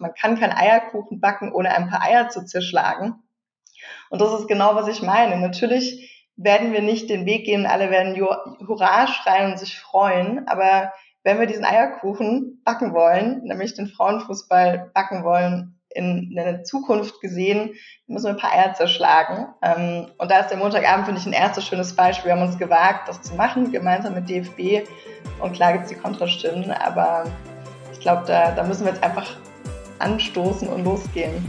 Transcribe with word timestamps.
Man 0.00 0.14
kann 0.14 0.38
keinen 0.38 0.52
Eierkuchen 0.52 1.20
backen, 1.20 1.52
ohne 1.52 1.74
ein 1.74 1.88
paar 1.88 2.02
Eier 2.02 2.28
zu 2.28 2.44
zerschlagen. 2.44 3.22
Und 4.10 4.20
das 4.20 4.38
ist 4.40 4.48
genau, 4.48 4.74
was 4.74 4.88
ich 4.88 5.02
meine. 5.02 5.38
Natürlich 5.38 6.26
werden 6.36 6.72
wir 6.72 6.82
nicht 6.82 7.10
den 7.10 7.26
Weg 7.26 7.44
gehen, 7.44 7.66
alle 7.66 7.90
werden 7.90 8.16
Hurra 8.16 9.06
schreien 9.08 9.52
und 9.52 9.58
sich 9.58 9.78
freuen, 9.78 10.46
aber 10.46 10.92
wenn 11.24 11.40
wir 11.40 11.46
diesen 11.46 11.64
Eierkuchen 11.64 12.62
backen 12.64 12.94
wollen, 12.94 13.42
nämlich 13.42 13.74
den 13.74 13.88
Frauenfußball 13.88 14.90
backen 14.94 15.24
wollen, 15.24 15.78
in 15.90 16.34
der 16.34 16.64
Zukunft 16.64 17.20
gesehen, 17.20 17.74
müssen 18.06 18.26
wir 18.26 18.30
ein 18.30 18.36
paar 18.36 18.52
Eier 18.52 18.74
zerschlagen. 18.74 19.48
Ähm, 19.62 20.06
und 20.18 20.30
da 20.30 20.40
ist 20.40 20.48
der 20.48 20.58
Montagabend, 20.58 21.06
finde 21.06 21.20
ich, 21.20 21.26
ein 21.26 21.32
erstes 21.32 21.66
schönes 21.66 21.96
Beispiel. 21.96 22.30
Wir 22.30 22.36
haben 22.38 22.46
uns 22.46 22.58
gewagt, 22.58 23.08
das 23.08 23.22
zu 23.22 23.34
machen, 23.34 23.72
gemeinsam 23.72 24.14
mit 24.14 24.28
DFB. 24.28 24.86
Und 25.40 25.54
klar 25.54 25.72
gibt 25.72 25.84
es 25.84 25.90
die 25.90 25.96
Kontrastimmen, 25.96 26.70
aber 26.70 27.24
ich 27.92 28.00
glaube, 28.00 28.24
da, 28.26 28.52
da 28.52 28.62
müssen 28.62 28.84
wir 28.84 28.92
jetzt 28.92 29.02
einfach 29.02 29.36
anstoßen 30.00 30.68
und 30.68 30.84
losgehen. 30.84 31.44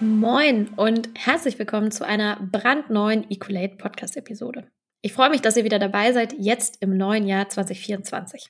Moin 0.00 0.68
und 0.76 1.10
herzlich 1.14 1.58
willkommen 1.58 1.90
zu 1.90 2.04
einer 2.04 2.36
brandneuen 2.50 3.30
Equalate 3.30 3.76
Podcast 3.76 4.16
Episode. 4.16 4.68
Ich 5.04 5.12
freue 5.12 5.28
mich, 5.28 5.42
dass 5.42 5.58
ihr 5.58 5.64
wieder 5.64 5.78
dabei 5.78 6.14
seid, 6.14 6.32
jetzt 6.38 6.78
im 6.80 6.96
neuen 6.96 7.26
Jahr 7.26 7.46
2024. 7.46 8.48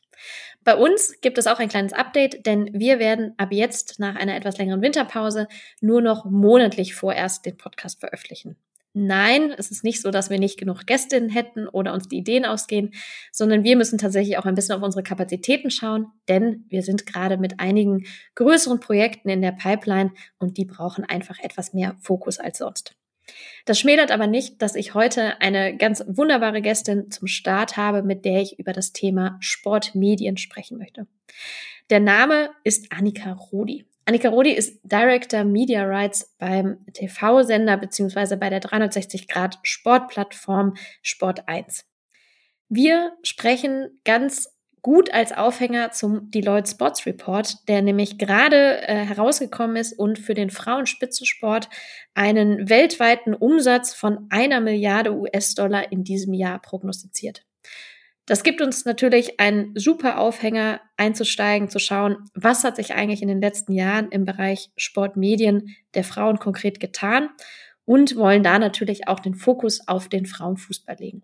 Bei 0.62 0.76
uns 0.76 1.20
gibt 1.20 1.36
es 1.36 1.48
auch 1.48 1.58
ein 1.58 1.68
kleines 1.68 1.92
Update, 1.92 2.46
denn 2.46 2.70
wir 2.72 3.00
werden 3.00 3.34
ab 3.38 3.48
jetzt 3.50 3.98
nach 3.98 4.14
einer 4.14 4.36
etwas 4.36 4.56
längeren 4.56 4.80
Winterpause 4.80 5.48
nur 5.80 6.00
noch 6.00 6.24
monatlich 6.26 6.94
vorerst 6.94 7.44
den 7.44 7.56
Podcast 7.56 7.98
veröffentlichen. 7.98 8.56
Nein, 8.92 9.52
es 9.58 9.72
ist 9.72 9.82
nicht 9.82 10.00
so, 10.00 10.12
dass 10.12 10.30
wir 10.30 10.38
nicht 10.38 10.56
genug 10.56 10.86
Gästinnen 10.86 11.28
hätten 11.28 11.66
oder 11.66 11.92
uns 11.92 12.06
die 12.06 12.18
Ideen 12.18 12.44
ausgehen, 12.44 12.94
sondern 13.32 13.64
wir 13.64 13.74
müssen 13.74 13.98
tatsächlich 13.98 14.38
auch 14.38 14.44
ein 14.44 14.54
bisschen 14.54 14.76
auf 14.76 14.82
unsere 14.84 15.02
Kapazitäten 15.02 15.72
schauen, 15.72 16.06
denn 16.28 16.66
wir 16.68 16.84
sind 16.84 17.04
gerade 17.04 17.36
mit 17.36 17.58
einigen 17.58 18.04
größeren 18.36 18.78
Projekten 18.78 19.28
in 19.28 19.42
der 19.42 19.50
Pipeline 19.50 20.12
und 20.38 20.56
die 20.56 20.66
brauchen 20.66 21.04
einfach 21.04 21.40
etwas 21.40 21.74
mehr 21.74 21.96
Fokus 22.00 22.38
als 22.38 22.58
sonst. 22.58 22.94
Das 23.64 23.78
schmälert 23.78 24.10
aber 24.10 24.26
nicht, 24.26 24.60
dass 24.60 24.74
ich 24.74 24.94
heute 24.94 25.40
eine 25.40 25.76
ganz 25.76 26.04
wunderbare 26.06 26.60
Gästin 26.60 27.10
zum 27.10 27.26
Start 27.26 27.76
habe, 27.76 28.02
mit 28.02 28.24
der 28.24 28.42
ich 28.42 28.58
über 28.58 28.72
das 28.72 28.92
Thema 28.92 29.36
Sportmedien 29.40 30.36
sprechen 30.36 30.78
möchte. 30.78 31.06
Der 31.90 32.00
Name 32.00 32.50
ist 32.62 32.92
Annika 32.92 33.32
Rodi. 33.32 33.86
Annika 34.06 34.28
Rodi 34.28 34.52
ist 34.52 34.80
Director 34.82 35.44
Media 35.44 35.84
Rights 35.84 36.34
beim 36.38 36.84
TV-Sender 36.92 37.78
beziehungsweise 37.78 38.36
bei 38.36 38.50
der 38.50 38.60
360 38.60 39.28
Grad 39.28 39.58
Sportplattform 39.62 40.74
Sport 41.00 41.48
1. 41.48 41.86
Wir 42.68 43.12
sprechen 43.22 44.00
ganz 44.04 44.53
gut 44.84 45.14
als 45.14 45.32
Aufhänger 45.32 45.92
zum 45.92 46.30
Deloitte 46.30 46.70
Sports 46.70 47.06
Report, 47.06 47.56
der 47.68 47.80
nämlich 47.80 48.18
gerade 48.18 48.86
äh, 48.86 49.06
herausgekommen 49.06 49.76
ist 49.76 49.98
und 49.98 50.18
für 50.18 50.34
den 50.34 50.50
Frauenspitzensport 50.50 51.70
einen 52.12 52.68
weltweiten 52.68 53.32
Umsatz 53.32 53.94
von 53.94 54.26
einer 54.28 54.60
Milliarde 54.60 55.14
US-Dollar 55.14 55.90
in 55.90 56.04
diesem 56.04 56.34
Jahr 56.34 56.60
prognostiziert. 56.60 57.46
Das 58.26 58.42
gibt 58.42 58.60
uns 58.60 58.84
natürlich 58.84 59.40
einen 59.40 59.72
super 59.74 60.18
Aufhänger 60.18 60.82
einzusteigen, 60.98 61.70
zu 61.70 61.78
schauen, 61.78 62.18
was 62.34 62.62
hat 62.62 62.76
sich 62.76 62.92
eigentlich 62.92 63.22
in 63.22 63.28
den 63.28 63.40
letzten 63.40 63.72
Jahren 63.72 64.10
im 64.10 64.26
Bereich 64.26 64.70
Sportmedien 64.76 65.74
der 65.94 66.04
Frauen 66.04 66.38
konkret 66.38 66.78
getan 66.78 67.30
und 67.86 68.16
wollen 68.16 68.42
da 68.42 68.58
natürlich 68.58 69.08
auch 69.08 69.20
den 69.20 69.34
Fokus 69.34 69.86
auf 69.86 70.08
den 70.08 70.26
Frauenfußball 70.26 70.96
legen. 70.98 71.22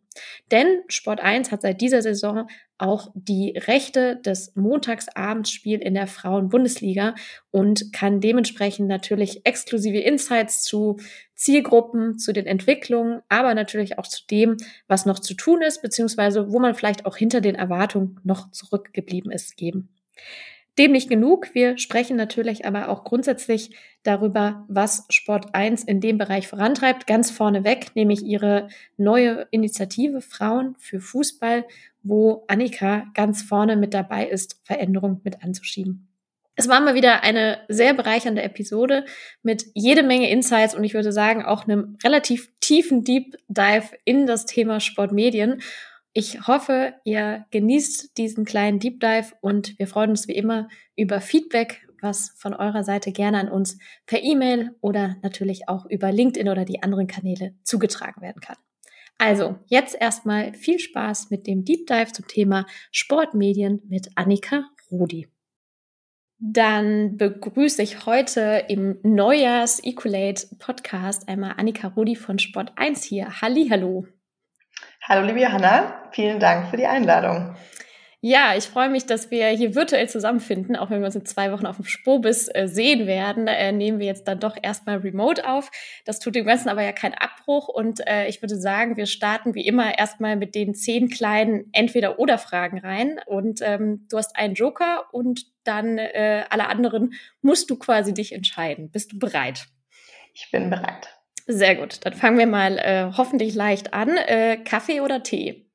Denn 0.50 0.66
Sport 0.89 1.20
1 1.20 1.50
hat 1.50 1.62
seit 1.62 1.80
dieser 1.80 2.03
Saison 2.03 2.48
auch 2.77 3.10
die 3.15 3.56
Rechte 3.56 4.16
des 4.16 4.54
Montagsabendsspiel 4.56 5.81
in 5.81 5.94
der 5.94 6.06
Frauenbundesliga 6.06 7.15
und 7.50 7.93
kann 7.93 8.20
dementsprechend 8.20 8.88
natürlich 8.88 9.44
exklusive 9.44 9.99
Insights 9.99 10.62
zu 10.62 10.99
Zielgruppen, 11.34 12.19
zu 12.19 12.32
den 12.32 12.47
Entwicklungen, 12.47 13.22
aber 13.28 13.54
natürlich 13.54 13.99
auch 13.99 14.06
zu 14.06 14.26
dem, 14.31 14.56
was 14.88 15.06
noch 15.06 15.19
zu 15.19 15.34
tun 15.34 15.62
ist, 15.62 15.81
beziehungsweise 15.81 16.53
wo 16.53 16.59
man 16.59 16.75
vielleicht 16.75 17.06
auch 17.06 17.16
hinter 17.16 17.41
den 17.41 17.54
Erwartungen 17.54 18.20
noch 18.25 18.50
zurückgeblieben 18.50 19.31
ist, 19.31 19.56
geben. 19.56 19.88
Dem 20.81 20.93
nicht 20.93 21.11
genug. 21.11 21.55
Wir 21.55 21.77
sprechen 21.77 22.17
natürlich 22.17 22.65
aber 22.65 22.89
auch 22.89 23.05
grundsätzlich 23.05 23.77
darüber, 24.03 24.65
was 24.67 25.05
Sport 25.11 25.55
1 25.55 25.85
in 25.85 26.01
dem 26.01 26.17
Bereich 26.17 26.49
vorantreibt. 26.49 27.07
Ganz 27.07 27.31
vorneweg, 27.31 27.95
nämlich 27.95 28.23
ihre 28.23 28.69
neue 28.97 29.47
Initiative 29.51 30.23
Frauen 30.23 30.77
für 30.79 30.99
Fußball, 30.99 31.67
wo 32.03 32.45
Annika 32.49 33.05
ganz 33.13 33.43
vorne 33.43 33.77
mit 33.77 33.93
dabei 33.93 34.27
ist, 34.27 34.59
Veränderung 34.65 35.21
mit 35.23 35.45
anzuschieben. 35.45 36.09
Es 36.57 36.67
war 36.67 36.81
mal 36.81 36.95
wieder 36.95 37.23
eine 37.25 37.59
sehr 37.69 37.93
bereichernde 37.93 38.41
Episode 38.41 39.05
mit 39.43 39.67
jede 39.75 40.03
Menge 40.03 40.31
Insights 40.31 40.75
und 40.75 40.83
ich 40.85 40.95
würde 40.95 41.12
sagen 41.12 41.45
auch 41.45 41.65
einem 41.65 41.99
relativ 42.03 42.51
tiefen 42.61 43.05
Deep 43.05 43.37
Dive 43.49 43.91
in 44.07 44.27
das 44.27 44.47
Thema 44.47 44.81
Sportmedien. 44.81 45.61
Ich 46.12 46.48
hoffe, 46.48 46.94
ihr 47.04 47.47
genießt 47.50 48.16
diesen 48.19 48.44
kleinen 48.44 48.81
Deep 48.81 48.98
Dive 48.98 49.32
und 49.41 49.78
wir 49.78 49.87
freuen 49.87 50.10
uns 50.10 50.26
wie 50.26 50.34
immer 50.34 50.69
über 50.97 51.21
Feedback, 51.21 51.87
was 52.03 52.34
von 52.37 52.53
eurer 52.53 52.82
Seite 52.82 53.12
gerne 53.12 53.38
an 53.38 53.48
uns 53.48 53.78
per 54.06 54.22
E-Mail 54.22 54.75
oder 54.81 55.16
natürlich 55.22 55.69
auch 55.69 55.87
über 55.87 56.10
LinkedIn 56.10 56.49
oder 56.49 56.65
die 56.65 56.82
anderen 56.82 57.06
Kanäle 57.06 57.54
zugetragen 57.62 58.22
werden 58.22 58.41
kann. 58.41 58.56
Also, 59.19 59.59
jetzt 59.66 59.94
erstmal 60.00 60.54
viel 60.54 60.78
Spaß 60.78 61.31
mit 61.31 61.47
dem 61.47 61.65
Deep 61.65 61.87
Dive 61.87 62.12
zum 62.12 62.26
Thema 62.26 62.66
Sportmedien 62.91 63.82
mit 63.87 64.09
Annika 64.15 64.65
Rudi. 64.91 65.28
Dann 66.38 67.19
begrüße 67.19 67.82
ich 67.82 68.06
heute 68.06 68.65
im 68.69 68.99
Neujahrs 69.03 69.84
Equalate 69.84 70.56
Podcast 70.59 71.28
einmal 71.28 71.54
Annika 71.59 71.88
Rudi 71.88 72.16
von 72.16 72.38
Sport 72.38 72.72
1 72.76 73.04
hier. 73.04 73.43
Hallo. 73.43 74.06
Hallo 75.03 75.27
liebe 75.27 75.41
Johanna, 75.41 76.09
vielen 76.12 76.38
Dank 76.38 76.69
für 76.69 76.77
die 76.77 76.87
Einladung. 76.87 77.56
Ja, 78.22 78.55
ich 78.55 78.65
freue 78.65 78.91
mich, 78.91 79.06
dass 79.06 79.31
wir 79.31 79.49
hier 79.49 79.75
virtuell 79.75 80.06
zusammenfinden, 80.06 80.77
auch 80.77 80.91
wenn 80.91 81.00
wir 81.00 81.06
uns 81.06 81.16
in 81.16 81.25
zwei 81.25 81.53
Wochen 81.53 81.65
auf 81.65 81.77
dem 81.77 81.87
Spobis 81.87 82.49
äh, 82.53 82.69
sehen 82.69 83.06
werden, 83.06 83.47
äh, 83.47 83.72
nehmen 83.72 83.99
wir 83.99 84.06
jetzt 84.06 84.28
dann 84.28 84.38
doch 84.38 84.59
erstmal 84.61 84.99
remote 84.99 85.49
auf. 85.49 85.71
Das 86.05 86.21
tut 86.21 86.34
dem 86.34 86.44
Ganzen 86.44 86.69
aber 86.69 86.83
ja 86.83 86.93
keinen 86.93 87.15
Abbruch 87.15 87.69
und 87.69 88.06
äh, 88.06 88.27
ich 88.28 88.43
würde 88.43 88.61
sagen, 88.61 88.99
wir 88.99 89.06
starten 89.06 89.55
wie 89.55 89.66
immer 89.66 89.99
erstmal 89.99 90.37
mit 90.37 90.55
den 90.55 90.75
zehn 90.75 91.09
kleinen 91.09 91.71
Entweder-Oder-Fragen 91.72 92.81
rein 92.81 93.19
und 93.25 93.61
ähm, 93.62 94.06
du 94.11 94.19
hast 94.19 94.37
einen 94.37 94.53
Joker 94.53 95.06
und 95.12 95.47
dann 95.65 95.97
äh, 95.97 96.44
alle 96.50 96.69
anderen 96.69 97.15
musst 97.41 97.71
du 97.71 97.78
quasi 97.78 98.12
dich 98.12 98.32
entscheiden. 98.32 98.91
Bist 98.91 99.12
du 99.12 99.19
bereit? 99.19 99.65
Ich 100.34 100.50
bin 100.50 100.69
bereit. 100.69 101.19
Sehr 101.53 101.75
gut. 101.75 102.05
Dann 102.06 102.15
fangen 102.15 102.38
wir 102.38 102.47
mal 102.47 102.78
äh, 102.78 103.11
hoffentlich 103.16 103.55
leicht 103.55 103.93
an. 103.93 104.16
Äh, 104.16 104.59
Kaffee 104.65 105.00
oder 105.00 105.22
Tee? 105.22 105.69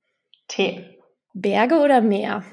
Tee. 0.47 0.99
Berge 1.33 1.79
oder 1.79 1.99
Meer? 2.01 2.43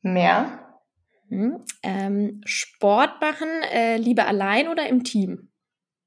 Meer. 0.00 0.80
Hm. 1.28 1.64
Ähm, 1.82 2.40
Sport 2.46 3.20
machen, 3.20 3.48
äh, 3.70 3.96
lieber 3.96 4.26
allein 4.26 4.68
oder 4.68 4.88
im 4.88 5.04
Team? 5.04 5.50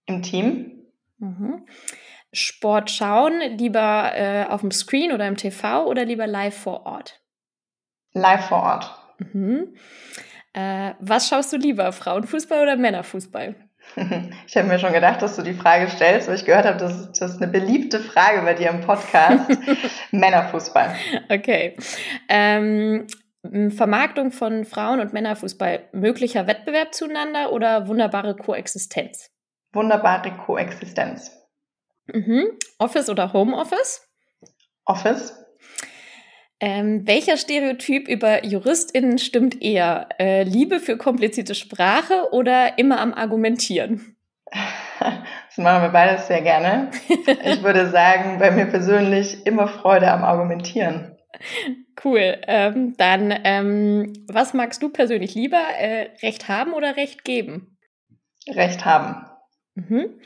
Im 0.06 0.24
Team. 0.24 0.86
Mhm. 1.20 1.68
Sport 2.34 2.90
schauen, 2.92 3.40
lieber 3.58 4.12
äh, 4.16 4.46
auf 4.46 4.62
dem 4.62 4.72
Screen 4.72 5.12
oder 5.12 5.28
im 5.28 5.38
TV 5.38 5.86
oder 5.86 6.06
lieber 6.06 6.28
live 6.28 6.58
vor 6.58 6.86
Ort? 6.86 7.22
Live 8.14 8.48
vor 8.48 8.64
Ort. 8.64 8.96
Mhm. 9.34 9.76
Äh, 10.54 10.94
was 11.00 11.30
schaust 11.30 11.54
du 11.54 11.58
lieber, 11.58 11.92
Frauenfußball 11.92 12.64
oder 12.64 12.78
Männerfußball? 12.78 13.56
Ich 14.48 14.56
habe 14.56 14.68
mir 14.68 14.80
schon 14.80 14.94
gedacht, 14.94 15.22
dass 15.22 15.36
du 15.36 15.42
die 15.42 15.54
Frage 15.54 15.90
stellst, 15.90 16.28
weil 16.28 16.36
ich 16.36 16.46
gehört 16.46 16.66
habe, 16.66 16.78
das, 16.78 17.12
das 17.12 17.32
ist 17.32 17.42
eine 17.42 17.52
beliebte 17.52 18.00
Frage 18.00 18.42
bei 18.42 18.54
dir 18.54 18.70
im 18.70 18.82
Podcast. 18.82 19.50
Männerfußball. 20.12 20.96
Okay. 21.30 21.76
Ähm, 22.30 23.08
Vermarktung 23.70 24.32
von 24.32 24.66
Frauen- 24.66 25.00
und 25.00 25.14
Männerfußball, 25.14 25.90
möglicher 25.94 26.48
Wettbewerb 26.48 26.94
zueinander 26.94 27.52
oder 27.52 27.88
wunderbare 27.88 28.36
Koexistenz? 28.36 29.32
Wunderbare 29.74 30.36
Koexistenz. 30.38 31.32
Mhm. 32.08 32.58
Office 32.80 33.10
oder 33.10 33.34
Homeoffice? 33.34 34.08
Office. 34.86 35.34
Ähm, 36.60 37.06
welcher 37.06 37.38
Stereotyp 37.38 38.08
über 38.08 38.44
JuristInnen 38.44 39.20
stimmt 39.20 39.62
eher? 39.62 40.10
Äh, 40.20 40.44
Liebe 40.44 40.80
für 40.80 40.98
komplizierte 40.98 41.54
Sprache 41.54 42.30
oder 42.32 42.78
immer 42.78 43.00
am 43.00 43.14
Argumentieren? 43.14 44.16
Das 45.00 45.64
machen 45.64 45.84
wir 45.84 45.90
beides 45.90 46.28
sehr 46.28 46.42
gerne. 46.42 46.92
Ich 47.44 47.64
würde 47.64 47.88
sagen, 47.92 48.38
bei 48.40 48.52
mir 48.52 48.66
persönlich 48.66 49.46
immer 49.46 49.68
Freude 49.68 50.12
am 50.12 50.24
Argumentieren. 50.24 51.18
Cool. 52.04 52.38
Ähm, 52.48 52.96
dann, 52.98 53.34
ähm, 53.44 54.14
was 54.28 54.54
magst 54.54 54.82
du 54.84 54.90
persönlich 54.90 55.34
lieber? 55.36 55.62
Äh, 55.80 56.10
Recht 56.22 56.48
haben 56.48 56.74
oder 56.74 56.96
Recht 56.96 57.24
geben? 57.24 57.78
Recht 58.48 58.86
haben. 58.86 59.26
Mhm. 59.76 60.20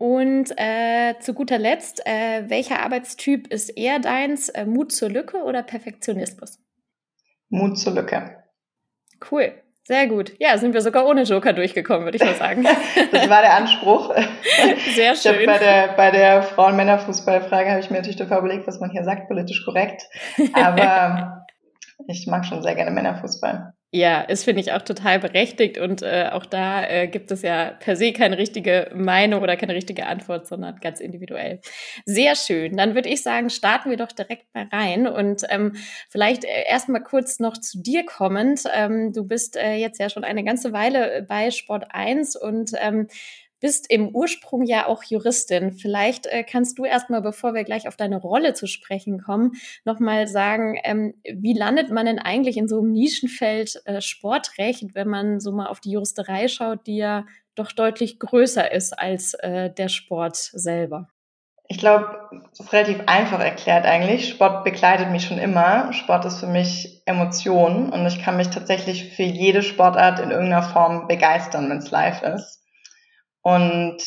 Und 0.00 0.54
äh, 0.56 1.18
zu 1.20 1.34
guter 1.34 1.58
Letzt, 1.58 2.00
äh, 2.06 2.48
welcher 2.48 2.80
Arbeitstyp 2.80 3.46
ist 3.48 3.68
eher 3.68 3.98
deins? 3.98 4.48
Äh, 4.48 4.64
Mut 4.64 4.92
zur 4.92 5.10
Lücke 5.10 5.42
oder 5.42 5.62
Perfektionismus? 5.62 6.58
Mut 7.50 7.78
zur 7.78 7.92
Lücke. 7.92 8.42
Cool. 9.30 9.52
Sehr 9.82 10.06
gut. 10.06 10.32
Ja, 10.38 10.56
sind 10.56 10.72
wir 10.72 10.80
sogar 10.80 11.06
ohne 11.06 11.24
Joker 11.24 11.52
durchgekommen, 11.52 12.04
würde 12.04 12.16
ich 12.16 12.24
mal 12.24 12.34
sagen. 12.34 12.62
das 13.12 13.28
war 13.28 13.42
der 13.42 13.54
Anspruch. 13.54 14.14
Sehr 14.94 15.14
schön. 15.16 15.40
Ich 15.40 15.46
bei 15.46 15.58
der, 15.58 15.88
bei 15.88 16.10
der 16.10 16.44
Frauen-Männer-Fußball-Frage 16.44 17.68
habe 17.68 17.80
ich 17.80 17.90
mir 17.90 17.96
natürlich 17.96 18.16
davor 18.16 18.38
überlegt, 18.38 18.66
was 18.66 18.80
man 18.80 18.88
hier 18.88 19.04
sagt, 19.04 19.28
politisch 19.28 19.66
korrekt. 19.66 20.04
Aber 20.54 21.44
ich 22.08 22.26
mag 22.26 22.46
schon 22.46 22.62
sehr 22.62 22.74
gerne 22.74 22.90
Männerfußball. 22.90 23.74
Ja, 23.92 24.20
ist, 24.20 24.44
finde 24.44 24.60
ich, 24.60 24.70
auch 24.70 24.82
total 24.82 25.18
berechtigt 25.18 25.76
und 25.76 26.02
äh, 26.02 26.28
auch 26.30 26.46
da 26.46 26.88
äh, 26.88 27.08
gibt 27.08 27.32
es 27.32 27.42
ja 27.42 27.72
per 27.72 27.96
se 27.96 28.12
keine 28.12 28.38
richtige 28.38 28.88
Meinung 28.94 29.42
oder 29.42 29.56
keine 29.56 29.74
richtige 29.74 30.06
Antwort, 30.06 30.46
sondern 30.46 30.76
ganz 30.76 31.00
individuell. 31.00 31.60
Sehr 32.04 32.36
schön. 32.36 32.76
Dann 32.76 32.94
würde 32.94 33.08
ich 33.08 33.24
sagen, 33.24 33.50
starten 33.50 33.90
wir 33.90 33.96
doch 33.96 34.12
direkt 34.12 34.46
mal 34.54 34.68
rein 34.70 35.08
und 35.08 35.42
ähm, 35.48 35.74
vielleicht 36.08 36.44
äh, 36.44 36.68
erstmal 36.68 37.02
kurz 37.02 37.40
noch 37.40 37.58
zu 37.58 37.82
dir 37.82 38.06
kommend. 38.06 38.62
Ähm, 38.72 39.12
du 39.12 39.24
bist 39.26 39.56
äh, 39.56 39.74
jetzt 39.74 39.98
ja 39.98 40.08
schon 40.08 40.22
eine 40.22 40.44
ganze 40.44 40.72
Weile 40.72 41.26
bei 41.28 41.50
Sport 41.50 41.86
1 41.90 42.36
und 42.36 42.70
ähm, 42.80 43.08
bist 43.60 43.90
im 43.90 44.08
Ursprung 44.14 44.64
ja 44.64 44.86
auch 44.86 45.04
Juristin. 45.04 45.72
Vielleicht 45.72 46.26
äh, 46.26 46.42
kannst 46.44 46.78
du 46.78 46.84
erstmal, 46.84 47.22
bevor 47.22 47.54
wir 47.54 47.64
gleich 47.64 47.86
auf 47.86 47.96
deine 47.96 48.16
Rolle 48.16 48.54
zu 48.54 48.66
sprechen 48.66 49.22
kommen, 49.22 49.52
nochmal 49.84 50.26
sagen, 50.26 50.78
ähm, 50.84 51.14
wie 51.24 51.54
landet 51.54 51.90
man 51.90 52.06
denn 52.06 52.18
eigentlich 52.18 52.56
in 52.56 52.68
so 52.68 52.80
einem 52.80 52.92
Nischenfeld 52.92 53.80
äh, 53.84 54.00
Sportrecht, 54.00 54.94
wenn 54.94 55.08
man 55.08 55.40
so 55.40 55.52
mal 55.52 55.66
auf 55.66 55.80
die 55.80 55.92
Juristerei 55.92 56.48
schaut, 56.48 56.86
die 56.86 56.96
ja 56.96 57.26
doch 57.54 57.72
deutlich 57.72 58.18
größer 58.18 58.72
ist 58.72 58.98
als 58.98 59.34
äh, 59.34 59.70
der 59.70 59.88
Sport 59.88 60.36
selber? 60.36 61.08
Ich 61.72 61.78
glaube, 61.78 62.28
das 62.50 62.66
ist 62.66 62.72
relativ 62.72 63.02
einfach 63.06 63.38
erklärt 63.38 63.86
eigentlich. 63.86 64.28
Sport 64.28 64.64
begleitet 64.64 65.10
mich 65.10 65.26
schon 65.26 65.38
immer. 65.38 65.92
Sport 65.92 66.24
ist 66.24 66.40
für 66.40 66.48
mich 66.48 67.00
Emotion 67.06 67.90
und 67.90 68.04
ich 68.06 68.20
kann 68.20 68.36
mich 68.36 68.48
tatsächlich 68.48 69.14
für 69.14 69.22
jede 69.22 69.62
Sportart 69.62 70.18
in 70.18 70.32
irgendeiner 70.32 70.64
Form 70.64 71.06
begeistern, 71.06 71.70
wenn 71.70 71.78
es 71.78 71.92
live 71.92 72.22
ist. 72.22 72.59
Und 73.42 73.98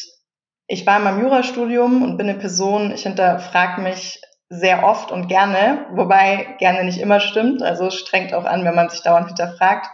ich 0.68 0.86
war 0.86 0.98
in 0.98 1.04
meinem 1.04 1.22
Jurastudium 1.22 2.04
und 2.04 2.18
bin 2.18 2.30
eine 2.30 2.40
Person, 2.40 2.92
ich 2.92 3.04
hinterfrage 3.04 3.82
mich 3.82 4.22
sehr 4.50 4.84
oft 4.84 5.12
und 5.12 5.28
gerne, 5.28 5.88
wobei 5.92 6.56
gerne 6.60 6.84
nicht 6.84 7.00
immer 7.00 7.20
stimmt. 7.20 7.64
Also 7.64 7.88
es 7.88 7.96
strengt 7.96 8.34
auch 8.34 8.46
an, 8.46 8.64
wenn 8.64 8.76
man 8.76 8.90
sich 8.90 9.02
dauernd 9.02 9.28
hinterfragt. 9.28 9.88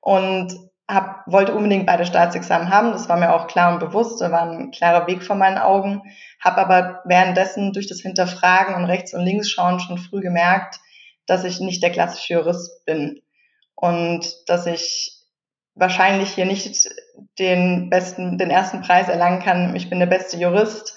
Und 0.00 0.54
hab, 0.88 1.22
wollte 1.26 1.54
unbedingt 1.54 1.86
beide 1.86 2.06
Staatsexamen 2.06 2.70
haben. 2.70 2.92
Das 2.92 3.08
war 3.08 3.18
mir 3.18 3.34
auch 3.34 3.46
klar 3.46 3.72
und 3.72 3.78
bewusst. 3.78 4.20
Da 4.20 4.32
war 4.32 4.42
ein 4.42 4.70
klarer 4.70 5.06
Weg 5.06 5.22
vor 5.22 5.36
meinen 5.36 5.58
Augen. 5.58 6.02
Habe 6.40 6.58
aber 6.58 7.02
währenddessen 7.04 7.72
durch 7.72 7.86
das 7.86 8.00
Hinterfragen 8.00 8.74
und 8.74 8.86
rechts 8.86 9.12
und 9.12 9.24
links 9.24 9.50
schauen 9.50 9.80
schon 9.80 9.98
früh 9.98 10.20
gemerkt, 10.20 10.80
dass 11.26 11.44
ich 11.44 11.60
nicht 11.60 11.82
der 11.82 11.90
klassische 11.90 12.34
Jurist 12.34 12.84
bin. 12.86 13.20
Und 13.74 14.48
dass 14.48 14.66
ich 14.66 15.12
wahrscheinlich 15.74 16.30
hier 16.30 16.46
nicht 16.46 16.88
den 17.38 17.90
besten, 17.90 18.38
den 18.38 18.50
ersten 18.50 18.82
Preis 18.82 19.08
erlangen 19.08 19.42
kann. 19.42 19.74
Ich 19.76 19.90
bin 19.90 19.98
der 19.98 20.06
beste 20.06 20.36
Jurist 20.36 20.94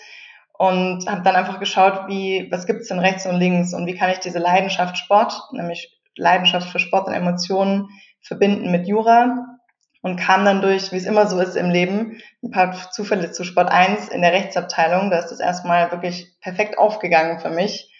und 0.53 1.09
habe 1.09 1.23
dann 1.23 1.35
einfach 1.35 1.59
geschaut, 1.59 2.07
wie 2.07 2.47
was 2.51 2.65
gibt's 2.65 2.87
denn 2.87 2.99
rechts 2.99 3.25
und 3.25 3.35
links 3.35 3.73
und 3.73 3.85
wie 3.87 3.95
kann 3.95 4.11
ich 4.11 4.19
diese 4.19 4.39
Leidenschaft 4.39 4.97
Sport, 4.97 5.33
nämlich 5.53 5.99
Leidenschaft 6.15 6.69
für 6.69 6.79
Sport 6.79 7.07
und 7.07 7.13
Emotionen 7.13 7.89
verbinden 8.21 8.71
mit 8.71 8.87
Jura 8.87 9.45
und 10.01 10.17
kam 10.17 10.45
dann 10.45 10.61
durch, 10.61 10.91
wie 10.91 10.97
es 10.97 11.05
immer 11.05 11.27
so 11.27 11.39
ist 11.39 11.55
im 11.55 11.69
Leben, 11.69 12.19
ein 12.43 12.51
paar 12.51 12.91
Zufälle 12.91 13.31
zu 13.31 13.43
Sport 13.43 13.71
1 13.71 14.09
in 14.09 14.21
der 14.21 14.33
Rechtsabteilung. 14.33 15.09
Da 15.09 15.19
ist 15.19 15.29
das 15.29 15.39
erstmal 15.39 15.91
wirklich 15.91 16.27
perfekt 16.41 16.77
aufgegangen 16.77 17.39
für 17.39 17.49
mich, 17.49 17.91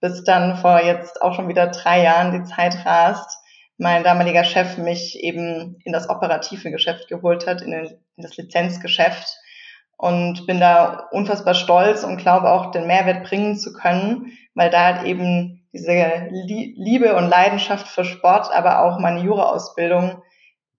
bis 0.00 0.24
dann 0.24 0.56
vor 0.56 0.80
jetzt 0.80 1.20
auch 1.20 1.34
schon 1.34 1.48
wieder 1.48 1.68
drei 1.68 2.02
Jahren 2.02 2.32
die 2.32 2.44
Zeit 2.44 2.84
rast 2.86 3.38
mein 3.78 4.02
damaliger 4.02 4.44
Chef 4.44 4.76
mich 4.76 5.22
eben 5.22 5.80
in 5.84 5.92
das 5.92 6.10
operative 6.10 6.70
Geschäft 6.70 7.08
geholt 7.08 7.46
hat, 7.46 7.62
in, 7.62 7.70
den, 7.70 7.86
in 8.16 8.22
das 8.22 8.36
Lizenzgeschäft 8.36 9.38
und 9.96 10.46
bin 10.46 10.60
da 10.60 11.08
unfassbar 11.12 11.54
stolz 11.54 12.04
und 12.04 12.18
glaube 12.18 12.50
auch 12.50 12.72
den 12.72 12.86
Mehrwert 12.86 13.24
bringen 13.24 13.56
zu 13.56 13.72
können, 13.72 14.32
weil 14.54 14.70
da 14.70 14.84
halt 14.84 15.06
eben 15.06 15.66
diese 15.72 16.28
Liebe 16.30 17.14
und 17.14 17.28
Leidenschaft 17.28 17.86
für 17.86 18.04
Sport, 18.04 18.52
aber 18.52 18.82
auch 18.82 18.98
meine 18.98 19.20
Jura-Ausbildung 19.20 20.22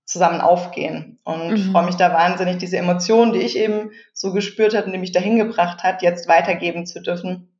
zusammen 0.05 0.41
aufgehen 0.41 1.19
und 1.23 1.51
mhm. 1.51 1.71
freue 1.71 1.85
mich 1.85 1.95
da 1.95 2.11
wahnsinnig, 2.11 2.57
diese 2.57 2.77
Emotionen, 2.77 3.31
die 3.31 3.41
ich 3.41 3.57
eben 3.57 3.91
so 4.11 4.33
gespürt 4.33 4.75
habe 4.75 4.87
und 4.87 4.93
die 4.93 4.97
mich 4.97 5.11
dahin 5.11 5.37
gebracht 5.37 5.83
hat, 5.83 6.01
jetzt 6.01 6.27
weitergeben 6.27 6.85
zu 6.85 7.01
dürfen 7.01 7.53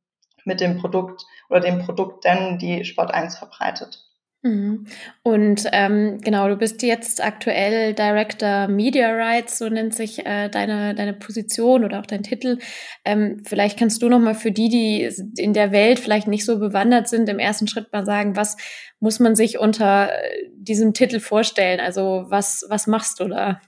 mit 0.44 0.60
dem 0.60 0.78
Produkt 0.78 1.22
oder 1.48 1.60
den 1.60 1.78
Produkten, 1.78 2.58
die 2.58 2.84
Sport 2.84 3.14
1 3.14 3.38
verbreitet. 3.38 4.09
Mhm. 4.42 4.86
Und 5.22 5.68
ähm, 5.72 6.18
genau, 6.22 6.48
du 6.48 6.56
bist 6.56 6.82
jetzt 6.82 7.22
aktuell 7.22 7.92
Director 7.92 8.68
Media 8.68 9.10
Rights, 9.12 9.58
so 9.58 9.68
nennt 9.68 9.94
sich 9.94 10.24
äh, 10.24 10.48
deine, 10.48 10.94
deine 10.94 11.12
Position 11.12 11.84
oder 11.84 12.00
auch 12.00 12.06
dein 12.06 12.22
Titel. 12.22 12.58
Ähm, 13.04 13.42
vielleicht 13.44 13.78
kannst 13.78 14.00
du 14.00 14.08
nochmal 14.08 14.34
für 14.34 14.50
die, 14.50 14.70
die 14.70 15.10
in 15.36 15.52
der 15.52 15.72
Welt 15.72 15.98
vielleicht 15.98 16.26
nicht 16.26 16.46
so 16.46 16.58
bewandert 16.58 17.08
sind, 17.08 17.28
im 17.28 17.38
ersten 17.38 17.68
Schritt 17.68 17.92
mal 17.92 18.06
sagen, 18.06 18.34
was 18.34 18.56
muss 18.98 19.20
man 19.20 19.36
sich 19.36 19.58
unter 19.58 20.10
äh, 20.10 20.48
diesem 20.54 20.94
Titel 20.94 21.20
vorstellen? 21.20 21.80
Also 21.80 22.24
was, 22.28 22.64
was 22.70 22.86
machst 22.86 23.20
du 23.20 23.28
da? 23.28 23.60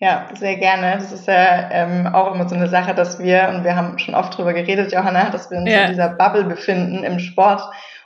Ja, 0.00 0.28
sehr 0.34 0.56
gerne. 0.56 0.96
Das 0.98 1.12
ist 1.12 1.28
ja 1.28 1.70
ähm, 1.70 2.06
auch 2.06 2.34
immer 2.34 2.48
so 2.48 2.54
eine 2.54 2.68
Sache, 2.68 2.94
dass 2.94 3.18
wir, 3.18 3.50
und 3.54 3.64
wir 3.64 3.76
haben 3.76 3.98
schon 3.98 4.14
oft 4.14 4.36
drüber 4.36 4.52
geredet, 4.52 4.92
Johanna, 4.92 5.30
dass 5.30 5.50
wir 5.50 5.58
uns 5.58 5.70
ja. 5.70 5.84
in 5.84 5.90
dieser 5.90 6.10
Bubble 6.10 6.44
befinden 6.44 7.04
im 7.04 7.18
Sport 7.18 7.62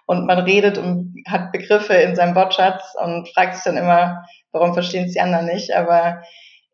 und 0.07 0.27
man 0.27 0.39
redet 0.41 0.79
und 0.79 1.15
hat 1.27 1.53
Begriffe 1.53 1.95
in 1.95 2.17
seinem 2.17 2.35
Wortschatz 2.35 2.95
und 3.03 3.29
fragt 3.31 3.55
sich 3.55 3.65
dann 3.65 3.77
immer, 3.77 4.25
warum 4.53 4.75
verstehen 4.75 5.07
es 5.07 5.13
die 5.13 5.21
anderen 5.21 5.47
nicht. 5.47 5.75
Aber 5.75 6.23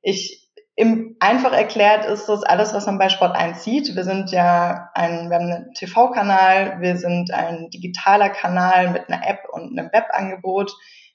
ich, 0.03 0.49
im, 0.75 1.17
einfach 1.21 1.53
erklärt 1.53 2.07
ist 2.07 2.29
das 2.29 2.43
alles, 2.43 2.75
was 2.75 2.87
man 2.87 2.99
bei 2.99 3.09
Sport 3.09 3.37
1 3.37 3.63
sieht. 3.63 3.95
Wir 3.95 4.05
sind 4.05 4.33
ja 4.33 4.89
ein, 4.95 5.31
wir 5.31 5.37
haben 5.37 5.53
einen 5.53 5.75
TV-Kanal, 5.75 6.81
wir 6.81 6.97
sind 6.97 7.33
ein 7.33 7.71
digitaler 7.71 8.31
Kanal 8.31 8.91
mit 8.91 9.09
einer 9.09 9.27
App 9.27 9.41
und 9.53 9.79
einem 9.79 9.91
Webangebot. 9.93 10.73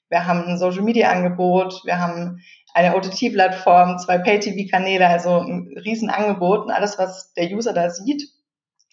Wir 0.08 0.26
haben 0.26 0.44
ein 0.44 0.58
Social-Media-Angebot, 0.58 1.82
wir 1.84 1.98
haben 1.98 2.40
eine 2.74 2.94
OTT-Plattform, 2.94 3.98
zwei 3.98 4.18
Pay-TV-Kanäle, 4.18 5.08
also 5.08 5.40
ein 5.40 5.74
Riesenangebot 5.84 6.66
und 6.66 6.70
alles, 6.70 6.96
was 6.98 7.32
der 7.32 7.50
User 7.50 7.72
da 7.72 7.90
sieht 7.90 8.22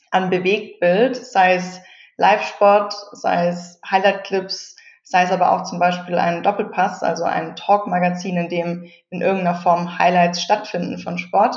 an 0.09 0.29
Bewegtbild, 0.29 1.15
sei 1.15 1.55
es 1.55 1.81
Live-Sport, 2.17 2.93
sei 3.13 3.47
es 3.47 3.79
Highlight-Clips, 3.89 4.75
sei 5.03 5.23
es 5.23 5.31
aber 5.31 5.51
auch 5.51 5.63
zum 5.63 5.79
Beispiel 5.79 6.17
ein 6.17 6.43
Doppelpass, 6.43 7.03
also 7.03 7.23
ein 7.23 7.55
Talk-Magazin, 7.55 8.37
in 8.37 8.49
dem 8.49 8.91
in 9.09 9.21
irgendeiner 9.21 9.55
Form 9.55 9.97
Highlights 9.97 10.41
stattfinden 10.41 10.97
von 10.97 11.17
Sport, 11.17 11.55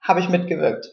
habe 0.00 0.20
ich 0.20 0.28
mitgewirkt. 0.28 0.86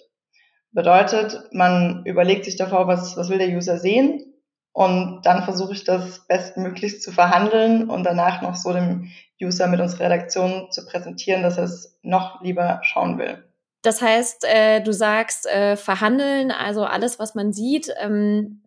Bedeutet, 0.72 1.42
man 1.52 2.04
überlegt 2.06 2.46
sich 2.46 2.56
davor, 2.56 2.88
was, 2.88 3.18
was 3.18 3.30
will 3.30 3.40
der 3.40 3.50
User 3.50 3.78
sehen 3.78 4.34
und 4.78 5.22
dann 5.24 5.44
versuche 5.44 5.74
ich 5.74 5.86
das 5.86 6.28
bestmöglichst 6.28 7.02
zu 7.02 7.12
verhandeln 7.12 7.90
und 7.90 8.04
danach 8.04 8.44
noch 8.44 8.56
so 8.56 8.74
dem 8.74 9.10
User 9.42 9.68
mit 9.68 9.80
unserer 9.80 10.06
Redaktion 10.06 10.70
zu 10.70 10.86
präsentieren, 10.86 11.42
dass 11.42 11.58
er 11.58 11.64
es 11.64 11.98
noch 12.04 12.42
lieber 12.42 12.80
schauen 12.84 13.18
will. 13.18 13.44
Das 13.82 14.02
heißt, 14.02 14.46
äh, 14.46 14.82
du 14.82 14.92
sagst 14.92 15.48
äh, 15.48 15.78
verhandeln, 15.78 16.52
also 16.52 16.84
alles, 16.84 17.18
was 17.18 17.34
man 17.36 17.54
sieht. 17.54 17.92
Ähm, 18.00 18.62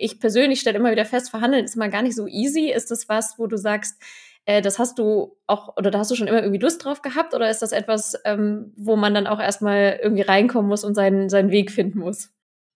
ich 0.00 0.18
persönlich 0.18 0.60
stelle 0.60 0.78
immer 0.78 0.90
wieder 0.90 1.04
fest, 1.04 1.30
verhandeln 1.30 1.64
ist 1.64 1.76
immer 1.76 1.88
gar 1.88 2.02
nicht 2.02 2.16
so 2.16 2.26
easy. 2.26 2.70
Ist 2.70 2.90
das 2.90 3.08
was, 3.08 3.38
wo 3.38 3.46
du 3.46 3.56
sagst, 3.56 4.02
äh, 4.46 4.62
das 4.62 4.78
hast 4.78 4.98
du 4.98 5.36
auch, 5.46 5.76
oder 5.76 5.90
da 5.90 5.98
hast 5.98 6.10
du 6.10 6.14
schon 6.14 6.26
immer 6.26 6.42
irgendwie 6.42 6.60
Lust 6.60 6.84
drauf 6.84 7.02
gehabt? 7.02 7.34
Oder 7.34 7.50
ist 7.50 7.62
das 7.62 7.72
etwas, 7.72 8.20
ähm, 8.24 8.72
wo 8.76 8.96
man 8.96 9.14
dann 9.14 9.26
auch 9.26 9.40
erstmal 9.40 10.00
irgendwie 10.02 10.22
reinkommen 10.22 10.68
muss 10.68 10.84
und 10.84 10.94
seinen, 10.94 11.28
seinen 11.28 11.50
Weg 11.50 11.70
finden 11.70 11.98
muss? 11.98 12.30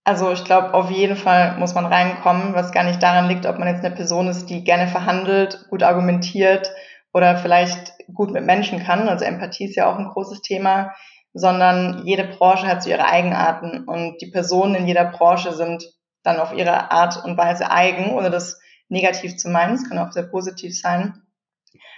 Also 0.07 0.31
ich 0.33 0.45
glaube, 0.45 0.75
auf 0.75 0.91
jeden 0.91 1.17
Fall 1.17 1.57
muss 1.59 1.75
man 1.75 1.87
reinkommen, 1.87 2.55
was 2.55 2.73
gar 2.73 2.85
nicht 2.85 3.03
daran 3.03 3.29
liegt, 3.29 3.47
ob 3.47 3.59
man 3.59 3.69
jetzt 3.69 3.83
eine 3.83 3.95
Person 3.95 4.29
ist, 4.29 4.51
die 4.51 4.63
gerne 4.63 4.87
verhandelt, 4.87 5.67
gut 5.71 5.83
argumentiert 5.83 6.71
oder 7.15 7.39
vielleicht 7.39 7.95
gut 8.13 8.31
mit 8.31 8.45
Menschen 8.45 8.85
kann. 8.85 9.09
Also 9.09 9.25
Empathie 9.25 9.65
ist 9.65 9.77
ja 9.77 9.91
auch 9.91 9.99
ein 9.99 10.11
großes 10.11 10.43
Thema, 10.43 10.93
sondern 11.33 12.03
jede 12.05 12.25
Branche 12.25 12.67
hat 12.67 12.83
so 12.83 12.91
ihre 12.91 13.07
Eigenarten 13.07 13.85
und 13.85 14.21
die 14.21 14.31
Personen 14.31 14.75
in 14.75 14.87
jeder 14.87 15.07
Branche 15.07 15.55
sind 15.55 15.85
dann 16.25 16.39
auf 16.39 16.53
ihre 16.53 16.91
Art 16.91 17.25
und 17.25 17.37
Weise 17.37 17.71
eigen, 17.71 18.13
ohne 18.13 18.31
das 18.31 18.61
negativ 18.89 19.37
zu 19.37 19.49
meinen. 19.49 19.75
Es 19.75 19.89
kann 19.89 19.99
auch 19.99 20.13
sehr 20.13 20.25
positiv 20.25 20.79
sein. 20.79 21.23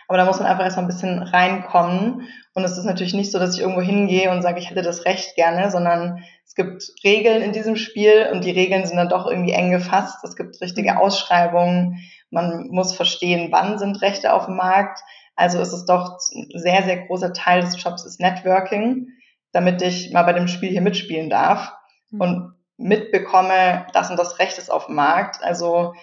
Aber 0.08 0.18
da 0.18 0.24
muss 0.24 0.38
man 0.38 0.46
einfach 0.46 0.64
erstmal 0.64 0.84
ein 0.84 0.88
bisschen 0.88 1.22
reinkommen. 1.22 2.28
Und 2.54 2.64
es 2.64 2.78
ist 2.78 2.84
natürlich 2.84 3.14
nicht 3.14 3.32
so, 3.32 3.38
dass 3.38 3.54
ich 3.54 3.60
irgendwo 3.60 3.80
hingehe 3.80 4.30
und 4.30 4.42
sage, 4.42 4.60
ich 4.60 4.70
hätte 4.70 4.82
das 4.82 5.04
Recht 5.04 5.34
gerne, 5.34 5.70
sondern 5.70 6.22
es 6.44 6.54
gibt 6.54 6.92
Regeln 7.02 7.42
in 7.42 7.52
diesem 7.52 7.76
Spiel 7.76 8.28
und 8.32 8.44
die 8.44 8.52
Regeln 8.52 8.86
sind 8.86 8.96
dann 8.96 9.08
doch 9.08 9.26
irgendwie 9.26 9.52
eng 9.52 9.70
gefasst. 9.70 10.18
Es 10.22 10.36
gibt 10.36 10.60
richtige 10.60 10.92
mhm. 10.92 10.98
Ausschreibungen. 10.98 11.98
Man 12.30 12.68
muss 12.68 12.94
verstehen, 12.94 13.48
wann 13.50 13.78
sind 13.78 14.00
Rechte 14.02 14.32
auf 14.32 14.46
dem 14.46 14.56
Markt. 14.56 15.00
Also 15.34 15.60
ist 15.60 15.72
es 15.72 15.84
doch 15.84 16.18
ein 16.34 16.48
sehr, 16.58 16.82
sehr 16.84 17.06
großer 17.06 17.32
Teil 17.32 17.62
des 17.62 17.82
Jobs 17.82 18.04
ist 18.04 18.20
Networking 18.20 19.08
damit 19.56 19.80
ich 19.80 20.12
mal 20.12 20.22
bei 20.22 20.34
dem 20.34 20.48
Spiel 20.48 20.68
hier 20.68 20.82
mitspielen 20.82 21.30
darf 21.30 21.72
mhm. 22.10 22.20
und 22.20 22.55
mitbekomme, 22.78 23.86
das 23.92 24.10
und 24.10 24.18
das 24.18 24.38
Recht 24.38 24.58
ist 24.58 24.70
auf 24.70 24.86
dem 24.86 24.96
Markt. 24.96 25.42
Also 25.42 25.94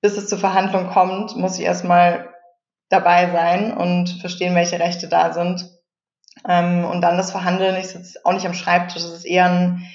bis 0.00 0.16
es 0.16 0.28
zur 0.28 0.38
Verhandlung 0.38 0.88
kommt, 0.88 1.36
muss 1.36 1.58
ich 1.58 1.64
erstmal 1.64 2.34
dabei 2.90 3.30
sein 3.30 3.76
und 3.76 4.08
verstehen, 4.20 4.54
welche 4.54 4.78
Rechte 4.78 5.08
da 5.08 5.32
sind. 5.32 5.68
Ähm, 6.46 6.84
und 6.84 7.00
dann 7.00 7.16
das 7.16 7.30
Verhandeln, 7.30 7.76
ich 7.76 7.88
sitze 7.88 8.20
auch 8.24 8.32
nicht 8.32 8.46
am 8.46 8.54
Schreibtisch, 8.54 9.02
es 9.02 9.12
ist 9.12 9.24
eher 9.24 9.46
ein 9.46 9.88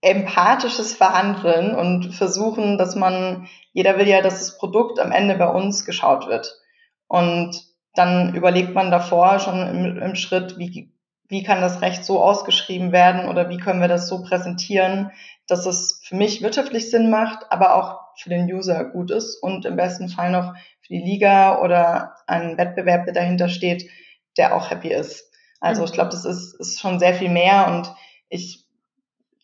empathisches 0.00 0.94
Verhandeln 0.94 1.74
und 1.74 2.14
versuchen, 2.14 2.76
dass 2.76 2.94
man, 2.94 3.48
jeder 3.72 3.96
will 3.98 4.06
ja, 4.06 4.20
dass 4.20 4.38
das 4.38 4.58
Produkt 4.58 4.98
am 4.98 5.12
Ende 5.12 5.36
bei 5.36 5.48
uns 5.48 5.86
geschaut 5.86 6.26
wird. 6.26 6.60
Und 7.06 7.58
dann 7.94 8.34
überlegt 8.34 8.74
man 8.74 8.90
davor 8.90 9.38
schon 9.38 9.60
im, 9.60 10.02
im 10.02 10.14
Schritt, 10.14 10.58
wie, 10.58 10.93
wie 11.28 11.42
kann 11.42 11.60
das 11.60 11.80
Recht 11.80 12.04
so 12.04 12.22
ausgeschrieben 12.22 12.92
werden 12.92 13.28
oder 13.28 13.48
wie 13.48 13.58
können 13.58 13.80
wir 13.80 13.88
das 13.88 14.08
so 14.08 14.22
präsentieren, 14.22 15.10
dass 15.46 15.66
es 15.66 16.00
für 16.04 16.16
mich 16.16 16.42
wirtschaftlich 16.42 16.90
Sinn 16.90 17.10
macht, 17.10 17.50
aber 17.50 17.74
auch 17.74 18.00
für 18.16 18.28
den 18.28 18.52
User 18.52 18.84
gut 18.84 19.10
ist 19.10 19.42
und 19.42 19.64
im 19.64 19.76
besten 19.76 20.08
Fall 20.08 20.30
noch 20.30 20.54
für 20.80 20.94
die 20.94 21.02
Liga 21.02 21.60
oder 21.60 22.16
einen 22.26 22.58
Wettbewerb, 22.58 23.04
der 23.04 23.14
dahinter 23.14 23.48
steht, 23.48 23.90
der 24.36 24.54
auch 24.54 24.70
happy 24.70 24.92
ist. 24.92 25.30
Also 25.60 25.80
mhm. 25.80 25.86
ich 25.86 25.92
glaube, 25.92 26.10
das 26.10 26.24
ist, 26.24 26.54
ist 26.60 26.80
schon 26.80 26.98
sehr 26.98 27.14
viel 27.14 27.30
mehr 27.30 27.68
und 27.68 27.92
ich 28.28 28.64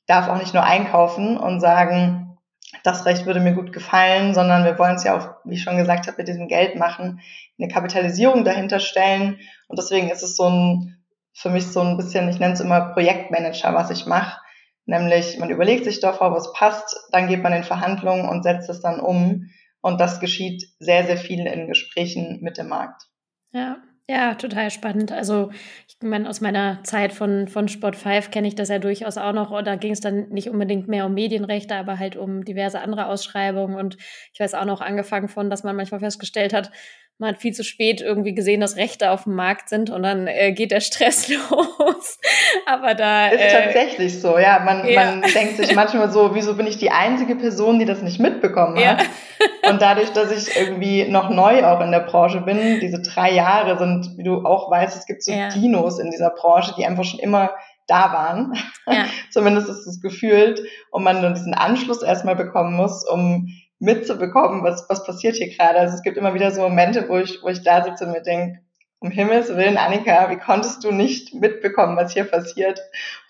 darf 0.06 0.28
auch 0.28 0.38
nicht 0.38 0.54
nur 0.54 0.64
einkaufen 0.64 1.36
und 1.36 1.60
sagen, 1.60 2.38
das 2.84 3.04
Recht 3.04 3.26
würde 3.26 3.40
mir 3.40 3.54
gut 3.54 3.72
gefallen, 3.72 4.34
sondern 4.34 4.64
wir 4.64 4.78
wollen 4.78 4.96
es 4.96 5.04
ja 5.04 5.16
auch, 5.16 5.28
wie 5.44 5.54
ich 5.54 5.62
schon 5.62 5.76
gesagt 5.76 6.06
habe, 6.06 6.18
mit 6.18 6.28
diesem 6.28 6.48
Geld 6.48 6.76
machen, 6.76 7.20
eine 7.58 7.68
Kapitalisierung 7.68 8.44
dahinter 8.44 8.80
stellen. 8.80 9.38
Und 9.68 9.78
deswegen 9.78 10.10
ist 10.10 10.22
es 10.22 10.36
so 10.36 10.48
ein, 10.48 10.99
für 11.32 11.50
mich 11.50 11.66
so 11.66 11.80
ein 11.80 11.96
bisschen, 11.96 12.28
ich 12.28 12.38
nenne 12.38 12.54
es 12.54 12.60
immer 12.60 12.92
Projektmanager, 12.92 13.74
was 13.74 13.90
ich 13.90 14.06
mache. 14.06 14.40
Nämlich, 14.86 15.38
man 15.38 15.50
überlegt 15.50 15.84
sich 15.84 16.00
doch, 16.00 16.20
was 16.20 16.52
passt, 16.52 16.96
dann 17.12 17.28
geht 17.28 17.42
man 17.42 17.52
in 17.52 17.64
Verhandlungen 17.64 18.28
und 18.28 18.42
setzt 18.42 18.68
es 18.68 18.80
dann 18.80 19.00
um. 19.00 19.50
Und 19.82 20.00
das 20.00 20.20
geschieht 20.20 20.64
sehr, 20.78 21.06
sehr 21.06 21.16
viel 21.16 21.46
in 21.46 21.68
Gesprächen 21.68 22.40
mit 22.42 22.58
dem 22.58 22.68
Markt. 22.68 23.04
Ja, 23.52 23.78
ja, 24.10 24.34
total 24.34 24.72
spannend. 24.72 25.12
Also 25.12 25.52
ich 25.86 25.96
meine, 26.02 26.28
aus 26.28 26.40
meiner 26.40 26.82
Zeit 26.82 27.12
von, 27.12 27.46
von 27.46 27.68
Sport 27.68 27.94
5 27.94 28.32
kenne 28.32 28.48
ich 28.48 28.56
das 28.56 28.68
ja 28.68 28.80
durchaus 28.80 29.16
auch 29.16 29.32
noch. 29.32 29.52
Und 29.52 29.68
da 29.68 29.76
ging 29.76 29.92
es 29.92 30.00
dann 30.00 30.28
nicht 30.30 30.50
unbedingt 30.50 30.88
mehr 30.88 31.06
um 31.06 31.14
Medienrechte, 31.14 31.76
aber 31.76 32.00
halt 32.00 32.16
um 32.16 32.44
diverse 32.44 32.80
andere 32.80 33.06
Ausschreibungen. 33.06 33.76
Und 33.76 33.96
ich 34.32 34.40
weiß 34.40 34.54
auch 34.54 34.64
noch 34.64 34.80
angefangen 34.80 35.28
von, 35.28 35.48
dass 35.48 35.62
man 35.62 35.76
manchmal 35.76 36.00
festgestellt 36.00 36.52
hat, 36.52 36.72
man 37.20 37.34
hat 37.34 37.40
viel 37.40 37.52
zu 37.52 37.62
spät 37.62 38.00
irgendwie 38.00 38.34
gesehen, 38.34 38.62
dass 38.62 38.76
Rechte 38.76 39.10
auf 39.10 39.24
dem 39.24 39.34
Markt 39.34 39.68
sind 39.68 39.90
und 39.90 40.02
dann 40.02 40.26
äh, 40.26 40.52
geht 40.52 40.70
der 40.70 40.80
Stress 40.80 41.28
los. 41.50 42.18
Aber 42.66 42.94
da. 42.94 43.28
Ist 43.28 43.40
äh, 43.40 43.64
tatsächlich 43.64 44.20
so, 44.20 44.38
ja. 44.38 44.58
Man, 44.60 44.88
ja. 44.88 45.04
man 45.04 45.22
denkt 45.22 45.58
sich 45.58 45.74
manchmal 45.74 46.10
so, 46.10 46.34
wieso 46.34 46.56
bin 46.56 46.66
ich 46.66 46.78
die 46.78 46.90
einzige 46.90 47.36
Person, 47.36 47.78
die 47.78 47.84
das 47.84 48.00
nicht 48.00 48.20
mitbekommen 48.20 48.76
hat? 48.76 49.02
Ja. 49.02 49.70
Und 49.70 49.82
dadurch, 49.82 50.10
dass 50.10 50.32
ich 50.32 50.56
irgendwie 50.56 51.08
noch 51.08 51.28
neu 51.28 51.62
auch 51.64 51.80
in 51.82 51.92
der 51.92 52.00
Branche 52.00 52.40
bin, 52.40 52.80
diese 52.80 53.02
drei 53.02 53.32
Jahre 53.32 53.78
sind, 53.78 54.16
wie 54.16 54.22
du 54.22 54.46
auch 54.46 54.70
weißt, 54.70 54.96
es 54.96 55.04
gibt 55.04 55.22
so 55.22 55.32
ja. 55.32 55.50
Dinos 55.50 55.98
in 55.98 56.10
dieser 56.10 56.30
Branche, 56.30 56.72
die 56.78 56.86
einfach 56.86 57.04
schon 57.04 57.20
immer 57.20 57.50
da 57.86 58.12
waren. 58.14 58.54
Ja. 58.86 59.04
Zumindest 59.30 59.68
ist 59.68 59.86
es 59.86 60.00
gefühlt. 60.00 60.62
Und 60.90 61.04
man 61.04 61.20
dann 61.20 61.34
diesen 61.34 61.52
Anschluss 61.52 62.02
erstmal 62.02 62.36
bekommen 62.36 62.74
muss, 62.74 63.06
um 63.06 63.48
mitzubekommen, 63.80 64.62
was, 64.62 64.86
was 64.88 65.04
passiert 65.04 65.36
hier 65.36 65.48
gerade. 65.48 65.78
Also 65.80 65.96
es 65.96 66.02
gibt 66.02 66.16
immer 66.16 66.34
wieder 66.34 66.52
so 66.52 66.62
Momente, 66.62 67.08
wo 67.08 67.16
ich, 67.16 67.42
wo 67.42 67.48
ich 67.48 67.62
da 67.62 67.82
sitze 67.82 68.04
und 68.04 68.12
mir 68.12 68.22
denke, 68.22 68.60
um 69.02 69.10
Himmels 69.10 69.48
Willen, 69.56 69.78
Annika, 69.78 70.28
wie 70.28 70.36
konntest 70.36 70.84
du 70.84 70.92
nicht 70.92 71.32
mitbekommen, 71.32 71.96
was 71.96 72.12
hier 72.12 72.24
passiert? 72.24 72.78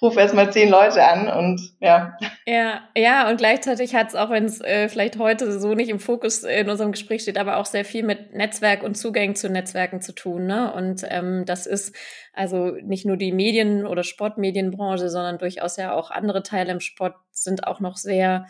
Ruf 0.02 0.16
erst 0.16 0.34
mal 0.34 0.52
zehn 0.52 0.68
Leute 0.68 1.04
an 1.04 1.28
und 1.28 1.60
ja. 1.78 2.16
Ja, 2.44 2.80
ja, 2.96 3.30
und 3.30 3.36
gleichzeitig 3.36 3.94
hat 3.94 4.08
es, 4.08 4.16
auch 4.16 4.30
wenn 4.30 4.46
es 4.46 4.60
äh, 4.60 4.88
vielleicht 4.88 5.16
heute 5.18 5.60
so 5.60 5.74
nicht 5.74 5.88
im 5.88 6.00
Fokus 6.00 6.42
in 6.42 6.68
unserem 6.68 6.90
Gespräch 6.90 7.22
steht, 7.22 7.38
aber 7.38 7.56
auch 7.58 7.66
sehr 7.66 7.84
viel 7.84 8.02
mit 8.02 8.34
Netzwerk 8.34 8.82
und 8.82 8.96
Zugängen 8.96 9.36
zu 9.36 9.48
Netzwerken 9.48 10.00
zu 10.00 10.12
tun. 10.12 10.46
Ne? 10.46 10.72
Und 10.72 11.04
ähm, 11.08 11.44
das 11.46 11.66
ist 11.68 11.94
also 12.32 12.72
nicht 12.82 13.06
nur 13.06 13.16
die 13.16 13.30
Medien- 13.30 13.86
oder 13.86 14.02
Sportmedienbranche, 14.02 15.08
sondern 15.08 15.38
durchaus 15.38 15.76
ja 15.76 15.94
auch 15.94 16.10
andere 16.10 16.42
Teile 16.42 16.72
im 16.72 16.80
Sport 16.80 17.14
sind 17.30 17.68
auch 17.68 17.78
noch 17.78 17.96
sehr, 17.96 18.46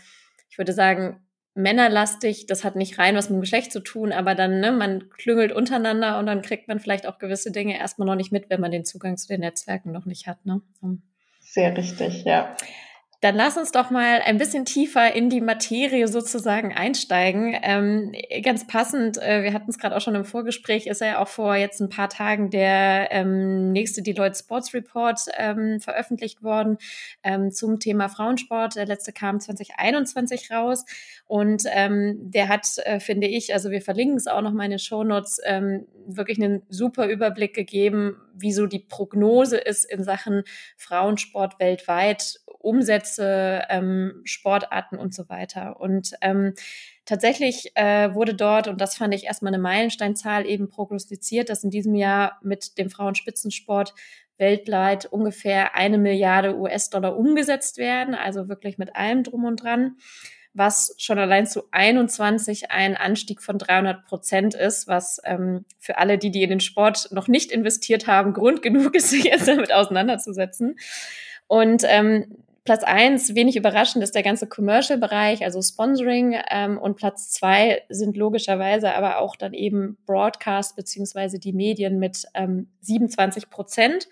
ich 0.49 0.57
würde 0.57 0.73
sagen, 0.73 1.21
männerlastig, 1.63 2.47
das 2.47 2.65
hat 2.65 2.77
nicht 2.77 2.99
rein 2.99 3.17
was 3.17 3.29
mit 3.29 3.37
dem 3.39 3.41
Geschlecht 3.41 3.73
zu 3.73 3.81
tun, 3.81 4.13
aber 4.13 4.35
dann, 4.35 4.61
ne, 4.61 4.73
man 4.73 5.09
klüngelt 5.11 5.53
untereinander 5.53 6.19
und 6.19 6.27
dann 6.27 6.43
kriegt 6.43 6.69
man 6.69 6.81
vielleicht 6.81 7.07
auch 7.07 7.19
gewisse 7.19 7.53
Dinge 7.53 7.79
erstmal 7.79 8.07
noch 8.07 8.17
nicht 8.17 8.33
mit, 8.33 8.51
wenn 8.51 8.61
man 8.61 8.71
den 8.71 8.85
Zugang 8.85 9.17
zu 9.17 9.29
den 9.29 9.41
Netzwerken 9.41 9.93
noch 9.93 10.07
nicht 10.07 10.27
hat. 10.27 10.45
Ne? 10.45 10.61
Sehr 11.41 11.77
richtig, 11.77 12.25
ja. 12.25 12.57
Dann 13.21 13.35
lass 13.35 13.59
uns 13.59 13.71
doch 13.71 13.91
mal 13.91 14.23
ein 14.25 14.39
bisschen 14.39 14.65
tiefer 14.65 15.15
in 15.15 15.29
die 15.29 15.43
Materie 15.43 16.09
sozusagen 16.09 16.73
einsteigen. 16.73 17.55
Ähm, 17.63 18.13
ganz 18.43 18.67
passend, 18.67 19.19
äh, 19.19 19.43
wir 19.43 19.53
hatten 19.53 19.69
es 19.69 19.79
gerade 19.79 19.95
auch 19.95 20.01
schon 20.01 20.15
im 20.15 20.25
Vorgespräch, 20.25 20.87
ist 20.87 21.03
ja 21.03 21.19
auch 21.19 21.29
vor 21.29 21.55
jetzt 21.55 21.81
ein 21.81 21.91
paar 21.91 22.09
Tagen 22.09 22.49
der 22.49 23.09
ähm, 23.11 23.73
nächste 23.73 24.01
Deloitte 24.01 24.39
Sports 24.39 24.73
Report 24.73 25.21
ähm, 25.37 25.81
veröffentlicht 25.81 26.43
worden 26.43 26.79
ähm, 27.23 27.51
zum 27.53 27.79
Thema 27.79 28.09
Frauensport. 28.09 28.77
Der 28.77 28.87
letzte 28.87 29.13
kam 29.13 29.39
2021 29.39 30.51
raus 30.51 30.87
und 31.27 31.65
ähm, 31.67 32.31
der 32.31 32.49
hat, 32.49 32.67
äh, 32.85 33.01
finde 33.01 33.27
ich, 33.27 33.53
also 33.53 33.71
wir 33.71 33.83
verlinken 33.83 34.17
es 34.17 34.29
auch 34.29 34.41
noch 34.41 34.53
mal 34.53 34.65
in 34.65 34.71
den 34.71 34.79
Shownotes, 34.79 35.41
ähm, 35.45 35.87
wirklich 36.07 36.43
einen 36.43 36.63
super 36.71 37.07
Überblick 37.07 37.53
gegeben, 37.53 38.17
wie 38.35 38.53
so 38.53 38.67
die 38.67 38.79
Prognose 38.79 39.59
ist 39.59 39.85
in 39.85 40.03
Sachen 40.03 40.45
Frauensport 40.77 41.61
weltweit 41.61 42.40
Umsätze, 42.61 43.63
ähm, 43.69 44.21
Sportarten 44.25 44.97
und 44.97 45.15
so 45.15 45.29
weiter. 45.29 45.81
Und 45.81 46.15
ähm, 46.21 46.55
tatsächlich 47.05 47.77
äh, 47.77 48.15
wurde 48.15 48.35
dort, 48.35 48.69
und 48.69 48.81
das 48.81 48.97
fand 48.97 49.15
ich 49.15 49.25
erstmal 49.25 49.53
eine 49.53 49.63
Meilensteinzahl, 49.63 50.47
eben 50.47 50.69
prognostiziert, 50.69 51.49
dass 51.51 51.65
in 51.65 51.71
diesem 51.71 51.95
Jahr 51.95 52.39
mit 52.43 52.79
dem 52.79 52.91
Frauenspitzensport 52.91 53.95
weltweit 54.39 55.07
ungefähr 55.07 55.75
eine 55.75 55.99
Milliarde 55.99 56.57
US-Dollar 56.57 57.17
umgesetzt 57.17 57.79
werden, 57.79 58.15
also 58.15 58.49
wirklich 58.49 58.79
mit 58.79 58.97
allem 58.97 59.23
drum 59.23 59.45
und 59.45 59.63
dran 59.63 59.97
was 60.53 60.95
schon 60.99 61.19
allein 61.19 61.47
zu 61.47 61.65
21 61.71 62.71
ein 62.71 62.97
Anstieg 62.97 63.41
von 63.41 63.59
300 63.59 64.05
Prozent 64.05 64.55
ist, 64.55 64.89
was 64.89 65.21
ähm, 65.25 65.65
für 65.79 65.99
alle, 65.99 66.19
die, 66.19 66.31
die 66.31 66.43
in 66.43 66.51
den 66.51 66.61
Sport 66.61 67.09
noch 67.13 67.29
nicht 67.29 67.53
investiert 67.53 68.07
haben, 68.07 68.33
Grund 68.33 68.63
genug 68.63 68.95
ist, 68.95 69.11
sich 69.11 69.25
jetzt 69.25 69.47
damit 69.47 69.73
auseinanderzusetzen. 69.73 70.77
Und 71.47 71.85
ähm, 71.87 72.37
Platz 72.65 72.85
eins, 72.85 73.35
wenig 73.35 73.57
überraschend, 73.57 74.05
ist 74.05 74.15
der 74.15 74.23
ganze 74.23 74.47
Commercial-Bereich, 74.47 75.45
also 75.45 75.63
Sponsoring. 75.63 76.37
Ähm, 76.51 76.79
und 76.79 76.97
Platz 76.97 77.31
zwei 77.31 77.83
sind 77.89 78.17
logischerweise 78.17 78.95
aber 78.95 79.19
auch 79.19 79.37
dann 79.37 79.55
eben 79.55 79.97
Broadcast 80.05 80.77
beziehungsweise 80.77 81.39
die 81.39 81.55
Medien 81.55 81.99
mit 81.99 82.27
ähm, 82.35 82.71
27 82.81 83.49
Prozent. 83.49 84.09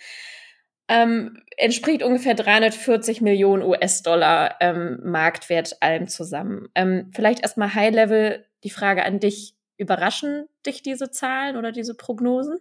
Ähm, 0.88 1.42
entspricht 1.58 2.02
ungefähr 2.02 2.34
340 2.34 3.20
Millionen 3.20 3.62
US-Dollar 3.62 4.56
ähm, 4.60 5.00
Marktwert 5.04 5.82
allem 5.82 6.08
zusammen. 6.08 6.68
Ähm, 6.74 7.10
vielleicht 7.14 7.40
erstmal 7.40 7.74
High-Level 7.74 8.46
die 8.64 8.70
Frage 8.70 9.04
an 9.04 9.20
dich. 9.20 9.54
Überraschen 9.76 10.46
dich 10.66 10.82
diese 10.82 11.10
Zahlen 11.10 11.56
oder 11.56 11.70
diese 11.70 11.94
Prognosen? 11.94 12.58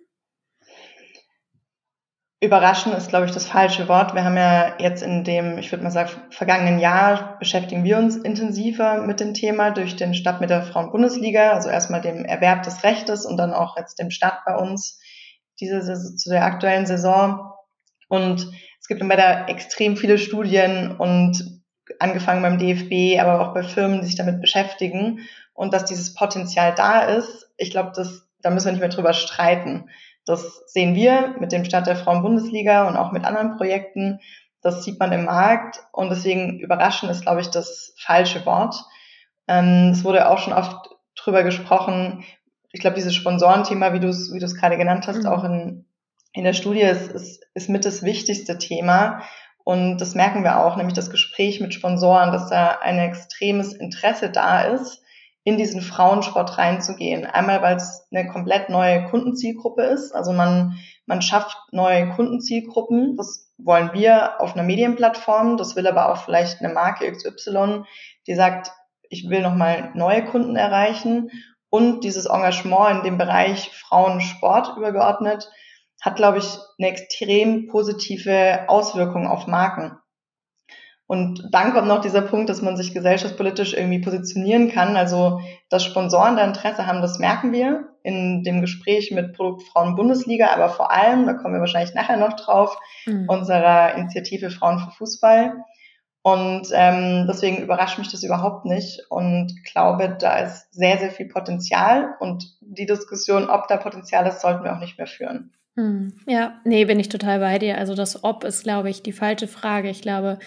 Überraschen 2.40 2.94
ist, 2.94 3.10
glaube 3.10 3.26
ich, 3.26 3.32
das 3.32 3.48
falsche 3.48 3.88
Wort. 3.88 4.14
Wir 4.14 4.24
haben 4.24 4.38
ja 4.38 4.78
jetzt 4.78 5.02
in 5.02 5.24
dem, 5.24 5.58
ich 5.58 5.72
würde 5.72 5.84
mal 5.84 5.90
sagen, 5.90 6.12
vergangenen 6.30 6.78
Jahr 6.78 7.40
beschäftigen 7.40 7.84
wir 7.84 7.98
uns 7.98 8.16
intensiver 8.16 9.02
mit 9.02 9.20
dem 9.20 9.34
Thema 9.34 9.72
durch 9.72 9.96
den 9.96 10.14
Start 10.14 10.40
mit 10.40 10.52
der 10.52 10.62
Frauenbundesliga, 10.62 11.52
also 11.52 11.70
erstmal 11.70 12.02
dem 12.02 12.26
Erwerb 12.26 12.62
des 12.62 12.84
Rechtes 12.84 13.26
und 13.26 13.38
dann 13.38 13.54
auch 13.54 13.76
jetzt 13.76 13.98
dem 13.98 14.12
Start 14.12 14.46
bei 14.46 14.56
uns 14.56 15.00
diese 15.60 15.82
zu 16.16 16.30
der 16.30 16.46
aktuellen 16.46 16.86
Saison. 16.86 17.54
Und 18.08 18.48
es 18.80 18.88
gibt 18.88 19.02
immer 19.02 19.16
da 19.16 19.48
extrem 19.48 19.98
viele 19.98 20.20
Studien 20.20 20.96
und 20.96 21.64
angefangen 22.00 22.44
beim 22.44 22.60
DFB, 22.60 23.20
aber 23.20 23.42
auch 23.42 23.56
bei 23.56 23.64
Firmen, 23.64 24.02
die 24.02 24.08
sich 24.08 24.16
damit 24.16 24.42
beschäftigen. 24.42 25.22
Und 25.54 25.74
dass 25.74 25.86
dieses 25.86 26.14
Potenzial 26.14 26.76
da 26.76 27.02
ist, 27.02 27.50
ich 27.58 27.72
glaube, 27.72 27.94
das, 27.96 28.30
da 28.44 28.52
müssen 28.52 28.66
wir 28.68 28.74
nicht 28.74 28.82
mehr 28.82 28.90
drüber 28.90 29.14
streiten. 29.14 29.90
Das 30.28 30.62
sehen 30.68 30.94
wir 30.94 31.36
mit 31.40 31.54
dem 31.54 31.64
Start 31.64 31.88
der 31.88 31.96
Frauenbundesliga 31.96 32.88
und 32.88 32.98
auch 32.98 33.14
mit 33.14 33.24
anderen 33.24 33.56
Projekten. 33.56 34.20
Das 34.62 34.84
sieht 34.84 35.00
man 35.00 35.14
im 35.14 35.24
Markt 35.24 35.80
und 35.94 36.10
deswegen 36.10 36.60
überraschen 36.60 37.10
ist, 37.10 37.22
glaube 37.22 37.40
ich, 37.40 37.48
das 37.48 37.96
falsche 37.98 38.46
Wort. 38.46 38.76
Ähm, 39.48 39.92
es 39.94 40.04
wurde 40.04 40.30
auch 40.30 40.40
schon 40.40 40.52
oft 40.52 40.90
drüber 41.16 41.44
gesprochen. 41.44 42.26
Ich 42.74 42.82
glaube, 42.82 42.98
dieses 42.98 43.16
Sponsorenthema, 43.16 43.94
wie 43.94 44.02
du 44.02 44.10
es 44.10 44.34
wie 44.34 44.40
du 44.40 44.46
es 44.46 44.56
gerade 44.56 44.78
genannt 44.78 45.08
hast, 45.08 45.24
mhm. 45.24 45.28
auch 45.28 45.46
in, 45.46 45.86
in 46.34 46.44
der 46.44 46.54
Studie, 46.54 46.82
ist, 46.82 47.10
ist, 47.10 47.46
ist 47.54 47.70
mit 47.70 47.86
das 47.86 48.04
wichtigste 48.04 48.58
Thema. 48.58 49.22
Und 49.64 50.00
das 50.00 50.14
merken 50.14 50.44
wir 50.44 50.60
auch, 50.60 50.76
nämlich 50.76 50.94
das 50.94 51.10
Gespräch 51.10 51.62
mit 51.62 51.74
Sponsoren, 51.74 52.34
dass 52.34 52.50
da 52.50 52.80
ein 52.82 53.00
extremes 53.00 53.74
Interesse 53.74 54.30
da 54.30 54.64
ist, 54.64 55.02
in 55.48 55.56
diesen 55.56 55.80
Frauensport 55.80 56.58
reinzugehen. 56.58 57.26
Einmal, 57.26 57.62
weil 57.62 57.78
es 57.78 58.06
eine 58.12 58.28
komplett 58.28 58.68
neue 58.68 59.06
Kundenzielgruppe 59.06 59.82
ist. 59.84 60.14
Also 60.14 60.34
man, 60.34 60.78
man 61.06 61.22
schafft 61.22 61.56
neue 61.72 62.10
Kundenzielgruppen. 62.10 63.16
Das 63.16 63.50
wollen 63.58 63.92
wir 63.94 64.42
auf 64.42 64.56
einer 64.56 64.64
Medienplattform, 64.64 65.56
das 65.56 65.78
will 65.78 65.88
aber 65.88 66.12
auch 66.12 66.18
vielleicht 66.18 66.60
eine 66.60 66.74
Marke 66.74 67.10
XY, 67.10 67.84
die 68.28 68.36
sagt, 68.36 68.74
ich 69.10 69.30
will 69.30 69.42
nochmal 69.42 69.92
neue 69.94 70.26
Kunden 70.26 70.58
erreichen 70.58 71.32
und 71.70 72.04
dieses 72.04 72.26
Engagement 72.26 72.98
in 72.98 73.04
dem 73.06 73.18
Bereich 73.18 73.70
Frauensport 73.70 74.76
übergeordnet 74.76 75.50
hat, 76.02 76.18
glaube 76.18 76.40
ich, 76.40 76.58
eine 76.78 76.90
extrem 76.90 77.68
positive 77.68 78.66
Auswirkung 78.68 79.28
auf 79.28 79.48
Marken. 79.48 79.98
Und 81.08 81.48
dann 81.52 81.72
kommt 81.74 81.88
noch 81.88 82.02
dieser 82.02 82.22
Punkt, 82.22 82.50
dass 82.50 82.62
man 82.62 82.76
sich 82.76 82.94
gesellschaftspolitisch 82.94 83.74
irgendwie 83.74 84.02
positionieren 84.02 84.70
kann. 84.70 84.98
Also, 84.98 85.40
dass 85.70 85.86
Sponsoren 85.86 86.36
da 86.36 86.44
Interesse 86.44 86.86
haben, 86.86 87.02
das 87.02 87.18
merken 87.18 87.54
wir 87.54 87.88
in 88.04 88.44
dem 88.44 88.60
Gespräch 88.60 89.12
mit 89.12 89.34
Produktfrauen 89.34 89.96
Bundesliga, 89.96 90.48
aber 90.48 90.70
vor 90.70 90.92
allem, 90.92 91.26
da 91.26 91.34
kommen 91.34 91.54
wir 91.54 91.62
wahrscheinlich 91.62 91.96
nachher 91.96 92.18
noch 92.18 92.36
drauf, 92.36 92.78
mhm. 93.06 93.26
unserer 93.30 93.96
Initiative 93.96 94.50
Frauen 94.50 94.80
für 94.80 94.92
Fußball. 94.92 95.54
Und 96.24 96.68
ähm, 96.74 97.26
deswegen 97.26 97.64
überrascht 97.64 97.98
mich 97.98 98.12
das 98.12 98.24
überhaupt 98.24 98.66
nicht 98.66 99.00
und 99.10 99.54
glaube, 99.64 100.18
da 100.20 100.40
ist 100.40 100.74
sehr, 100.74 100.98
sehr 100.98 101.12
viel 101.12 101.30
Potenzial 101.30 102.16
und 102.20 102.44
die 102.60 102.86
Diskussion, 102.86 103.50
ob 103.50 103.70
da 103.70 103.78
Potenzial 103.78 104.28
ist, 104.28 104.42
sollten 104.42 104.66
wir 104.66 104.76
auch 104.76 104.82
nicht 104.82 104.98
mehr 104.98 105.08
führen. 105.08 105.54
Hm, 105.78 106.14
ja, 106.26 106.60
nee, 106.66 106.86
bin 106.86 107.00
ich 107.00 107.08
total 107.08 107.40
bei 107.40 107.60
dir. 107.60 107.78
Also 107.78 107.94
das 107.94 108.24
Ob 108.24 108.44
ist, 108.44 108.64
glaube 108.64 108.90
ich, 108.90 109.04
die 109.04 109.14
falsche 109.14 109.48
Frage. 109.48 109.90
Ich 109.90 110.02
glaube, 110.02 110.40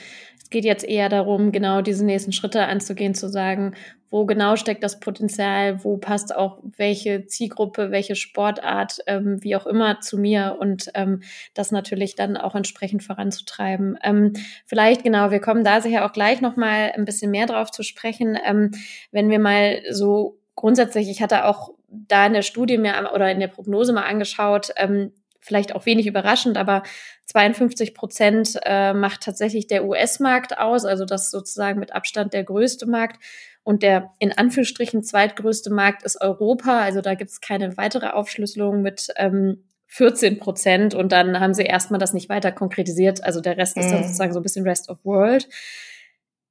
es 0.51 0.53
geht 0.53 0.65
jetzt 0.65 0.85
eher 0.85 1.09
darum, 1.09 1.53
genau 1.53 1.81
diese 1.81 2.05
nächsten 2.05 2.33
Schritte 2.33 2.65
anzugehen, 2.65 3.15
zu 3.15 3.29
sagen, 3.29 3.77
wo 4.11 4.27
genau 4.27 4.57
steckt 4.57 4.83
das 4.83 4.99
Potenzial, 4.99 5.85
wo 5.85 5.97
passt 5.97 6.35
auch 6.35 6.59
welche 6.77 7.25
Zielgruppe, 7.27 7.93
welche 7.93 8.17
Sportart, 8.17 8.99
ähm, 9.07 9.39
wie 9.45 9.55
auch 9.55 9.65
immer 9.65 10.01
zu 10.01 10.19
mir 10.19 10.57
und 10.59 10.91
ähm, 10.95 11.23
das 11.55 11.71
natürlich 11.71 12.17
dann 12.17 12.37
auch 12.37 12.57
entsprechend 12.57 13.05
voranzutreiben. 13.05 13.97
Ähm, 14.03 14.33
vielleicht 14.67 15.05
genau, 15.05 15.31
wir 15.31 15.41
kommen 15.41 15.63
da 15.63 15.81
sicher 15.81 16.05
auch 16.05 16.13
gleich 16.13 16.41
nochmal 16.41 16.91
ein 16.97 17.05
bisschen 17.05 17.31
mehr 17.31 17.47
drauf 17.47 17.71
zu 17.71 17.85
sprechen, 17.85 18.37
ähm, 18.45 18.73
wenn 19.13 19.31
wir 19.31 19.39
mal 19.39 19.83
so 19.89 20.41
grundsätzlich, 20.57 21.09
ich 21.09 21.23
hatte 21.23 21.45
auch 21.45 21.71
da 21.87 22.27
in 22.27 22.33
der 22.33 22.43
Studie 22.43 22.77
mir 22.77 23.09
oder 23.15 23.31
in 23.31 23.39
der 23.39 23.47
Prognose 23.47 23.93
mal 23.93 24.03
angeschaut, 24.03 24.73
ähm, 24.75 25.13
vielleicht 25.41 25.75
auch 25.75 25.87
wenig 25.87 26.07
überraschend, 26.07 26.57
aber 26.57 26.83
52 27.27 27.95
Prozent 27.95 28.59
äh, 28.65 28.93
macht 28.93 29.23
tatsächlich 29.23 29.67
der 29.67 29.85
US-Markt 29.85 30.59
aus, 30.59 30.85
also 30.85 31.05
das 31.05 31.31
sozusagen 31.31 31.81
mit 31.81 31.93
Abstand 31.93 32.33
der 32.33 32.45
größte 32.45 32.87
Markt. 32.87 33.23
Und 33.63 33.83
der 33.83 34.11
in 34.19 34.33
Anführungsstrichen 34.33 35.03
zweitgrößte 35.03 35.71
Markt 35.71 36.03
ist 36.03 36.21
Europa. 36.21 36.81
Also 36.81 37.03
da 37.03 37.15
gibt 37.15 37.31
es 37.31 37.41
keine 37.41 37.77
weitere 37.77 38.09
Aufschlüsselung 38.09 38.83
mit 38.83 39.09
ähm, 39.17 39.65
14 39.87 40.39
Prozent. 40.39 40.95
Und 40.95 41.13
dann 41.13 41.41
haben 41.41 41.55
sie 41.55 41.65
erstmal 41.65 42.01
das 42.01 42.13
nicht 42.13 42.29
weiter 42.29 42.53
konkretisiert. 42.53 43.23
Also 43.23 43.41
der 43.41 43.57
Rest 43.57 43.77
mhm. 43.77 43.83
ist 43.83 43.91
dann 43.91 44.01
mhm. 44.01 44.05
sozusagen 44.05 44.33
so 44.33 44.41
ein 44.41 44.43
bisschen 44.43 44.67
Rest 44.67 44.89
of 44.89 44.99
World. 45.05 45.49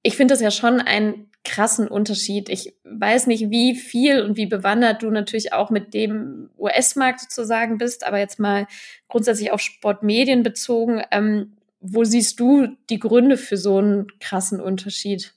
Ich 0.01 0.15
finde 0.15 0.33
das 0.33 0.41
ja 0.41 0.51
schon 0.51 0.79
einen 0.79 1.29
krassen 1.43 1.87
Unterschied. 1.87 2.49
Ich 2.49 2.75
weiß 2.83 3.27
nicht, 3.27 3.49
wie 3.49 3.75
viel 3.75 4.21
und 4.21 4.37
wie 4.37 4.45
bewandert 4.45 5.03
du 5.03 5.09
natürlich 5.09 5.53
auch 5.53 5.69
mit 5.69 5.93
dem 5.93 6.49
US-Markt 6.57 7.21
sozusagen 7.21 7.77
bist, 7.77 8.05
aber 8.05 8.19
jetzt 8.19 8.39
mal 8.39 8.67
grundsätzlich 9.07 9.51
auf 9.51 9.61
Sportmedien 9.61 10.43
bezogen. 10.43 11.01
Ähm, 11.11 11.57
wo 11.81 12.03
siehst 12.03 12.39
du 12.39 12.75
die 12.89 12.99
Gründe 12.99 13.37
für 13.37 13.57
so 13.57 13.77
einen 13.77 14.07
krassen 14.19 14.59
Unterschied? 14.59 15.33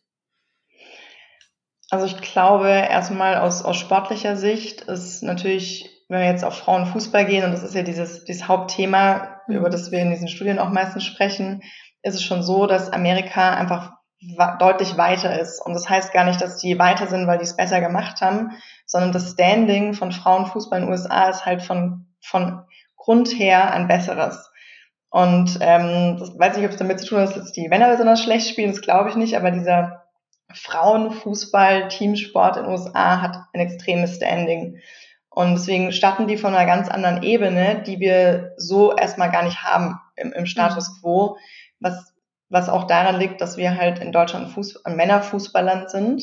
Also 1.89 2.07
ich 2.07 2.17
glaube, 2.21 2.69
erstmal 2.69 3.37
aus, 3.37 3.63
aus 3.63 3.77
sportlicher 3.77 4.37
Sicht 4.37 4.83
ist 4.83 5.23
natürlich, 5.23 5.91
wenn 6.09 6.21
wir 6.21 6.27
jetzt 6.27 6.45
auf 6.45 6.57
Frauenfußball 6.57 7.27
gehen, 7.27 7.45
und 7.45 7.53
das 7.53 7.63
ist 7.63 7.75
ja 7.75 7.83
dieses, 7.83 8.25
dieses 8.25 8.49
Hauptthema, 8.49 9.41
mhm. 9.47 9.57
über 9.57 9.71
das 9.71 9.93
wir 9.93 10.01
in 10.01 10.11
diesen 10.11 10.29
Studien 10.29 10.59
auch 10.59 10.71
meistens 10.71 11.05
sprechen, 11.05 11.63
ist 12.03 12.15
es 12.15 12.25
schon 12.25 12.43
so, 12.43 12.67
dass 12.67 12.91
Amerika 12.91 13.55
einfach 13.55 13.93
deutlich 14.59 14.97
weiter 14.97 15.39
ist. 15.39 15.61
Und 15.65 15.75
das 15.75 15.89
heißt 15.89 16.13
gar 16.13 16.25
nicht, 16.25 16.41
dass 16.41 16.59
die 16.59 16.79
weiter 16.79 17.07
sind, 17.07 17.27
weil 17.27 17.39
die 17.39 17.45
es 17.45 17.57
besser 17.57 17.81
gemacht 17.81 18.21
haben, 18.21 18.51
sondern 18.87 19.13
das 19.13 19.33
Standing 19.33 19.95
von 19.95 20.13
Frauenfußball 20.13 20.81
in 20.81 20.87
den 20.87 20.93
USA 20.93 21.29
ist 21.29 21.45
halt 21.45 21.63
von, 21.63 22.07
von 22.21 22.65
Grund 22.97 23.29
her 23.29 23.73
ein 23.73 23.89
besseres. 23.89 24.51
Und 25.11 25.59
ähm, 25.61 26.17
das 26.19 26.39
weiß 26.39 26.57
nicht, 26.57 26.65
ob 26.65 26.73
es 26.73 26.79
damit 26.79 27.01
zu 27.01 27.07
tun 27.07 27.19
hat, 27.19 27.37
dass 27.37 27.53
die 27.53 27.69
Männer 27.69 27.91
besonders 27.91 28.23
schlecht 28.23 28.49
spielen, 28.49 28.71
das 28.71 28.81
glaube 28.81 29.11
ich 29.11 29.17
nicht, 29.17 29.37
aber 29.37 29.51
dieser 29.51 30.05
Frauenfußball, 30.55 31.89
Teamsport 31.89 32.57
in 32.57 32.65
den 32.65 32.73
USA 32.73 33.21
hat 33.21 33.37
ein 33.53 33.61
extremes 33.61 34.17
Standing. 34.17 34.79
Und 35.29 35.55
deswegen 35.55 35.93
starten 35.93 36.29
die 36.29 36.37
von 36.37 36.55
einer 36.55 36.67
ganz 36.67 36.89
anderen 36.89 37.23
Ebene, 37.23 37.83
die 37.87 38.01
wir 38.01 38.53
so 38.57 38.95
erstmal 38.95 39.31
gar 39.31 39.43
nicht 39.43 39.63
haben 39.63 39.99
im, 40.17 40.33
im 40.33 40.47
Status 40.47 40.91
mhm. 40.91 41.01
quo, 41.01 41.37
was 41.81 42.12
was 42.53 42.69
auch 42.69 42.85
daran 42.85 43.19
liegt, 43.19 43.41
dass 43.41 43.57
wir 43.57 43.77
halt 43.77 43.99
in 43.99 44.13
Deutschland 44.13 44.51
Fuß 44.51 44.85
ein 44.85 44.97
Männerfußballland 44.97 45.91
sind. 45.91 46.23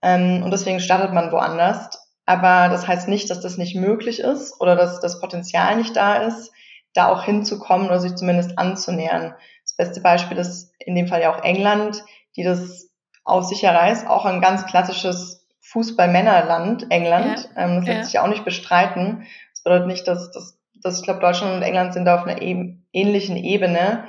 Ähm, 0.00 0.42
und 0.44 0.50
deswegen 0.52 0.80
startet 0.80 1.12
man 1.12 1.32
woanders. 1.32 1.90
Aber 2.24 2.68
das 2.68 2.86
heißt 2.86 3.08
nicht, 3.08 3.30
dass 3.30 3.40
das 3.40 3.58
nicht 3.58 3.76
möglich 3.76 4.20
ist 4.20 4.60
oder 4.60 4.76
dass 4.76 5.00
das 5.00 5.20
Potenzial 5.20 5.76
nicht 5.76 5.94
da 5.96 6.16
ist, 6.16 6.52
da 6.94 7.08
auch 7.08 7.24
hinzukommen 7.24 7.86
oder 7.88 8.00
sich 8.00 8.14
zumindest 8.14 8.58
anzunähern. 8.58 9.34
Das 9.64 9.76
beste 9.76 10.00
Beispiel 10.00 10.38
ist 10.38 10.72
in 10.78 10.94
dem 10.94 11.08
Fall 11.08 11.20
ja 11.20 11.34
auch 11.34 11.42
England, 11.42 12.02
die 12.36 12.42
das 12.42 12.90
aus 13.24 13.48
sich 13.48 13.62
heraus 13.62 14.06
auch 14.06 14.24
ein 14.24 14.40
ganz 14.40 14.66
klassisches 14.66 15.46
Fußball-Männerland, 15.60 16.90
England. 16.90 17.48
Ja. 17.56 17.64
Ähm, 17.64 17.76
das 17.76 17.86
lässt 17.86 17.98
ja. 17.98 18.04
sich 18.04 18.12
ja 18.14 18.22
auch 18.22 18.28
nicht 18.28 18.44
bestreiten. 18.44 19.26
Das 19.52 19.62
bedeutet 19.64 19.88
nicht, 19.88 20.06
dass, 20.06 20.30
dass, 20.30 20.58
dass 20.80 20.98
ich 20.98 21.04
glaube, 21.04 21.20
Deutschland 21.20 21.54
und 21.54 21.62
England 21.62 21.92
sind 21.92 22.04
da 22.04 22.16
auf 22.16 22.26
einer 22.26 22.40
e 22.40 22.76
ähnlichen 22.92 23.36
Ebene. 23.36 24.04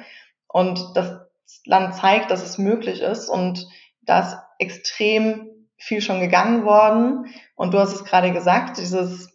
Und 0.47 0.95
das 0.95 1.26
Land 1.65 1.95
zeigt, 1.95 2.31
dass 2.31 2.43
es 2.43 2.57
möglich 2.57 3.01
ist 3.01 3.29
und 3.29 3.67
da 4.01 4.19
ist 4.19 4.37
extrem 4.59 5.49
viel 5.77 6.01
schon 6.01 6.19
gegangen 6.19 6.65
worden. 6.65 7.27
Und 7.55 7.73
du 7.73 7.79
hast 7.79 7.93
es 7.93 8.03
gerade 8.03 8.31
gesagt, 8.31 8.77
dieses, 8.77 9.29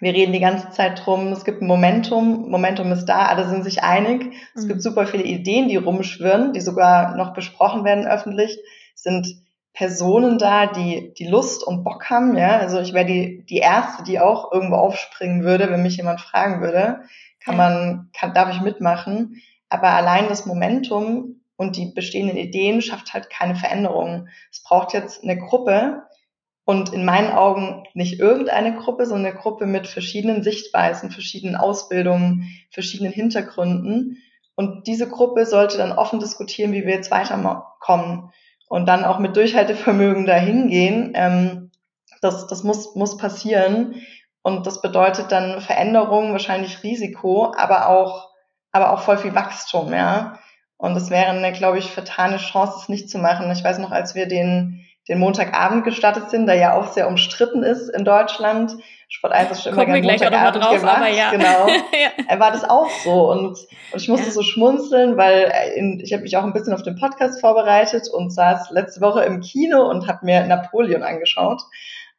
wir 0.00 0.12
reden 0.12 0.32
die 0.32 0.40
ganze 0.40 0.70
Zeit 0.70 1.04
drum, 1.04 1.32
es 1.32 1.44
gibt 1.44 1.62
ein 1.62 1.66
Momentum, 1.66 2.50
Momentum 2.50 2.92
ist 2.92 3.06
da, 3.06 3.26
alle 3.26 3.48
sind 3.48 3.64
sich 3.64 3.82
einig. 3.82 4.32
Es 4.54 4.64
mhm. 4.64 4.68
gibt 4.68 4.82
super 4.82 5.06
viele 5.06 5.24
Ideen, 5.24 5.68
die 5.68 5.76
rumschwirren, 5.76 6.52
die 6.52 6.60
sogar 6.60 7.16
noch 7.16 7.32
besprochen 7.32 7.84
werden 7.84 8.06
öffentlich. 8.06 8.58
Es 8.94 9.02
sind 9.02 9.26
Personen 9.72 10.38
da, 10.38 10.66
die, 10.66 11.12
die 11.18 11.26
Lust 11.26 11.66
und 11.66 11.82
Bock 11.82 12.08
haben, 12.08 12.36
ja. 12.36 12.58
Also 12.58 12.80
ich 12.80 12.92
wäre 12.92 13.06
die, 13.06 13.44
die 13.46 13.58
erste, 13.58 14.04
die 14.04 14.20
auch 14.20 14.52
irgendwo 14.52 14.76
aufspringen 14.76 15.42
würde, 15.42 15.68
wenn 15.70 15.82
mich 15.82 15.96
jemand 15.96 16.20
fragen 16.20 16.60
würde, 16.60 17.02
kann 17.44 17.56
man, 17.56 18.10
kann, 18.16 18.32
darf 18.34 18.54
ich 18.54 18.62
mitmachen? 18.62 19.42
Aber 19.74 19.88
allein 19.88 20.28
das 20.28 20.46
Momentum 20.46 21.40
und 21.56 21.76
die 21.76 21.86
bestehenden 21.86 22.36
Ideen 22.36 22.80
schafft 22.80 23.12
halt 23.12 23.28
keine 23.28 23.56
Veränderungen. 23.56 24.28
Es 24.52 24.62
braucht 24.62 24.92
jetzt 24.92 25.24
eine 25.24 25.36
Gruppe 25.36 26.04
und 26.64 26.92
in 26.92 27.04
meinen 27.04 27.32
Augen 27.32 27.82
nicht 27.92 28.20
irgendeine 28.20 28.76
Gruppe, 28.76 29.04
sondern 29.04 29.32
eine 29.32 29.40
Gruppe 29.40 29.66
mit 29.66 29.88
verschiedenen 29.88 30.44
Sichtweisen, 30.44 31.10
verschiedenen 31.10 31.56
Ausbildungen, 31.56 32.48
verschiedenen 32.70 33.12
Hintergründen. 33.12 34.18
Und 34.54 34.86
diese 34.86 35.08
Gruppe 35.08 35.44
sollte 35.44 35.76
dann 35.76 35.90
offen 35.90 36.20
diskutieren, 36.20 36.70
wie 36.70 36.86
wir 36.86 36.94
jetzt 36.94 37.10
weiterkommen 37.10 38.30
und 38.68 38.86
dann 38.86 39.04
auch 39.04 39.18
mit 39.18 39.34
Durchhaltevermögen 39.34 40.26
dahin 40.26 40.68
gehen. 40.68 41.14
Ähm, 41.16 41.72
das, 42.20 42.46
das 42.46 42.62
muss, 42.62 42.94
muss 42.94 43.16
passieren. 43.16 43.96
Und 44.40 44.68
das 44.68 44.80
bedeutet 44.80 45.32
dann 45.32 45.60
Veränderung, 45.60 46.30
wahrscheinlich 46.30 46.84
Risiko, 46.84 47.52
aber 47.56 47.88
auch 47.88 48.33
aber 48.74 48.92
auch 48.92 49.02
voll 49.02 49.18
viel 49.18 49.36
Wachstum, 49.36 49.92
ja. 49.92 50.40
Und 50.76 50.96
es 50.96 51.08
wäre 51.08 51.28
eine, 51.28 51.52
glaube 51.52 51.78
ich, 51.78 51.92
vertane 51.92 52.38
Chance, 52.38 52.78
es 52.82 52.88
nicht 52.88 53.08
zu 53.08 53.18
machen. 53.18 53.50
Ich 53.52 53.62
weiß 53.62 53.78
noch, 53.78 53.92
als 53.92 54.16
wir 54.16 54.26
den, 54.26 54.84
den 55.08 55.20
Montagabend 55.20 55.84
gestartet 55.84 56.28
sind, 56.28 56.46
der 56.46 56.56
ja 56.56 56.74
auch 56.74 56.88
sehr 56.88 57.06
umstritten 57.06 57.62
ist 57.62 57.88
in 57.88 58.04
Deutschland. 58.04 58.74
Sport 59.08 59.32
1 59.32 59.52
ist 59.52 59.62
schon 59.62 59.74
immer 59.74 59.84
gerne 59.84 60.00
Montagabend 60.00 60.64
drauf, 60.64 60.80
gemacht. 60.80 61.14
Ja. 61.16 61.30
Genau. 61.30 61.68
ja. 62.28 62.40
War 62.40 62.50
das 62.50 62.64
auch 62.64 62.90
so. 63.04 63.30
Und, 63.30 63.56
und 63.92 64.02
ich 64.02 64.08
musste 64.08 64.26
ja. 64.26 64.32
so 64.32 64.42
schmunzeln, 64.42 65.16
weil 65.16 65.52
in, 65.76 66.00
ich 66.00 66.12
habe 66.12 66.24
mich 66.24 66.36
auch 66.36 66.42
ein 66.42 66.52
bisschen 66.52 66.74
auf 66.74 66.82
den 66.82 66.96
Podcast 66.96 67.40
vorbereitet 67.40 68.08
und 68.12 68.32
saß 68.32 68.72
letzte 68.72 69.00
Woche 69.00 69.22
im 69.22 69.40
Kino 69.40 69.88
und 69.88 70.08
habe 70.08 70.26
mir 70.26 70.44
Napoleon 70.48 71.04
angeschaut. 71.04 71.62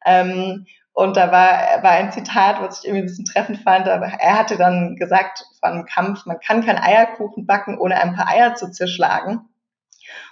Ähm, 0.05 0.67
und 0.95 1.17
da 1.17 1.29
war, 1.29 1.83
war 1.83 1.91
ein 1.91 2.13
Zitat, 2.13 2.61
was 2.61 2.79
ich 2.79 2.85
irgendwie 2.85 3.03
ein 3.03 3.07
bisschen 3.07 3.25
treffend 3.25 3.59
fand. 3.59 3.89
Aber 3.89 4.05
er 4.05 4.39
hatte 4.39 4.55
dann 4.55 4.95
gesagt 4.95 5.45
von 5.59 5.71
einem 5.71 5.85
Kampf, 5.85 6.25
man 6.25 6.39
kann 6.39 6.65
keinen 6.65 6.79
Eierkuchen 6.79 7.45
backen, 7.45 7.77
ohne 7.77 8.01
ein 8.01 8.15
paar 8.15 8.29
Eier 8.29 8.55
zu 8.55 8.71
zerschlagen. 8.71 9.41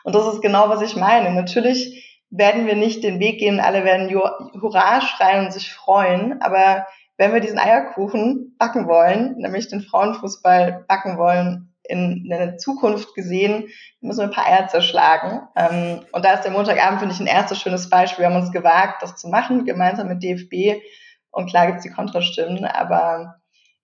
Und 0.06 0.16
das 0.16 0.34
ist 0.34 0.42
genau, 0.42 0.70
was 0.70 0.82
ich 0.82 0.96
meine. 0.96 1.32
Natürlich 1.32 2.26
werden 2.30 2.66
wir 2.66 2.78
nicht 2.78 3.04
den 3.04 3.20
Weg 3.20 3.40
gehen, 3.40 3.60
alle 3.60 3.84
werden 3.84 4.10
Hurra 4.10 5.02
schreien 5.02 5.46
und 5.46 5.52
sich 5.52 5.74
freuen. 5.74 6.42
Aber 6.42 6.88
wenn 7.18 7.34
wir 7.34 7.42
diesen 7.42 7.60
Eierkuchen 7.60 8.56
backen 8.58 8.88
wollen, 8.88 9.36
nämlich 9.40 9.68
den 9.68 9.82
Frauenfußball 9.82 10.86
backen 10.88 11.18
wollen, 11.18 11.73
in, 11.84 12.28
der 12.30 12.58
Zukunft 12.58 13.14
gesehen, 13.16 13.68
müssen 14.02 14.20
wir 14.20 14.26
ein 14.26 14.32
paar 14.32 14.48
Eier 14.48 14.68
zerschlagen. 14.68 15.42
Ähm, 15.56 16.06
und 16.12 16.26
da 16.26 16.34
ist 16.34 16.44
der 16.44 16.52
Montagabend, 16.52 17.00
finde 17.00 17.14
ich, 17.14 17.20
ein 17.20 17.28
erstes 17.28 17.60
schönes 17.60 17.90
Beispiel. 17.90 18.24
Wir 18.24 18.30
haben 18.30 18.42
uns 18.42 18.52
gewagt, 18.52 19.02
das 19.02 19.16
zu 19.16 19.28
machen, 19.28 19.66
gemeinsam 19.66 20.08
mit 20.08 20.24
DFB. 20.24 20.82
Und 21.32 21.50
klar 21.50 21.68
gibt 21.68 21.80
es 21.80 21.84
die 21.84 21.90
Kontrastimmen, 21.90 22.66
aber 22.66 23.36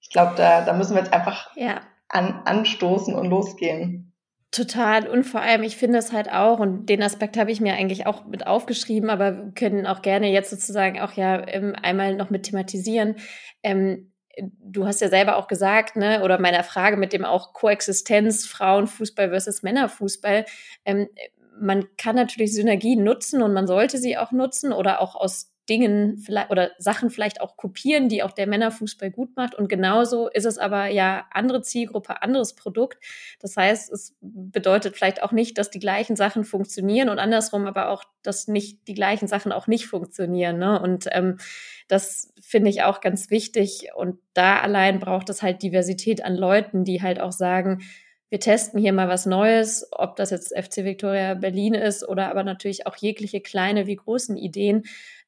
ich 0.01 0.09
glaube, 0.09 0.33
da, 0.37 0.61
da 0.61 0.73
müssen 0.73 0.95
wir 0.95 1.01
jetzt 1.01 1.13
einfach 1.13 1.49
ja. 1.55 1.81
an, 2.07 2.41
anstoßen 2.45 3.15
und 3.15 3.29
losgehen. 3.29 4.09
Total. 4.51 5.07
Und 5.07 5.25
vor 5.25 5.41
allem, 5.41 5.61
ich 5.61 5.77
finde 5.77 5.99
es 5.99 6.11
halt 6.11 6.31
auch, 6.31 6.59
und 6.59 6.87
den 6.87 7.03
Aspekt 7.03 7.37
habe 7.37 7.51
ich 7.51 7.61
mir 7.61 7.73
eigentlich 7.73 8.07
auch 8.07 8.25
mit 8.25 8.47
aufgeschrieben, 8.47 9.11
aber 9.11 9.37
wir 9.37 9.51
können 9.53 9.85
auch 9.85 10.01
gerne 10.01 10.31
jetzt 10.31 10.49
sozusagen 10.49 10.99
auch 10.99 11.13
ja 11.13 11.47
ähm, 11.47 11.75
einmal 11.79 12.15
noch 12.15 12.31
mit 12.31 12.43
thematisieren. 12.43 13.17
Ähm, 13.61 14.08
du 14.37 14.85
hast 14.85 15.01
ja 15.01 15.09
selber 15.09 15.37
auch 15.37 15.47
gesagt, 15.47 15.95
ne, 15.95 16.23
oder 16.23 16.39
meiner 16.39 16.63
Frage 16.63 16.97
mit 16.97 17.13
dem 17.13 17.25
auch 17.25 17.53
Koexistenz 17.53 18.45
Frauenfußball 18.45 19.29
versus 19.29 19.63
Männerfußball. 19.63 20.45
Ähm, 20.85 21.07
man 21.59 21.85
kann 21.97 22.15
natürlich 22.15 22.53
Synergien 22.53 23.03
nutzen 23.03 23.41
und 23.41 23.53
man 23.53 23.67
sollte 23.67 23.97
sie 23.97 24.17
auch 24.17 24.31
nutzen 24.31 24.71
oder 24.71 25.01
auch 25.01 25.15
aus 25.15 25.51
Dingen 25.69 26.17
vielleicht 26.17 26.49
oder 26.49 26.71
Sachen 26.79 27.09
vielleicht 27.09 27.41
auch 27.41 27.55
kopieren, 27.55 28.09
die 28.09 28.23
auch 28.23 28.31
der 28.31 28.47
Männerfußball 28.47 29.11
gut 29.11 29.35
macht. 29.35 29.53
Und 29.53 29.69
genauso 29.69 30.27
ist 30.27 30.45
es 30.45 30.57
aber 30.57 30.87
ja 30.87 31.27
andere 31.31 31.61
Zielgruppe, 31.61 32.21
anderes 32.21 32.55
Produkt. 32.55 32.97
Das 33.39 33.55
heißt, 33.55 33.91
es 33.91 34.17
bedeutet 34.21 34.97
vielleicht 34.97 35.21
auch 35.21 35.31
nicht, 35.31 35.57
dass 35.57 35.69
die 35.69 35.79
gleichen 35.79 36.15
Sachen 36.15 36.43
funktionieren 36.43 37.09
und 37.09 37.19
andersrum 37.19 37.67
aber 37.67 37.89
auch, 37.89 38.03
dass 38.23 38.47
nicht 38.47 38.87
die 38.87 38.95
gleichen 38.95 39.27
Sachen 39.27 39.51
auch 39.51 39.67
nicht 39.67 39.85
funktionieren. 39.85 40.57
Ne? 40.57 40.81
Und 40.81 41.07
ähm, 41.11 41.37
das 41.87 42.33
finde 42.41 42.69
ich 42.71 42.83
auch 42.83 42.99
ganz 42.99 43.29
wichtig. 43.29 43.89
Und 43.95 44.17
da 44.33 44.59
allein 44.59 44.99
braucht 44.99 45.29
es 45.29 45.43
halt 45.43 45.61
Diversität 45.61 46.23
an 46.23 46.35
Leuten, 46.35 46.83
die 46.83 47.01
halt 47.01 47.19
auch 47.19 47.31
sagen, 47.31 47.81
wir 48.29 48.39
testen 48.39 48.79
hier 48.79 48.93
mal 48.93 49.09
was 49.09 49.25
Neues, 49.25 49.87
ob 49.91 50.15
das 50.15 50.29
jetzt 50.29 50.55
FC 50.55 50.85
Victoria 50.85 51.33
Berlin 51.33 51.73
ist 51.73 52.07
oder 52.07 52.29
aber 52.29 52.43
natürlich 52.43 52.85
auch 52.85 52.95
jegliche 52.95 53.41
kleine 53.41 53.87
wie 53.87 53.95
großen 53.95 54.37
Ideen 54.37 54.83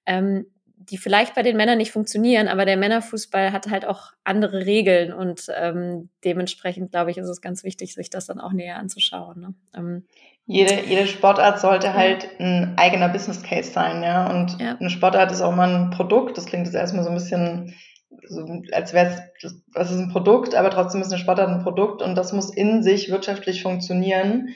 ähm, 0.06 0.46
die 0.90 0.98
vielleicht 0.98 1.36
bei 1.36 1.44
den 1.44 1.58
Männern 1.58 1.78
nicht 1.78 1.92
funktionieren, 1.92 2.48
aber 2.48 2.66
der 2.66 2.78
Männerfußball 2.78 3.52
hat 3.52 3.70
halt 3.70 3.86
auch 3.86 4.12
andere 4.24 4.66
Regeln 4.66 5.14
und 5.14 5.48
ähm, 5.56 6.10
dementsprechend, 6.24 6.92
glaube 6.92 7.12
ich, 7.12 7.18
ist 7.18 7.28
es 7.28 7.42
ganz 7.42 7.64
wichtig, 7.64 7.94
sich 7.94 8.10
das 8.10 8.26
dann 8.26 8.40
auch 8.40 8.52
näher 8.52 8.78
anzuschauen. 8.78 9.40
Ne? 9.40 9.54
Ähm, 9.76 10.06
jede, 10.48 10.84
jede 10.86 11.08
Sportart 11.08 11.60
sollte 11.60 11.94
halt 11.94 12.28
ein 12.40 12.74
eigener 12.78 13.10
Business 13.10 13.44
Case 13.44 13.72
sein, 13.72 14.04
ja. 14.04 14.30
Und 14.30 14.60
ja. 14.60 14.76
eine 14.78 14.90
Sportart 14.90 15.32
ist 15.32 15.42
auch 15.42 15.56
mal 15.56 15.74
ein 15.74 15.90
Produkt. 15.92 16.38
Das 16.38 16.46
klingt 16.46 16.66
jetzt 16.66 16.76
erstmal 16.76 17.04
so 17.04 17.10
ein 17.10 17.16
bisschen, 17.16 17.76
so, 18.28 18.62
als 18.72 18.94
wäre 18.94 19.24
es, 19.42 19.54
das 19.74 19.92
ist 19.92 19.98
ein 19.98 20.12
Produkt, 20.12 20.56
aber 20.56 20.70
trotzdem 20.70 21.02
ist 21.02 21.12
eine 21.12 21.22
Sportart 21.22 21.50
ein 21.50 21.64
Produkt 21.64 22.02
und 22.02 22.16
das 22.16 22.34
muss 22.34 22.54
in 22.54 22.84
sich 22.84 23.12
wirtschaftlich 23.12 23.62
funktionieren 23.62 24.50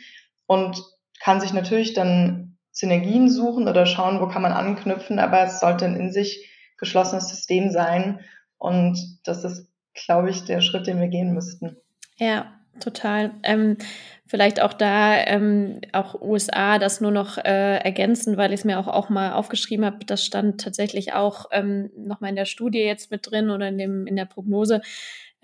und 0.47 0.83
kann 1.21 1.39
sich 1.39 1.53
natürlich 1.53 1.93
dann 1.93 2.54
Synergien 2.75 3.29
suchen 3.29 3.69
oder 3.69 3.85
schauen, 3.85 4.19
wo 4.19 4.27
kann 4.27 4.41
man 4.41 4.51
anknüpfen, 4.51 5.17
aber 5.17 5.43
es 5.43 5.61
sollte 5.61 5.85
ein 5.85 5.95
in 5.95 6.11
sich 6.11 6.51
geschlossenes 6.77 7.29
System 7.29 7.71
sein. 7.71 8.19
Und 8.57 8.99
das 9.23 9.45
ist, 9.45 9.71
glaube 9.93 10.29
ich, 10.29 10.43
der 10.43 10.59
Schritt, 10.59 10.85
den 10.85 10.99
wir 10.99 11.07
gehen 11.07 11.33
müssten. 11.33 11.77
Ja, 12.17 12.53
total. 12.81 13.31
Ähm, 13.43 13.77
vielleicht 14.25 14.61
auch 14.61 14.73
da, 14.73 15.15
ähm, 15.25 15.79
auch 15.93 16.21
USA, 16.21 16.77
das 16.77 16.99
nur 16.99 17.11
noch 17.11 17.37
äh, 17.37 17.77
ergänzen, 17.77 18.35
weil 18.35 18.51
ich 18.51 18.59
es 18.59 18.65
mir 18.65 18.77
auch, 18.77 18.89
auch 18.89 19.07
mal 19.07 19.31
aufgeschrieben 19.31 19.85
habe. 19.85 20.05
Das 20.05 20.25
stand 20.25 20.59
tatsächlich 20.59 21.13
auch 21.13 21.45
ähm, 21.51 21.91
nochmal 21.95 22.31
in 22.31 22.35
der 22.35 22.45
Studie 22.45 22.79
jetzt 22.79 23.09
mit 23.09 23.31
drin 23.31 23.51
oder 23.51 23.69
in, 23.69 23.77
dem, 23.77 24.05
in 24.05 24.17
der 24.17 24.25
Prognose. 24.25 24.81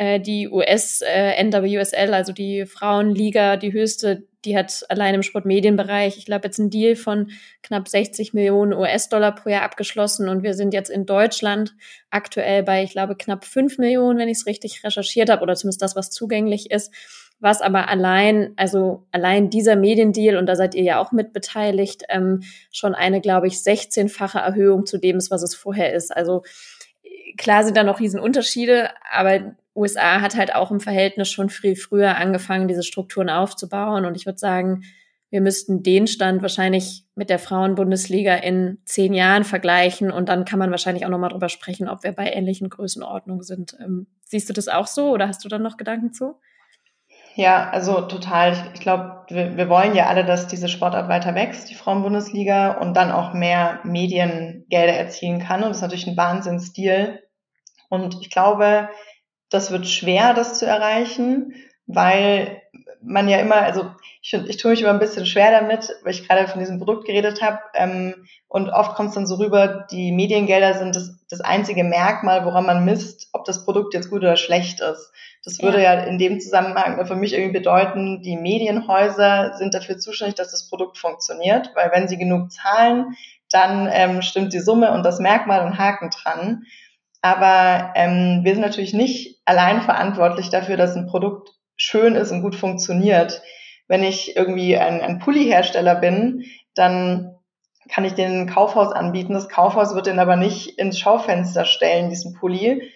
Äh, 0.02 0.20
die 0.20 0.50
US 0.50 1.02
äh, 1.02 1.44
NWSL, 1.44 2.16
also 2.16 2.34
die 2.34 2.66
Frauenliga, 2.66 3.56
die 3.56 3.72
höchste 3.72 4.24
die 4.44 4.58
hat 4.58 4.84
allein 4.90 5.14
im 5.14 5.22
Sportmedienbereich, 5.22 6.18
ich 6.18 6.26
glaube, 6.26 6.48
jetzt 6.48 6.58
ein 6.58 6.72
Deal 6.72 6.96
von 6.96 7.30
knapp 7.62 7.88
60 7.88 8.34
Millionen 8.34 8.74
US-Dollar 8.74 9.36
pro 9.36 9.52
Jahr 9.52 9.62
abgeschlossen 9.62 10.28
und 10.30 10.42
wir 10.42 10.56
sind 10.56 10.74
jetzt 10.74 10.90
in 10.90 11.06
Deutschland 11.06 11.76
aktuell 12.10 12.64
bei, 12.64 12.82
ich 12.82 12.90
glaube, 12.90 13.16
knapp 13.16 13.46
5 13.46 13.78
Millionen, 13.78 14.18
wenn 14.18 14.30
ich 14.30 14.40
es 14.40 14.48
richtig 14.48 14.84
recherchiert 14.84 15.30
habe, 15.30 15.44
oder 15.44 15.54
zumindest 15.54 15.84
das, 15.84 15.96
was 15.96 16.10
zugänglich 16.10 16.72
ist. 16.72 16.92
Was 17.40 17.62
aber 17.62 17.88
allein, 17.88 18.54
also 18.56 19.06
allein 19.12 19.52
dieser 19.52 19.76
Mediendeal, 19.76 20.38
und 20.38 20.48
da 20.48 20.56
seid 20.56 20.74
ihr 20.74 20.84
ja 20.84 21.00
auch 21.00 21.12
mit 21.12 21.34
beteiligt, 21.34 22.06
ähm, 22.10 22.42
schon 22.72 22.96
eine, 22.96 23.22
glaube 23.22 23.46
ich, 23.46 23.58
16-fache 23.58 24.40
Erhöhung 24.40 24.88
zu 24.88 24.98
dem 24.98 25.18
ist, 25.18 25.30
was 25.30 25.44
es 25.44 25.54
vorher 25.54 25.94
ist. 25.94 26.10
Also 26.16 26.42
klar 27.38 27.64
sind 27.64 27.78
da 27.78 27.84
noch 27.84 28.00
Riesenunterschiede, 28.00 28.90
aber 29.12 29.56
USA 29.76 30.22
hat 30.22 30.36
halt 30.36 30.54
auch 30.56 30.72
im 30.72 30.80
Verhältnis 30.80 31.30
schon 31.30 31.50
viel 31.50 31.76
früher 31.76 32.18
angefangen, 32.18 32.68
diese 32.68 32.84
Strukturen 32.84 33.30
aufzubauen. 33.30 34.06
Und 34.06 34.16
ich 34.16 34.26
würde 34.26 34.40
sagen, 34.40 34.84
wir 35.30 35.40
müssten 35.40 35.82
den 35.82 36.08
Stand 36.08 36.42
wahrscheinlich 36.42 37.06
mit 37.16 37.30
der 37.30 37.40
Frauenbundesliga 37.40 38.36
in 38.36 38.80
zehn 38.86 39.14
Jahren 39.14 39.46
vergleichen. 39.46 40.12
Und 40.12 40.28
dann 40.28 40.44
kann 40.44 40.60
man 40.60 40.72
wahrscheinlich 40.72 41.06
auch 41.06 41.10
nochmal 41.10 41.30
drüber 41.30 41.48
sprechen, 41.48 41.88
ob 41.88 42.04
wir 42.04 42.12
bei 42.12 42.32
ähnlichen 42.32 42.70
Größenordnungen 42.70 43.44
sind. 43.44 43.78
Ähm, 43.80 44.08
siehst 44.26 44.50
du 44.50 44.54
das 44.54 44.68
auch 44.68 44.88
so 44.88 45.10
oder 45.10 45.30
hast 45.30 45.44
du 45.46 45.50
dann 45.50 45.62
noch 45.62 45.78
Gedanken 45.78 46.12
zu? 46.12 46.36
Ja, 47.36 47.70
also 47.70 48.02
total. 48.02 48.52
Ich, 48.52 48.60
ich 48.74 48.82
glaube, 48.82 49.24
wir, 49.30 49.56
wir 49.56 49.70
wollen 49.70 49.96
ja 49.96 50.08
alle, 50.08 50.26
dass 50.26 50.48
diese 50.48 50.68
Sportart 50.68 51.08
weiter 51.08 51.34
wächst, 51.34 51.70
die 51.70 51.76
Frauenbundesliga, 51.76 52.74
und 52.80 52.94
dann 52.94 53.12
auch 53.12 53.34
mehr 53.34 53.80
Mediengelder 53.86 54.94
erzielen 54.94 55.40
kann. 55.40 55.64
Und 55.64 55.70
das 55.70 55.78
ist 55.78 55.84
natürlich 55.84 56.08
ein 56.08 56.18
Wahnsinnsdeal. 56.18 57.22
Und 57.90 58.18
ich 58.22 58.30
glaube, 58.30 58.90
das 59.52 59.70
wird 59.70 59.86
schwer, 59.88 60.34
das 60.34 60.58
zu 60.58 60.66
erreichen, 60.66 61.54
weil 61.86 62.62
man 63.04 63.28
ja 63.28 63.40
immer, 63.40 63.58
also 63.58 63.92
ich, 64.22 64.34
ich 64.34 64.58
tue 64.58 64.72
mich 64.72 64.82
immer 64.82 64.92
ein 64.92 65.00
bisschen 65.00 65.26
schwer 65.26 65.52
damit, 65.52 65.94
weil 66.04 66.14
ich 66.14 66.28
gerade 66.28 66.48
von 66.48 66.60
diesem 66.60 66.78
Produkt 66.78 67.06
geredet 67.06 67.42
habe. 67.42 67.60
Ähm, 67.74 68.28
und 68.48 68.70
oft 68.70 68.96
kommt 68.96 69.10
es 69.10 69.16
dann 69.16 69.28
so 69.28 69.36
rüber, 69.36 69.88
die 69.92 70.12
Mediengelder 70.12 70.76
sind 70.76 70.96
das, 70.96 71.20
das 71.30 71.42
einzige 71.42 71.84
Merkmal, 71.84 72.46
woran 72.46 72.66
man 72.66 72.86
misst, 72.86 73.30
ob 73.34 73.46
das 73.46 73.66
Produkt 73.66 73.94
jetzt 73.94 74.10
gut 74.10 74.22
oder 74.22 74.38
schlecht 74.38 74.80
ist. 74.80 75.12
Das 75.44 75.62
würde 75.62 75.82
ja. 75.82 75.96
ja 75.96 76.04
in 76.04 76.20
dem 76.20 76.40
Zusammenhang 76.40 77.04
für 77.06 77.16
mich 77.16 77.34
irgendwie 77.34 77.60
bedeuten, 77.60 78.22
die 78.22 78.38
Medienhäuser 78.38 79.54
sind 79.58 79.74
dafür 79.74 79.98
zuständig, 79.98 80.36
dass 80.36 80.52
das 80.52 80.70
Produkt 80.70 80.98
funktioniert, 80.98 81.72
weil 81.76 81.92
wenn 81.92 82.08
sie 82.08 82.18
genug 82.18 82.52
zahlen, 82.52 83.16
dann 83.50 83.90
ähm, 83.92 84.22
stimmt 84.22 84.54
die 84.54 84.60
Summe 84.60 84.92
und 84.94 85.04
das 85.04 85.20
Merkmal 85.20 85.66
und 85.66 85.78
Haken 85.78 86.10
dran. 86.10 86.64
Aber 87.22 87.94
ähm, 87.96 88.42
wir 88.44 88.54
sind 88.54 88.62
natürlich 88.62 88.94
nicht 88.94 89.40
allein 89.46 89.82
verantwortlich 89.82 90.50
dafür, 90.50 90.78
dass 90.78 90.96
ein 90.96 91.08
Produkt 91.08 91.50
schön 91.76 92.16
ist 92.16 92.32
und 92.32 92.42
gut 92.42 92.56
funktioniert. 92.56 93.42
Wenn 93.88 94.04
ich 94.04 94.36
irgendwie 94.36 94.78
ein, 94.78 95.02
ein 95.02 95.20
Pulli-Hersteller 95.20 95.96
bin, 95.96 96.46
dann 96.74 97.36
kann 97.90 98.06
ich 98.06 98.14
den 98.14 98.48
Kaufhaus 98.48 98.92
anbieten. 98.92 99.34
Das 99.34 99.50
Kaufhaus 99.50 99.94
wird 99.94 100.08
den 100.08 100.20
aber 100.20 100.36
nicht 100.36 100.80
ins 100.80 101.00
Schaufenster 101.00 101.66
stellen, 101.66 102.10
diesen 102.10 102.34
Pulli. 102.34 102.92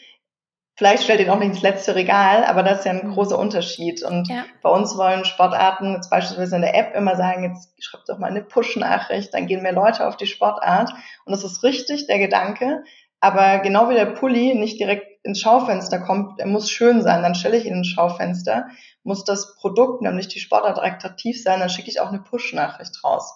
Vielleicht 0.77 1.03
stellt 1.03 1.21
den 1.21 1.29
auch 1.29 1.39
nicht 1.39 1.49
ins 1.49 1.61
letzte 1.61 1.95
Regal, 1.95 2.43
aber 2.43 2.61
das 2.61 2.79
ist 2.79 2.85
ja 2.85 2.91
ein 2.91 3.07
mhm. 3.07 3.13
großer 3.13 3.39
Unterschied. 3.39 4.03
Und 4.03 4.27
ja. 4.27 4.43
bei 4.61 4.69
uns 4.69 4.97
wollen 4.97 5.23
Sportarten 5.23 5.93
jetzt 5.93 6.09
beispielsweise 6.09 6.57
in 6.57 6.61
der 6.63 6.75
App 6.75 6.95
immer 6.95 7.15
sagen, 7.15 7.43
jetzt 7.43 7.71
schreibt 7.79 8.09
doch 8.09 8.17
mal 8.17 8.27
eine 8.29 8.43
Push-Nachricht, 8.43 9.33
dann 9.33 9.47
gehen 9.47 9.63
mehr 9.63 9.71
Leute 9.71 10.05
auf 10.05 10.17
die 10.17 10.27
Sportart. 10.27 10.91
Und 11.25 11.31
das 11.31 11.43
ist 11.43 11.63
richtig, 11.63 12.07
der 12.07 12.19
Gedanke. 12.19 12.83
Aber 13.19 13.59
genau 13.59 13.89
wie 13.89 13.95
der 13.95 14.05
Pulli 14.05 14.53
nicht 14.55 14.79
direkt 14.79 15.25
ins 15.25 15.41
Schaufenster 15.41 15.99
kommt, 15.99 16.39
er 16.39 16.45
muss 16.45 16.69
schön 16.69 17.01
sein, 17.01 17.23
dann 17.23 17.35
stelle 17.35 17.57
ich 17.57 17.65
ihn 17.65 17.77
ins 17.77 17.87
Schaufenster, 17.87 18.67
muss 19.03 19.23
das 19.23 19.55
Produkt, 19.55 20.01
nämlich 20.01 20.27
die 20.27 20.39
Sportart 20.39 20.79
attraktiv 20.79 21.41
sein, 21.41 21.59
dann 21.59 21.69
schicke 21.69 21.89
ich 21.89 21.99
auch 21.99 22.09
eine 22.09 22.19
Push-Nachricht 22.19 23.03
raus. 23.03 23.35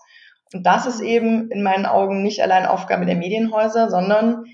Und 0.53 0.65
das 0.65 0.85
ist 0.85 1.01
eben 1.01 1.49
in 1.51 1.63
meinen 1.63 1.85
Augen 1.85 2.23
nicht 2.23 2.41
allein 2.41 2.65
Aufgabe 2.65 3.05
der 3.05 3.15
Medienhäuser, 3.15 3.89
sondern 3.89 4.45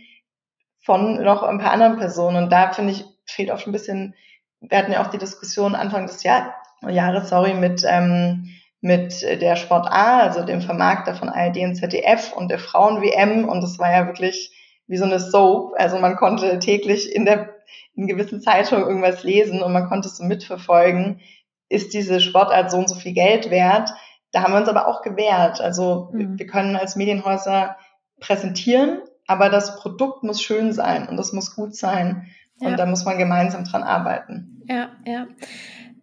von 0.81 1.21
noch 1.23 1.43
ein 1.43 1.59
paar 1.59 1.71
anderen 1.71 1.97
Personen. 1.97 2.43
Und 2.43 2.51
da 2.51 2.71
finde 2.71 2.93
ich, 2.93 3.05
fehlt 3.25 3.51
auch 3.51 3.59
schon 3.59 3.71
ein 3.71 3.73
bisschen, 3.73 4.15
wir 4.61 4.77
hatten 4.77 4.91
ja 4.91 5.03
auch 5.03 5.09
die 5.09 5.17
Diskussion 5.17 5.75
Anfang 5.75 6.05
des 6.05 6.23
Jahr, 6.23 6.53
Jahres, 6.87 7.29
sorry, 7.29 7.53
mit, 7.53 7.83
ähm, 7.87 8.49
mit 8.81 9.21
der 9.21 9.55
Sport 9.55 9.87
A, 9.87 10.19
also 10.19 10.43
dem 10.43 10.61
Vermarkter 10.61 11.15
von 11.15 11.29
ARD 11.29 11.57
und 11.59 11.75
ZDF 11.75 12.33
und 12.33 12.49
der 12.49 12.59
Frauen-WM. 12.59 13.47
Und 13.49 13.61
das 13.61 13.79
war 13.79 13.91
ja 13.91 14.05
wirklich 14.05 14.54
wie 14.87 14.97
so 14.97 15.05
eine 15.05 15.19
Soap. 15.19 15.73
Also 15.77 15.97
man 15.99 16.15
konnte 16.15 16.59
täglich 16.59 17.13
in 17.13 17.25
der 17.25 17.55
in 17.95 18.07
gewissen 18.07 18.41
Zeitungen 18.41 18.85
irgendwas 18.85 19.23
lesen 19.23 19.61
und 19.61 19.71
man 19.71 19.87
konnte 19.87 20.07
es 20.07 20.17
so 20.17 20.23
mitverfolgen. 20.23 21.21
Ist 21.69 21.93
diese 21.93 22.19
Sportart 22.19 22.69
so 22.69 22.77
und 22.77 22.89
so 22.89 22.95
viel 22.95 23.13
Geld 23.13 23.49
wert? 23.49 23.89
Da 24.31 24.43
haben 24.43 24.53
wir 24.53 24.59
uns 24.59 24.69
aber 24.69 24.87
auch 24.87 25.01
gewehrt. 25.01 25.61
Also 25.61 26.09
mhm. 26.11 26.37
wir 26.37 26.45
können 26.45 26.75
als 26.75 26.95
Medienhäuser 26.95 27.77
präsentieren, 28.19 29.01
aber 29.27 29.49
das 29.49 29.79
Produkt 29.79 30.23
muss 30.23 30.41
schön 30.41 30.73
sein 30.73 31.07
und 31.07 31.17
das 31.17 31.33
muss 31.33 31.55
gut 31.55 31.75
sein. 31.75 32.27
Und 32.59 32.71
ja. 32.71 32.75
da 32.75 32.85
muss 32.85 33.05
man 33.05 33.17
gemeinsam 33.17 33.63
dran 33.63 33.83
arbeiten. 33.83 34.61
Ja, 34.67 34.89
ja. 35.05 35.27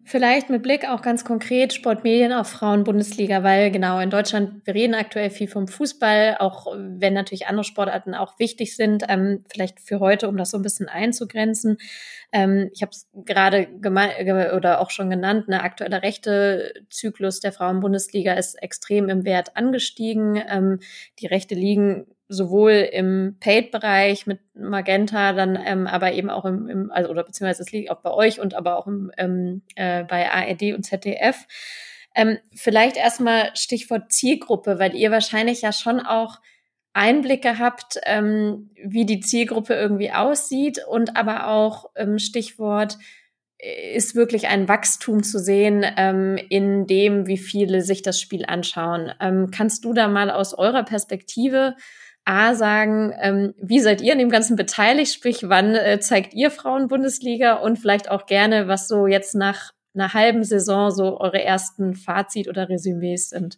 Vielleicht 0.05 0.51
mit 0.51 0.65
Blick 0.65 0.89
auch 0.89 1.01
ganz 1.01 1.25
konkret 1.25 1.73
Sportmedien 1.73 2.33
auf 2.33 2.49
Frauen-Bundesliga, 2.49 3.45
weil 3.45 3.71
genau 3.71 4.01
in 4.01 4.11
Deutschland, 4.11 4.67
wir 4.67 4.75
reden 4.75 4.95
aktuell 4.95 5.31
viel 5.31 5.47
vom 5.47 5.69
Fußball, 5.69 6.39
auch 6.41 6.67
wenn 6.77 7.15
natürlich 7.15 7.47
andere 7.47 7.63
Sportarten 7.63 8.15
auch 8.15 8.39
wichtig 8.41 8.75
sind, 8.75 9.05
ähm, 9.09 9.45
vielleicht 9.51 9.79
für 9.81 10.01
heute, 10.01 10.29
um 10.29 10.37
das 10.37 10.51
so 10.51 10.59
ein 10.59 10.63
bisschen 10.63 10.89
einzugrenzen. 10.89 11.79
Ähm, 12.33 12.71
ich 12.75 12.83
habe 12.83 12.91
es 12.91 13.09
gerade 13.15 13.69
oder 14.57 14.81
auch 14.81 14.91
schon 14.91 15.09
genannt, 15.09 15.45
eine 15.47 15.63
aktuelle 15.63 16.03
rechte 16.03 16.75
Zyklus 16.91 17.39
der 17.39 17.53
Frauen-Bundesliga 17.53 18.33
ist 18.35 18.61
extrem 18.61 19.09
im 19.09 19.25
Wert 19.25 19.57
angestiegen. 19.57 20.43
Ähm, 20.49 20.81
die 21.21 21.27
Rechte 21.27 21.55
liegen 21.55 22.07
sowohl 22.33 22.89
im 22.93 23.37
Paid-Bereich 23.41 24.27
mit 24.27 24.41
Magenta, 24.55 25.33
dann 25.33 25.59
ähm, 25.65 25.87
aber 25.87 26.13
eben 26.13 26.31
auch 26.31 26.45
im, 26.45 26.69
im, 26.69 26.91
also 26.91 27.11
oder 27.11 27.25
beziehungsweise 27.25 27.63
es 27.63 27.73
liegt 27.73 27.91
auch 27.91 28.01
bei 28.01 28.11
euch 28.11 28.41
und 28.41 28.55
aber 28.55 28.77
auch 28.77 28.87
im, 28.87 29.11
ähm, 29.17 29.63
äh, 29.77 30.05
bei 30.05 30.31
ARD 30.31 30.75
und 30.75 30.85
ZDF. 30.85 31.47
Ähm, 32.15 32.39
vielleicht 32.55 32.97
erstmal 32.97 33.51
Stichwort 33.55 34.13
Zielgruppe, 34.13 34.79
weil 34.79 34.95
ihr 34.95 35.11
wahrscheinlich 35.11 35.63
ja 35.63 35.73
schon 35.73 36.01
auch 36.01 36.41
Einblicke 36.93 37.59
habt, 37.59 37.99
ähm, 38.05 38.71
wie 38.85 39.07
die 39.07 39.21
Zielgruppe 39.21 39.75
irgendwie 39.75 40.13
aussieht 40.13 40.81
und 40.87 41.17
aber 41.17 41.49
auch 41.49 41.91
ähm, 41.97 42.19
Stichwort 42.19 42.99
ist 43.95 44.17
wirklich 44.17 44.49
ein 44.49 44.69
Wachstum 44.69 45.23
zu 45.23 45.39
sehen 45.39 45.87
ähm, 45.97 46.37
in 46.49 46.87
dem, 46.87 47.29
wie 47.29 47.39
viele 47.39 47.83
sich 47.83 48.03
das 48.03 48.21
Spiel 48.21 48.45
anschauen. 48.45 49.13
Ähm, 49.21 49.51
kannst 49.53 49.85
du 49.85 49.93
da 49.93 50.09
mal 50.09 50.31
aus 50.31 50.53
eurer 50.53 50.83
Perspektive 50.83 51.77
A 52.25 52.55
sagen, 52.55 53.13
ähm, 53.21 53.55
wie 53.61 53.81
seid 53.81 54.01
ihr 54.01 54.13
an 54.13 54.19
dem 54.19 54.31
Ganzen 54.31 54.57
beteiligt? 54.57 55.13
Sprich, 55.13 55.49
wann 55.49 55.75
äh, 55.75 55.99
zeigt 56.01 56.35
ihr 56.35 56.51
Frauenbundesliga 56.51 57.55
und 57.55 57.79
vielleicht 57.79 58.11
auch 58.11 58.27
gerne, 58.27 58.69
was 58.69 58.87
so 58.87 59.07
jetzt 59.07 59.35
nach 59.35 59.73
einer 59.95 60.15
halben 60.15 60.45
Saison 60.45 60.91
so 60.91 61.21
eure 61.21 61.43
ersten 61.43 61.95
Fazit 61.95 62.49
oder 62.49 62.69
Resümees 62.69 63.31
sind? 63.31 63.57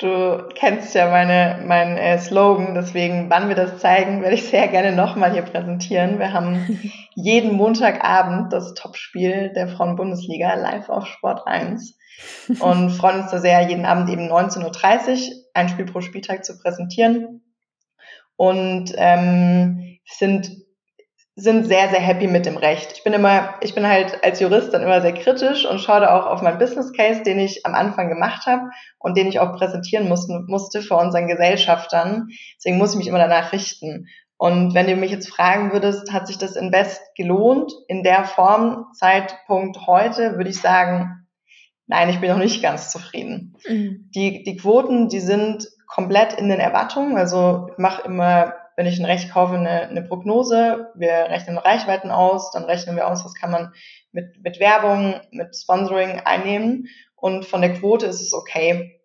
Du 0.00 0.48
kennst 0.54 0.94
ja 0.94 1.10
meine, 1.10 1.62
mein 1.66 1.98
äh, 1.98 2.18
Slogan, 2.18 2.74
deswegen, 2.74 3.28
wann 3.28 3.48
wir 3.48 3.54
das 3.54 3.78
zeigen, 3.78 4.22
werde 4.22 4.34
ich 4.34 4.44
sehr 4.44 4.66
gerne 4.68 4.92
nochmal 4.92 5.32
hier 5.32 5.42
präsentieren. 5.42 6.18
Wir 6.18 6.32
haben 6.32 6.80
jeden 7.14 7.54
Montagabend 7.54 8.50
das 8.50 8.72
Topspiel 8.72 9.52
der 9.54 9.68
Frauen-Bundesliga 9.68 10.54
live 10.54 10.88
auf 10.88 11.06
Sport 11.06 11.46
1 11.46 11.98
und 12.60 12.90
freuen 12.90 13.20
uns 13.20 13.30
da 13.30 13.38
sehr, 13.38 13.60
jeden 13.68 13.84
Abend 13.84 14.08
eben 14.08 14.30
19.30 14.30 14.64
Uhr 14.64 15.39
ein 15.54 15.68
Spiel 15.68 15.86
pro 15.86 16.00
Spieltag 16.00 16.44
zu 16.44 16.58
präsentieren 16.58 17.42
und 18.36 18.92
ähm, 18.96 19.98
sind 20.06 20.50
sind 21.36 21.66
sehr, 21.66 21.88
sehr 21.88 22.00
happy 22.00 22.26
mit 22.26 22.44
dem 22.44 22.56
Recht. 22.56 22.92
Ich 22.92 23.04
bin 23.04 23.12
immer, 23.12 23.54
ich 23.60 23.74
bin 23.74 23.86
halt 23.86 24.22
als 24.22 24.40
Jurist 24.40 24.74
dann 24.74 24.82
immer 24.82 25.00
sehr 25.00 25.14
kritisch 25.14 25.64
und 25.64 25.80
schaue 25.80 26.00
da 26.00 26.18
auch 26.18 26.26
auf 26.26 26.42
meinen 26.42 26.58
Business 26.58 26.92
Case, 26.92 27.22
den 27.22 27.38
ich 27.38 27.64
am 27.64 27.74
Anfang 27.74 28.08
gemacht 28.08 28.46
habe 28.46 28.70
und 28.98 29.16
den 29.16 29.28
ich 29.28 29.40
auch 29.40 29.56
präsentieren 29.56 30.08
musste, 30.08 30.44
musste 30.46 30.82
vor 30.82 31.00
unseren 31.00 31.28
Gesellschaftern. 31.28 32.28
Deswegen 32.56 32.78
muss 32.78 32.92
ich 32.92 32.98
mich 32.98 33.06
immer 33.06 33.18
danach 33.18 33.52
richten. 33.52 34.06
Und 34.36 34.74
wenn 34.74 34.86
du 34.86 34.96
mich 34.96 35.10
jetzt 35.10 35.30
fragen 35.30 35.72
würdest, 35.72 36.12
hat 36.12 36.26
sich 36.26 36.38
das 36.38 36.56
Invest 36.56 37.02
gelohnt 37.14 37.72
in 37.88 38.02
der 38.02 38.24
Form, 38.24 38.86
Zeitpunkt 38.94 39.86
heute, 39.86 40.36
würde 40.36 40.50
ich 40.50 40.60
sagen, 40.60 41.19
nein, 41.90 42.08
ich 42.08 42.20
bin 42.20 42.30
noch 42.30 42.38
nicht 42.38 42.62
ganz 42.62 42.90
zufrieden. 42.90 43.56
Mhm. 43.68 44.10
Die, 44.14 44.42
die 44.42 44.56
Quoten, 44.56 45.08
die 45.08 45.20
sind 45.20 45.68
komplett 45.86 46.32
in 46.32 46.48
den 46.48 46.60
Erwartungen. 46.60 47.16
Also 47.16 47.68
ich 47.70 47.78
mache 47.78 48.02
immer 48.02 48.54
wenn 48.80 48.86
ich 48.86 48.98
ein 48.98 49.04
Recht 49.04 49.30
kaufe, 49.30 49.56
eine, 49.56 49.90
eine 49.90 50.00
Prognose. 50.00 50.90
Wir 50.94 51.12
rechnen 51.12 51.58
Reichweiten 51.58 52.10
aus, 52.10 52.50
dann 52.50 52.64
rechnen 52.64 52.96
wir 52.96 53.08
aus, 53.08 53.26
was 53.26 53.34
kann 53.34 53.50
man 53.50 53.74
mit, 54.10 54.42
mit 54.42 54.58
Werbung, 54.58 55.20
mit 55.32 55.54
Sponsoring 55.54 56.20
einnehmen. 56.24 56.88
Und 57.14 57.44
von 57.44 57.60
der 57.60 57.74
Quote 57.74 58.06
ist 58.06 58.22
es 58.22 58.32
okay. 58.32 58.98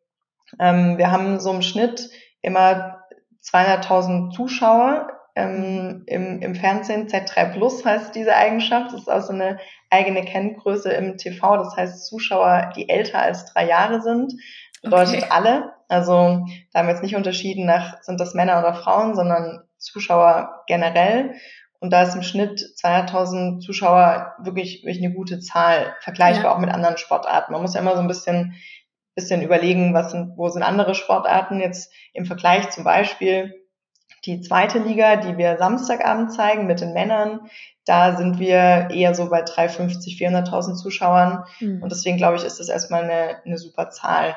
Ähm, 0.62 0.98
wir 0.98 1.12
haben 1.12 1.42
so 1.42 1.52
im 1.52 1.62
Schnitt 1.62 2.10
immer 2.42 3.04
200.000 3.44 4.32
Zuschauer 4.32 5.10
ähm, 5.36 6.04
im, 6.08 6.42
im 6.42 6.56
Fernsehen. 6.56 7.10
Z3 7.10 7.52
Plus 7.52 7.84
heißt 7.84 8.16
diese 8.16 8.34
Eigenschaft. 8.34 8.94
Das 8.94 9.02
ist 9.02 9.12
auch 9.12 9.24
so 9.24 9.34
eine 9.34 9.60
eigene 9.96 10.24
Kenngröße 10.24 10.92
im 10.92 11.18
TV. 11.18 11.58
Das 11.58 11.76
heißt 11.76 12.08
Zuschauer, 12.08 12.72
die 12.76 12.90
älter 12.90 13.20
als 13.20 13.46
drei 13.46 13.68
Jahre 13.68 14.02
sind. 14.02 14.34
Bedeutet 14.82 15.24
okay. 15.24 15.28
alle. 15.30 15.74
Also 15.88 16.46
da 16.72 16.80
haben 16.80 16.88
wir 16.88 16.94
jetzt 16.94 17.04
nicht 17.04 17.16
unterschieden 17.16 17.66
nach, 17.66 18.02
sind 18.02 18.20
das 18.20 18.34
Männer 18.34 18.60
oder 18.60 18.74
Frauen, 18.74 19.16
sondern 19.16 19.64
Zuschauer 19.78 20.64
generell. 20.68 21.36
Und 21.80 21.92
da 21.92 22.04
ist 22.04 22.16
im 22.16 22.24
Schnitt 22.24 22.60
200.000 22.84 23.60
Zuschauer 23.60 24.34
wirklich, 24.40 24.84
wirklich 24.84 25.04
eine 25.04 25.14
gute 25.14 25.40
Zahl, 25.40 25.96
vergleichbar 26.02 26.46
ja. 26.46 26.56
auch 26.56 26.60
mit 26.60 26.72
anderen 26.72 26.98
Sportarten. 26.98 27.54
Man 27.54 27.62
muss 27.62 27.76
ja 27.76 27.82
immer 27.82 27.96
so 27.96 28.02
ein 28.02 28.08
bisschen, 28.08 28.56
bisschen 29.14 29.42
überlegen, 29.42 29.94
was 29.94 30.12
sind, 30.12 30.38
wo 30.38 30.50
sind 30.50 30.64
andere 30.64 30.96
Sportarten 30.96 31.60
jetzt 31.60 31.94
im 32.14 32.26
Vergleich 32.26 32.70
zum 32.72 32.84
Beispiel 32.84 33.65
die 34.26 34.42
zweite 34.42 34.80
Liga, 34.80 35.18
die 35.18 35.38
wir 35.38 35.58
Samstagabend 35.58 36.34
zeigen 36.34 36.66
mit 36.66 36.82
den 36.82 36.94
Männern. 36.94 37.42
Da 37.86 38.16
sind 38.16 38.40
wir 38.40 38.90
eher 38.92 39.14
so 39.14 39.30
bei 39.30 39.42
350, 39.42 40.18
400.000 40.20 40.76
Zuschauern. 40.76 41.44
Mhm. 41.60 41.84
Und 41.84 41.92
deswegen 41.92 42.18
glaube 42.18 42.38
ich, 42.38 42.44
ist 42.44 42.60
das 42.60 42.70
erstmal 42.70 43.04
eine, 43.04 43.44
eine 43.46 43.58
super 43.58 43.90
Zahl. 43.90 44.36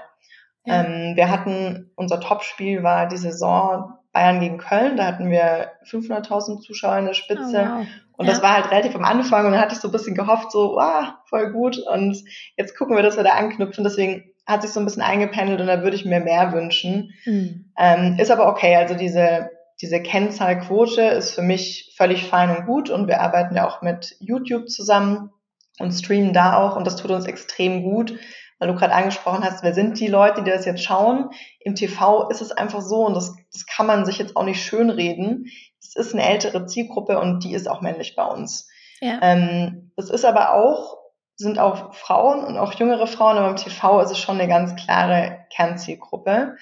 Ja. 0.64 0.84
Ähm, 0.84 1.16
wir 1.16 1.30
hatten, 1.30 1.90
unser 1.96 2.20
Topspiel 2.20 2.82
war 2.82 3.08
die 3.08 3.16
Saison 3.16 3.94
Bayern 4.12 4.40
gegen 4.40 4.58
Köln, 4.58 4.96
da 4.96 5.06
hatten 5.06 5.30
wir 5.30 5.72
500.000 5.84 6.60
Zuschauer 6.60 6.98
in 6.98 7.06
der 7.06 7.14
Spitze. 7.14 7.68
Oh, 7.70 7.78
wow. 7.78 7.86
Und 8.16 8.26
ja. 8.26 8.32
das 8.32 8.42
war 8.42 8.54
halt 8.54 8.70
relativ 8.70 8.96
am 8.96 9.04
Anfang 9.04 9.46
und 9.46 9.52
dann 9.52 9.60
hatte 9.60 9.74
ich 9.74 9.80
so 9.80 9.88
ein 9.88 9.92
bisschen 9.92 10.16
gehofft, 10.16 10.50
so, 10.50 10.74
wow, 10.74 11.14
voll 11.26 11.52
gut. 11.52 11.78
Und 11.78 12.22
jetzt 12.56 12.76
gucken 12.76 12.96
wir, 12.96 13.02
dass 13.02 13.16
wir 13.16 13.22
da 13.22 13.34
anknüpfen. 13.34 13.84
Deswegen 13.84 14.24
hat 14.44 14.62
sich 14.62 14.72
so 14.72 14.80
ein 14.80 14.86
bisschen 14.86 15.02
eingependelt 15.02 15.60
und 15.60 15.68
da 15.68 15.82
würde 15.82 15.94
ich 15.94 16.04
mir 16.04 16.20
mehr 16.20 16.52
wünschen. 16.52 17.14
Mhm. 17.26 17.70
Ähm, 17.78 18.16
ist 18.18 18.30
aber 18.30 18.48
okay, 18.48 18.74
also 18.74 18.94
diese, 18.94 19.50
diese 19.80 20.02
Kennzahlquote 20.02 21.02
ist 21.02 21.32
für 21.32 21.42
mich 21.42 21.94
völlig 21.96 22.24
fein 22.26 22.56
und 22.56 22.66
gut 22.66 22.90
und 22.90 23.06
wir 23.06 23.20
arbeiten 23.20 23.54
ja 23.54 23.66
auch 23.66 23.82
mit 23.82 24.16
YouTube 24.18 24.68
zusammen 24.68 25.30
und 25.78 25.92
streamen 25.92 26.32
da 26.32 26.56
auch 26.56 26.76
und 26.76 26.86
das 26.86 26.96
tut 26.96 27.10
uns 27.10 27.26
extrem 27.26 27.82
gut, 27.82 28.18
weil 28.58 28.68
du 28.68 28.74
gerade 28.74 28.94
angesprochen 28.94 29.44
hast, 29.44 29.62
wer 29.62 29.74
sind 29.74 30.00
die 30.00 30.08
Leute, 30.08 30.42
die 30.42 30.50
das 30.50 30.64
jetzt 30.64 30.82
schauen? 30.82 31.30
Im 31.60 31.76
TV 31.76 32.28
ist 32.28 32.40
es 32.40 32.50
einfach 32.50 32.80
so 32.80 33.06
und 33.06 33.14
das, 33.14 33.36
das 33.52 33.66
kann 33.66 33.86
man 33.86 34.04
sich 34.04 34.18
jetzt 34.18 34.36
auch 34.36 34.44
nicht 34.44 34.62
schönreden. 34.62 35.46
Es 35.80 35.94
ist 35.94 36.12
eine 36.12 36.28
ältere 36.28 36.66
Zielgruppe 36.66 37.20
und 37.20 37.44
die 37.44 37.54
ist 37.54 37.68
auch 37.68 37.80
männlich 37.80 38.16
bei 38.16 38.24
uns. 38.24 38.68
Ja. 39.00 39.20
Ähm, 39.22 39.92
es 39.96 40.10
ist 40.10 40.24
aber 40.24 40.54
auch, 40.54 40.98
sind 41.36 41.60
auch 41.60 41.94
Frauen 41.94 42.44
und 42.44 42.58
auch 42.58 42.74
jüngere 42.74 43.06
Frauen, 43.06 43.38
aber 43.38 43.50
im 43.50 43.56
TV 43.56 44.00
ist 44.00 44.10
es 44.10 44.18
schon 44.18 44.40
eine 44.40 44.48
ganz 44.48 44.74
klare 44.74 45.46
Kernzielgruppe. 45.54 46.56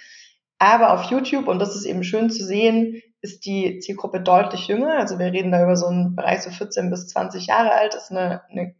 Aber 0.58 0.92
auf 0.92 1.04
YouTube, 1.04 1.48
und 1.48 1.58
das 1.58 1.74
ist 1.74 1.84
eben 1.84 2.04
schön 2.04 2.30
zu 2.30 2.44
sehen, 2.44 3.02
ist 3.20 3.44
die 3.46 3.78
Zielgruppe 3.80 4.20
deutlich 4.20 4.68
jünger. 4.68 4.98
Also 4.98 5.18
wir 5.18 5.32
reden 5.32 5.52
da 5.52 5.62
über 5.62 5.76
so 5.76 5.86
einen 5.86 6.16
Bereich 6.16 6.42
so 6.42 6.50
14 6.50 6.90
bis 6.90 7.08
20 7.08 7.46
Jahre 7.46 7.72
alt, 7.72 7.94
das 7.94 8.04
ist 8.04 8.10
eine, 8.12 8.42
eine 8.50 8.74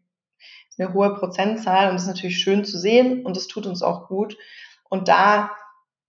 eine 0.79 0.93
hohe 0.93 1.15
Prozentzahl 1.15 1.89
und 1.89 1.95
das 1.95 2.03
ist 2.03 2.09
natürlich 2.09 2.39
schön 2.39 2.65
zu 2.65 2.79
sehen 2.79 3.25
und 3.25 3.37
das 3.37 3.49
tut 3.49 3.67
uns 3.67 3.83
auch 3.83 4.09
gut. 4.09 4.37
Und 4.89 5.09
da 5.09 5.51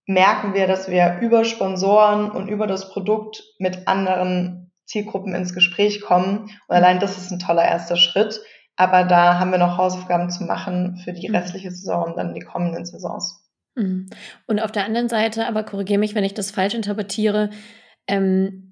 merken 0.05 0.53
wir, 0.53 0.67
dass 0.67 0.89
wir 0.89 1.19
über 1.21 1.45
Sponsoren 1.45 2.31
und 2.31 2.47
über 2.47 2.67
das 2.67 2.89
Produkt 2.89 3.43
mit 3.59 3.87
anderen 3.87 4.71
Zielgruppen 4.85 5.35
ins 5.35 5.53
Gespräch 5.53 6.01
kommen. 6.01 6.49
Und 6.67 6.75
allein 6.75 6.99
das 6.99 7.17
ist 7.17 7.31
ein 7.31 7.39
toller 7.39 7.65
erster 7.65 7.97
Schritt. 7.97 8.41
Aber 8.75 9.03
da 9.03 9.39
haben 9.39 9.51
wir 9.51 9.57
noch 9.57 9.77
Hausaufgaben 9.77 10.29
zu 10.29 10.43
machen 10.43 10.97
für 11.03 11.11
die 11.11 11.29
mhm. 11.29 11.35
restliche 11.35 11.71
Saison 11.71 12.03
und 12.05 12.17
dann 12.17 12.33
die 12.33 12.41
kommenden 12.41 12.85
Saisons. 12.85 13.43
Mhm. 13.75 14.09
Und 14.45 14.59
auf 14.61 14.71
der 14.71 14.85
anderen 14.85 15.09
Seite, 15.09 15.47
aber 15.47 15.63
korrigiere 15.63 15.99
mich, 15.99 16.15
wenn 16.15 16.23
ich 16.23 16.35
das 16.35 16.51
falsch 16.51 16.75
interpretiere, 16.75 17.49
ähm, 18.07 18.67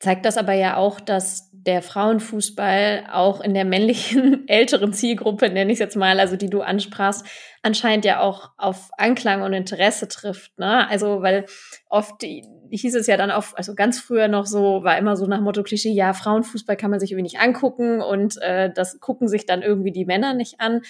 zeigt 0.00 0.24
das 0.24 0.38
aber 0.38 0.54
ja 0.54 0.76
auch, 0.76 0.98
dass 0.98 1.50
der 1.52 1.82
Frauenfußball 1.82 3.04
auch 3.12 3.42
in 3.42 3.52
der 3.52 3.66
männlichen 3.66 4.48
älteren 4.48 4.94
Zielgruppe, 4.94 5.50
nenne 5.50 5.70
ich 5.70 5.76
es 5.76 5.80
jetzt 5.80 5.96
mal, 5.96 6.18
also 6.18 6.36
die 6.36 6.48
du 6.48 6.62
ansprachst, 6.62 7.26
anscheinend 7.62 8.06
ja 8.06 8.20
auch 8.20 8.50
auf 8.56 8.90
Anklang 8.96 9.42
und 9.42 9.52
Interesse 9.52 10.08
trifft. 10.08 10.58
Ne? 10.58 10.88
Also, 10.88 11.20
weil 11.20 11.44
oft 11.90 12.22
hieß 12.22 12.94
es 12.94 13.06
ja 13.06 13.18
dann 13.18 13.30
auch, 13.30 13.44
also 13.54 13.74
ganz 13.74 14.00
früher 14.00 14.28
noch 14.28 14.46
so, 14.46 14.82
war 14.84 14.96
immer 14.96 15.16
so 15.16 15.26
nach 15.26 15.42
Motto 15.42 15.62
Klischee, 15.62 15.92
ja, 15.92 16.14
Frauenfußball 16.14 16.78
kann 16.78 16.90
man 16.90 17.00
sich 17.00 17.12
irgendwie 17.12 17.24
nicht 17.24 17.40
angucken 17.40 18.00
und 18.00 18.40
äh, 18.40 18.72
das 18.72 19.00
gucken 19.00 19.28
sich 19.28 19.44
dann 19.44 19.60
irgendwie 19.60 19.92
die 19.92 20.06
Männer 20.06 20.32
nicht 20.32 20.60
an. 20.60 20.80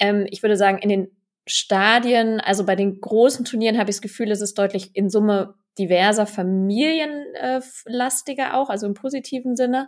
Ähm, 0.00 0.26
ich 0.28 0.42
würde 0.42 0.56
sagen, 0.56 0.78
in 0.78 0.88
den 0.88 1.08
Stadien, 1.46 2.40
also 2.40 2.66
bei 2.66 2.74
den 2.74 3.00
großen 3.00 3.44
Turnieren 3.44 3.78
habe 3.78 3.90
ich 3.90 3.96
das 3.96 4.02
Gefühl, 4.02 4.32
es 4.32 4.40
ist 4.40 4.58
deutlich 4.58 4.90
in 4.94 5.08
Summe 5.08 5.54
diverser, 5.78 6.26
familienlastiger 6.26 8.54
auch, 8.54 8.70
also 8.70 8.86
im 8.86 8.94
positiven 8.94 9.56
Sinne. 9.56 9.86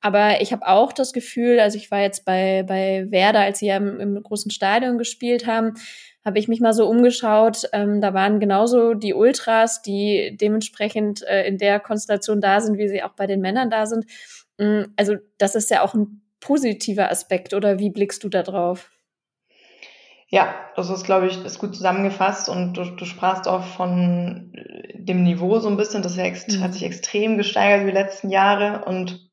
Aber 0.00 0.40
ich 0.42 0.52
habe 0.52 0.66
auch 0.66 0.92
das 0.92 1.12
Gefühl, 1.14 1.60
also 1.60 1.78
ich 1.78 1.90
war 1.90 2.02
jetzt 2.02 2.26
bei, 2.26 2.62
bei 2.62 3.06
Werder, 3.10 3.40
als 3.40 3.60
sie 3.60 3.66
ja 3.66 3.78
im, 3.78 3.98
im 4.00 4.22
großen 4.22 4.50
Stadion 4.50 4.98
gespielt 4.98 5.46
haben, 5.46 5.76
habe 6.24 6.38
ich 6.38 6.48
mich 6.48 6.60
mal 6.60 6.74
so 6.74 6.86
umgeschaut. 6.86 7.68
Ähm, 7.72 8.00
da 8.00 8.14
waren 8.14 8.40
genauso 8.40 8.94
die 8.94 9.14
Ultras, 9.14 9.82
die 9.82 10.36
dementsprechend 10.40 11.22
äh, 11.22 11.46
in 11.46 11.58
der 11.58 11.80
Konstellation 11.80 12.40
da 12.40 12.60
sind, 12.60 12.78
wie 12.78 12.88
sie 12.88 13.02
auch 13.02 13.14
bei 13.14 13.26
den 13.26 13.40
Männern 13.40 13.70
da 13.70 13.86
sind. 13.86 14.06
Mm, 14.58 14.84
also 14.96 15.16
das 15.38 15.54
ist 15.54 15.70
ja 15.70 15.82
auch 15.82 15.94
ein 15.94 16.22
positiver 16.40 17.10
Aspekt, 17.10 17.54
oder 17.54 17.78
wie 17.78 17.90
blickst 17.90 18.24
du 18.24 18.28
da 18.28 18.42
drauf? 18.42 18.90
Ja, 20.34 20.52
das 20.74 20.90
ist, 20.90 21.04
glaube 21.04 21.28
ich, 21.28 21.44
ist 21.44 21.60
gut 21.60 21.76
zusammengefasst 21.76 22.48
und 22.48 22.72
du, 22.72 22.82
du 22.82 23.04
sprachst 23.04 23.46
auch 23.46 23.62
von 23.62 24.52
dem 24.96 25.22
Niveau 25.22 25.60
so 25.60 25.68
ein 25.68 25.76
bisschen, 25.76 26.02
das 26.02 26.16
mhm. 26.16 26.60
hat 26.60 26.72
sich 26.72 26.82
extrem 26.82 27.38
gesteigert 27.38 27.82
über 27.82 27.92
die 27.92 27.96
letzten 27.96 28.30
Jahre 28.30 28.84
und 28.84 29.30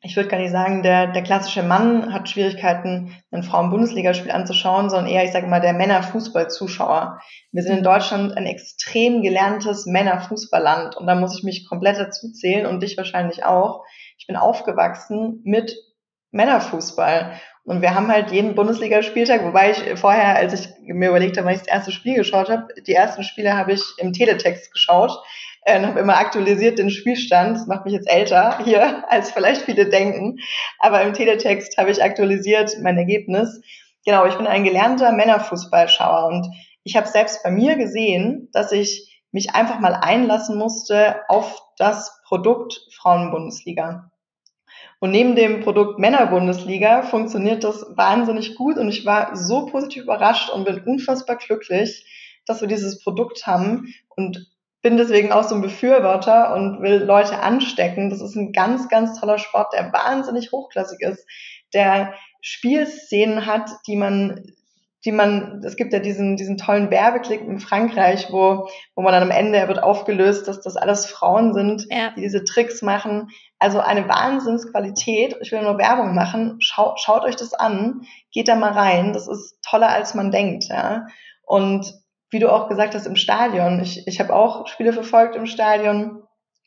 ich 0.00 0.14
würde 0.14 0.28
gar 0.28 0.38
nicht 0.38 0.52
sagen, 0.52 0.84
der, 0.84 1.08
der 1.08 1.24
klassische 1.24 1.64
Mann 1.64 2.14
hat 2.14 2.28
Schwierigkeiten, 2.28 3.16
ein 3.32 3.42
Frauen-Bundesligaspiel 3.42 4.30
anzuschauen, 4.30 4.90
sondern 4.90 5.10
eher, 5.10 5.24
ich 5.24 5.32
sage 5.32 5.48
mal, 5.48 5.60
der 5.60 5.72
Männerfußballzuschauer. 5.72 7.18
Wir 7.50 7.62
sind 7.64 7.72
in 7.72 7.78
mhm. 7.80 7.84
Deutschland 7.84 8.36
ein 8.36 8.46
extrem 8.46 9.22
gelerntes 9.22 9.86
Männerfußballland 9.86 10.94
und 10.94 11.08
da 11.08 11.16
muss 11.16 11.36
ich 11.36 11.42
mich 11.42 11.68
komplett 11.68 11.98
dazu 11.98 12.30
zählen 12.30 12.66
und 12.66 12.80
dich 12.80 12.96
wahrscheinlich 12.96 13.44
auch. 13.44 13.82
Ich 14.18 14.28
bin 14.28 14.36
aufgewachsen 14.36 15.40
mit 15.42 15.74
Männerfußball. 16.34 17.40
Und 17.64 17.80
wir 17.80 17.94
haben 17.94 18.08
halt 18.08 18.30
jeden 18.30 18.54
Bundesligaspieltag, 18.54 19.42
wobei 19.42 19.70
ich 19.70 19.98
vorher, 19.98 20.36
als 20.36 20.52
ich 20.52 20.68
mir 20.82 21.08
überlegt 21.08 21.38
habe, 21.38 21.46
wann 21.46 21.54
ich 21.54 21.60
das 21.60 21.68
erste 21.68 21.92
Spiel 21.92 22.16
geschaut 22.16 22.50
habe, 22.50 22.68
die 22.86 22.92
ersten 22.92 23.22
Spiele 23.22 23.56
habe 23.56 23.72
ich 23.72 23.82
im 23.96 24.12
Teletext 24.12 24.70
geschaut 24.70 25.18
äh, 25.62 25.78
und 25.78 25.86
habe 25.86 26.00
immer 26.00 26.18
aktualisiert 26.18 26.78
den 26.78 26.90
Spielstand. 26.90 27.56
Das 27.56 27.66
macht 27.66 27.86
mich 27.86 27.94
jetzt 27.94 28.10
älter 28.10 28.58
hier, 28.64 29.04
als 29.10 29.30
vielleicht 29.30 29.62
viele 29.62 29.88
denken. 29.88 30.40
Aber 30.78 31.00
im 31.00 31.14
Teletext 31.14 31.78
habe 31.78 31.90
ich 31.90 32.02
aktualisiert 32.02 32.76
mein 32.82 32.98
Ergebnis. 32.98 33.62
Genau, 34.04 34.26
ich 34.26 34.34
bin 34.34 34.46
ein 34.46 34.64
gelernter 34.64 35.12
Männerfußballschauer 35.12 36.26
und 36.26 36.46
ich 36.82 36.96
habe 36.96 37.06
selbst 37.06 37.42
bei 37.42 37.50
mir 37.50 37.76
gesehen, 37.76 38.50
dass 38.52 38.72
ich 38.72 39.22
mich 39.32 39.54
einfach 39.54 39.80
mal 39.80 39.94
einlassen 39.94 40.58
musste 40.58 41.22
auf 41.28 41.62
das 41.78 42.20
Produkt 42.28 42.78
Frauenbundesliga. 42.94 44.10
Und 45.00 45.10
neben 45.10 45.36
dem 45.36 45.60
Produkt 45.60 45.98
Männerbundesliga 45.98 47.02
funktioniert 47.02 47.64
das 47.64 47.84
wahnsinnig 47.96 48.54
gut 48.54 48.78
und 48.78 48.88
ich 48.88 49.04
war 49.04 49.36
so 49.36 49.66
positiv 49.66 50.04
überrascht 50.04 50.50
und 50.50 50.64
bin 50.64 50.82
unfassbar 50.84 51.36
glücklich, 51.36 52.06
dass 52.46 52.60
wir 52.60 52.68
dieses 52.68 53.02
Produkt 53.02 53.46
haben 53.46 53.94
und 54.16 54.46
bin 54.82 54.96
deswegen 54.98 55.32
auch 55.32 55.44
so 55.44 55.54
ein 55.54 55.62
Befürworter 55.62 56.54
und 56.54 56.82
will 56.82 57.02
Leute 57.02 57.38
anstecken. 57.40 58.10
Das 58.10 58.20
ist 58.20 58.36
ein 58.36 58.52
ganz, 58.52 58.88
ganz 58.88 59.18
toller 59.18 59.38
Sport, 59.38 59.72
der 59.72 59.92
wahnsinnig 59.92 60.52
hochklassig 60.52 61.00
ist, 61.00 61.26
der 61.72 62.14
Spielszenen 62.42 63.46
hat, 63.46 63.70
die 63.86 63.96
man 63.96 64.52
die 65.04 65.12
man, 65.12 65.62
es 65.64 65.76
gibt 65.76 65.92
ja 65.92 65.98
diesen, 65.98 66.36
diesen 66.36 66.56
tollen 66.56 66.90
Werbeklick 66.90 67.42
in 67.42 67.60
Frankreich, 67.60 68.28
wo, 68.30 68.68
wo 68.94 69.02
man 69.02 69.12
dann 69.12 69.22
am 69.22 69.30
Ende 69.30 69.58
er 69.58 69.68
wird 69.68 69.82
aufgelöst, 69.82 70.48
dass 70.48 70.62
das 70.62 70.76
alles 70.76 71.04
Frauen 71.06 71.52
sind, 71.52 71.86
ja. 71.90 72.10
die 72.16 72.22
diese 72.22 72.44
Tricks 72.44 72.80
machen. 72.80 73.28
Also 73.58 73.80
eine 73.80 74.08
Wahnsinnsqualität. 74.08 75.36
Ich 75.42 75.52
will 75.52 75.62
nur 75.62 75.76
Werbung 75.76 76.14
machen. 76.14 76.56
Schaut, 76.60 77.00
schaut 77.00 77.24
euch 77.24 77.36
das 77.36 77.52
an. 77.52 78.02
Geht 78.32 78.48
da 78.48 78.54
mal 78.54 78.72
rein. 78.72 79.12
Das 79.12 79.28
ist 79.28 79.58
toller, 79.62 79.90
als 79.90 80.14
man 80.14 80.30
denkt, 80.30 80.64
ja. 80.68 81.06
Und 81.42 81.92
wie 82.30 82.38
du 82.38 82.50
auch 82.50 82.68
gesagt 82.68 82.94
hast, 82.94 83.06
im 83.06 83.16
Stadion. 83.16 83.80
Ich, 83.80 84.06
ich 84.06 84.20
habe 84.20 84.34
auch 84.34 84.66
Spiele 84.66 84.94
verfolgt 84.94 85.36
im 85.36 85.46
Stadion 85.46 86.22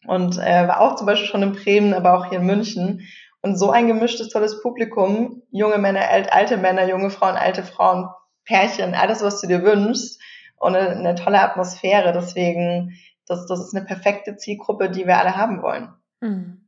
und 0.05 0.37
äh, 0.37 0.67
war 0.67 0.81
auch 0.81 0.95
zum 0.95 1.07
Beispiel 1.07 1.27
schon 1.27 1.43
in 1.43 1.53
Bremen, 1.53 1.93
aber 1.95 2.17
auch 2.17 2.29
hier 2.29 2.39
in 2.39 2.45
München. 2.45 3.01
Und 3.41 3.57
so 3.57 3.71
ein 3.71 3.87
gemischtes, 3.87 4.29
tolles 4.29 4.61
Publikum, 4.61 5.41
junge 5.51 5.77
Männer, 5.77 6.01
alte 6.31 6.57
Männer, 6.57 6.87
junge 6.87 7.09
Frauen, 7.09 7.35
alte 7.35 7.63
Frauen, 7.63 8.07
Pärchen, 8.47 8.95
alles, 8.95 9.21
was 9.21 9.41
du 9.41 9.47
dir 9.47 9.63
wünschst 9.63 10.19
und 10.57 10.75
eine, 10.75 10.89
eine 10.89 11.15
tolle 11.15 11.41
Atmosphäre. 11.41 12.13
Deswegen, 12.13 12.97
das, 13.27 13.45
das 13.45 13.59
ist 13.59 13.75
eine 13.75 13.85
perfekte 13.85 14.37
Zielgruppe, 14.37 14.89
die 14.89 15.05
wir 15.05 15.17
alle 15.17 15.35
haben 15.35 15.61
wollen. 15.61 15.89
Mhm. 16.21 16.63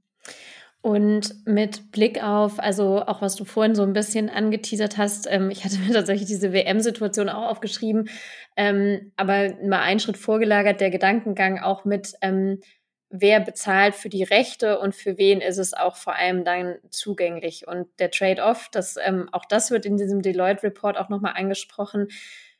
Und 0.81 1.45
mit 1.45 1.91
Blick 1.91 2.23
auf, 2.23 2.57
also 2.57 3.01
auch 3.05 3.21
was 3.21 3.35
du 3.35 3.43
vorhin 3.43 3.75
so 3.75 3.83
ein 3.83 3.91
bisschen 3.91 4.29
angeteasert 4.29 4.97
hast, 4.97 5.27
ähm, 5.29 5.49
ich 5.49 5.65
hatte 5.65 5.77
mir 5.79 5.93
tatsächlich 5.93 6.27
diese 6.27 6.53
WM-Situation 6.53 7.29
auch 7.29 7.49
aufgeschrieben, 7.49 8.09
ähm, 8.55 9.11
aber 9.17 9.55
mal 9.63 9.81
einen 9.81 9.99
Schritt 9.99 10.17
vorgelagert, 10.17 10.79
der 10.79 10.89
Gedankengang 10.89 11.59
auch 11.59 11.83
mit, 11.83 12.13
ähm, 12.21 12.59
wer 13.09 13.39
bezahlt 13.39 13.95
für 13.95 14.09
die 14.09 14.23
Rechte 14.23 14.79
und 14.79 14.95
für 14.95 15.17
wen 15.17 15.41
ist 15.41 15.57
es 15.57 15.73
auch 15.73 15.95
vor 15.95 16.15
allem 16.15 16.43
dann 16.43 16.77
zugänglich. 16.91 17.67
Und 17.67 17.87
der 17.99 18.11
Trade-off, 18.11 18.69
das, 18.71 18.97
ähm, 19.03 19.29
auch 19.31 19.45
das 19.45 19.71
wird 19.71 19.85
in 19.85 19.97
diesem 19.97 20.21
Deloitte-Report 20.21 20.97
auch 20.97 21.09
nochmal 21.09 21.33
angesprochen, 21.35 22.09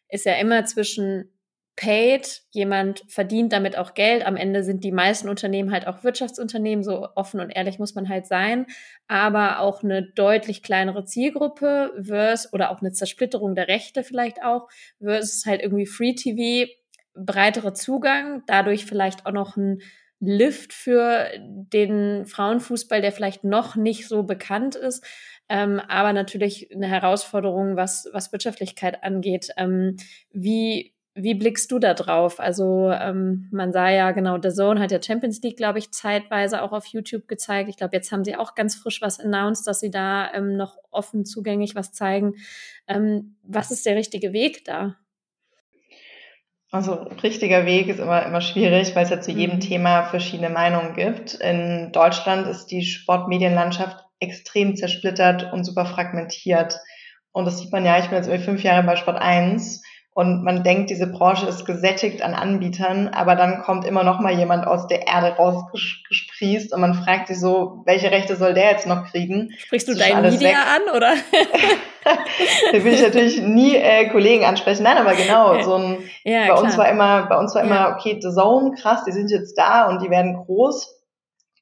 ist 0.09 0.25
ja 0.25 0.33
immer 0.33 0.65
zwischen 0.65 1.31
paid, 1.79 2.41
jemand 2.49 3.03
verdient 3.07 3.53
damit 3.53 3.77
auch 3.77 3.93
Geld. 3.93 4.25
Am 4.25 4.35
Ende 4.35 4.63
sind 4.63 4.83
die 4.83 4.91
meisten 4.91 5.29
Unternehmen 5.29 5.71
halt 5.71 5.87
auch 5.87 6.03
Wirtschaftsunternehmen, 6.03 6.83
so 6.83 7.07
offen 7.15 7.39
und 7.39 7.51
ehrlich 7.51 7.79
muss 7.79 7.95
man 7.95 8.09
halt 8.09 8.25
sein, 8.25 8.65
aber 9.07 9.59
auch 9.59 9.81
eine 9.81 10.03
deutlich 10.03 10.61
kleinere 10.61 11.05
Zielgruppe 11.05 11.93
versus 12.01 12.51
oder 12.51 12.71
auch 12.71 12.81
eine 12.81 12.91
Zersplitterung 12.91 13.55
der 13.55 13.69
Rechte 13.69 14.03
vielleicht 14.03 14.43
auch 14.43 14.67
versus 14.99 15.45
halt 15.45 15.61
irgendwie 15.61 15.85
Free 15.85 16.15
TV, 16.15 16.69
breiterer 17.15 17.73
Zugang, 17.73 18.43
dadurch 18.45 18.85
vielleicht 18.85 19.25
auch 19.25 19.31
noch 19.31 19.55
ein 19.55 19.81
Lift 20.19 20.73
für 20.73 21.29
den 21.37 22.25
Frauenfußball, 22.25 23.01
der 23.01 23.11
vielleicht 23.11 23.43
noch 23.43 23.75
nicht 23.75 24.07
so 24.07 24.23
bekannt 24.23 24.75
ist, 24.75 25.05
ähm, 25.47 25.81
aber 25.87 26.13
natürlich 26.13 26.69
eine 26.73 26.87
Herausforderung, 26.87 27.75
was, 27.75 28.09
was 28.13 28.31
Wirtschaftlichkeit 28.31 29.03
angeht. 29.03 29.49
Ähm, 29.57 29.97
wie, 30.31 30.93
wie 31.15 31.33
blickst 31.33 31.71
du 31.71 31.79
da 31.79 31.93
drauf? 31.93 32.39
Also 32.39 32.91
ähm, 32.91 33.47
man 33.51 33.73
sah 33.73 33.89
ja 33.89 34.11
genau, 34.11 34.37
The 34.41 34.49
Zone 34.49 34.79
hat 34.79 34.91
ja 34.91 35.01
Champions 35.01 35.41
League, 35.41 35.57
glaube 35.57 35.79
ich, 35.79 35.91
zeitweise 35.91 36.61
auch 36.61 36.71
auf 36.71 36.85
YouTube 36.85 37.27
gezeigt. 37.27 37.69
Ich 37.69 37.77
glaube, 37.77 37.95
jetzt 37.95 38.11
haben 38.11 38.23
sie 38.23 38.35
auch 38.35 38.55
ganz 38.55 38.75
frisch 38.75 39.01
was 39.01 39.19
announced, 39.19 39.65
dass 39.67 39.79
sie 39.79 39.91
da 39.91 40.31
ähm, 40.33 40.55
noch 40.55 40.77
offen 40.91 41.25
zugänglich 41.25 41.75
was 41.75 41.93
zeigen. 41.93 42.35
Ähm, 42.87 43.37
was 43.43 43.71
ist 43.71 43.85
der 43.85 43.95
richtige 43.95 44.33
Weg 44.33 44.65
da? 44.65 44.97
Also 46.71 46.93
richtiger 47.23 47.65
Weg 47.65 47.87
ist 47.87 47.99
immer, 47.99 48.23
immer 48.25 48.41
schwierig, 48.41 48.95
weil 48.95 49.03
es 49.03 49.09
ja 49.09 49.21
zu 49.21 49.31
jedem 49.31 49.55
mhm. 49.55 49.61
Thema 49.61 50.03
verschiedene 50.03 50.49
Meinungen 50.49 50.93
gibt. 50.93 51.33
In 51.35 51.91
Deutschland 51.91 52.47
ist 52.47 52.67
die 52.67 52.83
Sportmedienlandschaft 52.83 53.97
extrem 54.19 54.75
zersplittert 54.75 55.51
und 55.51 55.63
super 55.63 55.85
fragmentiert. 55.85 56.79
Und 57.31 57.45
das 57.45 57.59
sieht 57.59 57.71
man 57.71 57.85
ja, 57.85 57.97
ich 57.97 58.07
bin 58.07 58.17
jetzt 58.17 58.27
irgendwie 58.27 58.45
fünf 58.45 58.63
Jahre 58.63 58.83
bei 58.83 58.95
Sport 58.95 59.17
1 59.17 59.81
und 60.19 60.43
man 60.43 60.63
denkt, 60.65 60.89
diese 60.89 61.07
Branche 61.07 61.45
ist 61.47 61.65
gesättigt 61.65 62.21
an 62.23 62.33
Anbietern, 62.33 63.07
aber 63.07 63.37
dann 63.37 63.61
kommt 63.61 63.85
immer 63.85 64.03
noch 64.03 64.19
mal 64.19 64.33
jemand 64.33 64.67
aus 64.67 64.85
der 64.87 65.07
Erde 65.07 65.37
rausgesprießt 65.37 66.73
und 66.73 66.81
man 66.81 66.93
fragt 66.93 67.29
sich 67.29 67.39
so, 67.39 67.83
welche 67.85 68.11
Rechte 68.11 68.35
soll 68.35 68.53
der 68.53 68.71
jetzt 68.71 68.85
noch 68.85 69.05
kriegen? 69.05 69.53
Sprichst 69.57 69.87
du 69.87 69.95
dein 69.95 70.21
Media 70.21 70.49
weg. 70.49 70.57
an, 70.57 70.93
oder? 70.93 71.13
da 72.73 72.83
will 72.83 72.95
ich 72.95 73.01
natürlich 73.01 73.41
nie 73.41 73.77
äh, 73.77 74.09
Kollegen 74.09 74.43
ansprechen. 74.43 74.83
Nein, 74.83 74.97
aber 74.97 75.13
genau, 75.13 75.61
so 75.61 75.75
ein, 75.75 75.99
ja, 76.25 76.39
bei 76.39 76.45
klar. 76.47 76.63
uns 76.63 76.77
war 76.77 76.89
immer, 76.89 77.27
bei 77.27 77.37
uns 77.37 77.55
war 77.55 77.63
immer, 77.63 77.75
ja. 77.75 77.95
okay, 77.95 78.19
The 78.19 78.29
Zone, 78.29 78.75
krass, 78.75 79.05
die 79.05 79.13
sind 79.13 79.31
jetzt 79.31 79.57
da 79.57 79.87
und 79.87 80.01
die 80.01 80.09
werden 80.09 80.33
groß. 80.33 81.01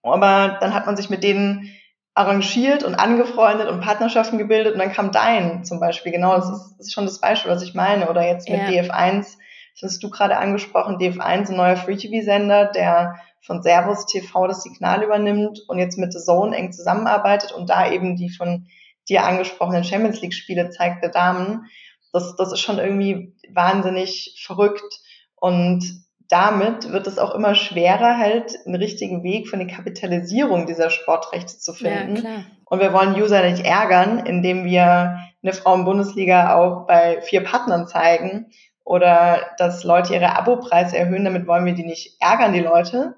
Aber 0.02 0.58
dann 0.62 0.74
hat 0.74 0.88
man 0.88 0.98
sich 0.98 1.12
mit 1.12 1.24
denen 1.24 1.70
arrangiert 2.18 2.84
und 2.84 2.96
angefreundet 2.96 3.70
und 3.70 3.82
Partnerschaften 3.82 4.40
gebildet 4.40 4.74
und 4.74 4.80
dann 4.80 4.92
kam 4.92 5.12
dein 5.12 5.64
zum 5.64 5.80
Beispiel. 5.80 6.12
Genau, 6.12 6.36
das 6.36 6.50
ist, 6.50 6.76
das 6.78 6.88
ist 6.88 6.94
schon 6.94 7.06
das 7.06 7.22
Beispiel, 7.22 7.52
was 7.52 7.62
ich 7.62 7.76
meine. 7.76 8.10
Oder 8.10 8.26
jetzt 8.26 8.50
mit 8.50 8.60
ja. 8.60 8.82
DF1, 8.82 9.38
das 9.80 9.84
hast 9.84 10.04
du 10.04 10.10
gerade 10.10 10.38
angesprochen, 10.38 10.98
DF1, 10.98 11.50
ein 11.52 11.56
neuer 11.56 11.78
Free-TV-Sender, 11.78 12.72
der 12.72 13.20
von 13.42 13.62
Servus 13.62 14.08
TV 14.08 14.48
das 14.48 14.64
Signal 14.64 15.04
übernimmt 15.04 15.60
und 15.68 15.78
jetzt 15.78 16.00
mit 16.00 16.12
The 16.12 16.20
Zone 16.20 16.58
eng 16.58 16.72
zusammenarbeitet 16.72 17.52
und 17.52 17.70
da 17.70 17.92
eben 17.92 18.16
die 18.16 18.30
von 18.30 18.66
dir 19.08 19.24
angesprochenen 19.24 19.84
Champions 19.84 20.20
League-Spiele 20.20 20.72
zeigt 20.72 21.04
der 21.04 21.12
Damen. 21.12 21.68
Das, 22.14 22.36
das 22.36 22.52
ist 22.52 22.62
schon 22.62 22.80
irgendwie 22.80 23.36
wahnsinnig 23.54 24.42
verrückt 24.44 25.02
und 25.36 25.84
damit 26.30 26.92
wird 26.92 27.08
es 27.08 27.18
auch 27.18 27.34
immer 27.34 27.56
schwerer, 27.56 28.18
halt 28.18 28.58
einen 28.66 28.76
richtigen 28.76 29.24
Weg 29.24 29.48
für 29.48 29.56
eine 29.56 29.68
Kapitalisierung 29.68 30.66
dieser 30.66 30.90
Sportrechte 30.90 31.58
zu 31.58 31.74
finden. 31.74 32.16
Ja, 32.16 32.22
klar. 32.22 32.44
Und 32.66 32.82
wir 32.82 32.92
wollen 32.94 33.16
User 33.16 33.42
nicht 33.50 33.66
ärgern, 33.66 34.20
indem 34.20 34.66
wir 34.66 35.20
eine 35.42 35.54
Frauen-Bundesliga 35.54 36.56
auch 36.56 36.86
bei 36.86 37.22
vier 37.22 37.44
Partnern 37.44 37.88
zeigen 37.88 38.52
oder 38.84 39.52
dass 39.58 39.84
Leute 39.84 40.14
ihre 40.14 40.36
Abopreise 40.38 40.98
erhöhen. 40.98 41.24
Damit 41.24 41.48
wollen 41.48 41.66
wir 41.66 41.76
die 41.76 41.86
nicht 41.86 42.18
ärgern, 42.20 42.54
die 42.54 42.60
Leute 42.60 43.16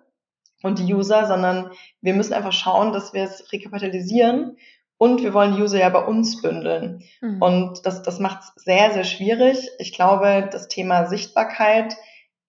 und 0.62 0.78
die 0.78 0.94
User, 0.94 1.26
sondern 1.26 1.72
wir 2.02 2.14
müssen 2.14 2.34
einfach 2.34 2.52
schauen, 2.52 2.94
dass 2.94 3.14
wir 3.14 3.24
es 3.24 3.52
rekapitalisieren 3.52 4.58
und 4.98 5.24
wir 5.24 5.34
wollen 5.34 5.60
User 5.60 5.80
ja 5.80 5.90
bei 5.90 6.04
uns 6.04 6.42
bündeln. 6.42 7.04
Mhm. 7.22 7.42
Und 7.42 7.86
das, 7.86 8.04
das 8.04 8.20
macht 8.20 8.42
es 8.42 8.64
sehr, 8.64 8.92
sehr 8.92 9.06
schwierig. 9.06 9.70
Ich 9.80 9.94
glaube, 9.94 10.48
das 10.52 10.68
Thema 10.68 11.06
Sichtbarkeit 11.06 11.96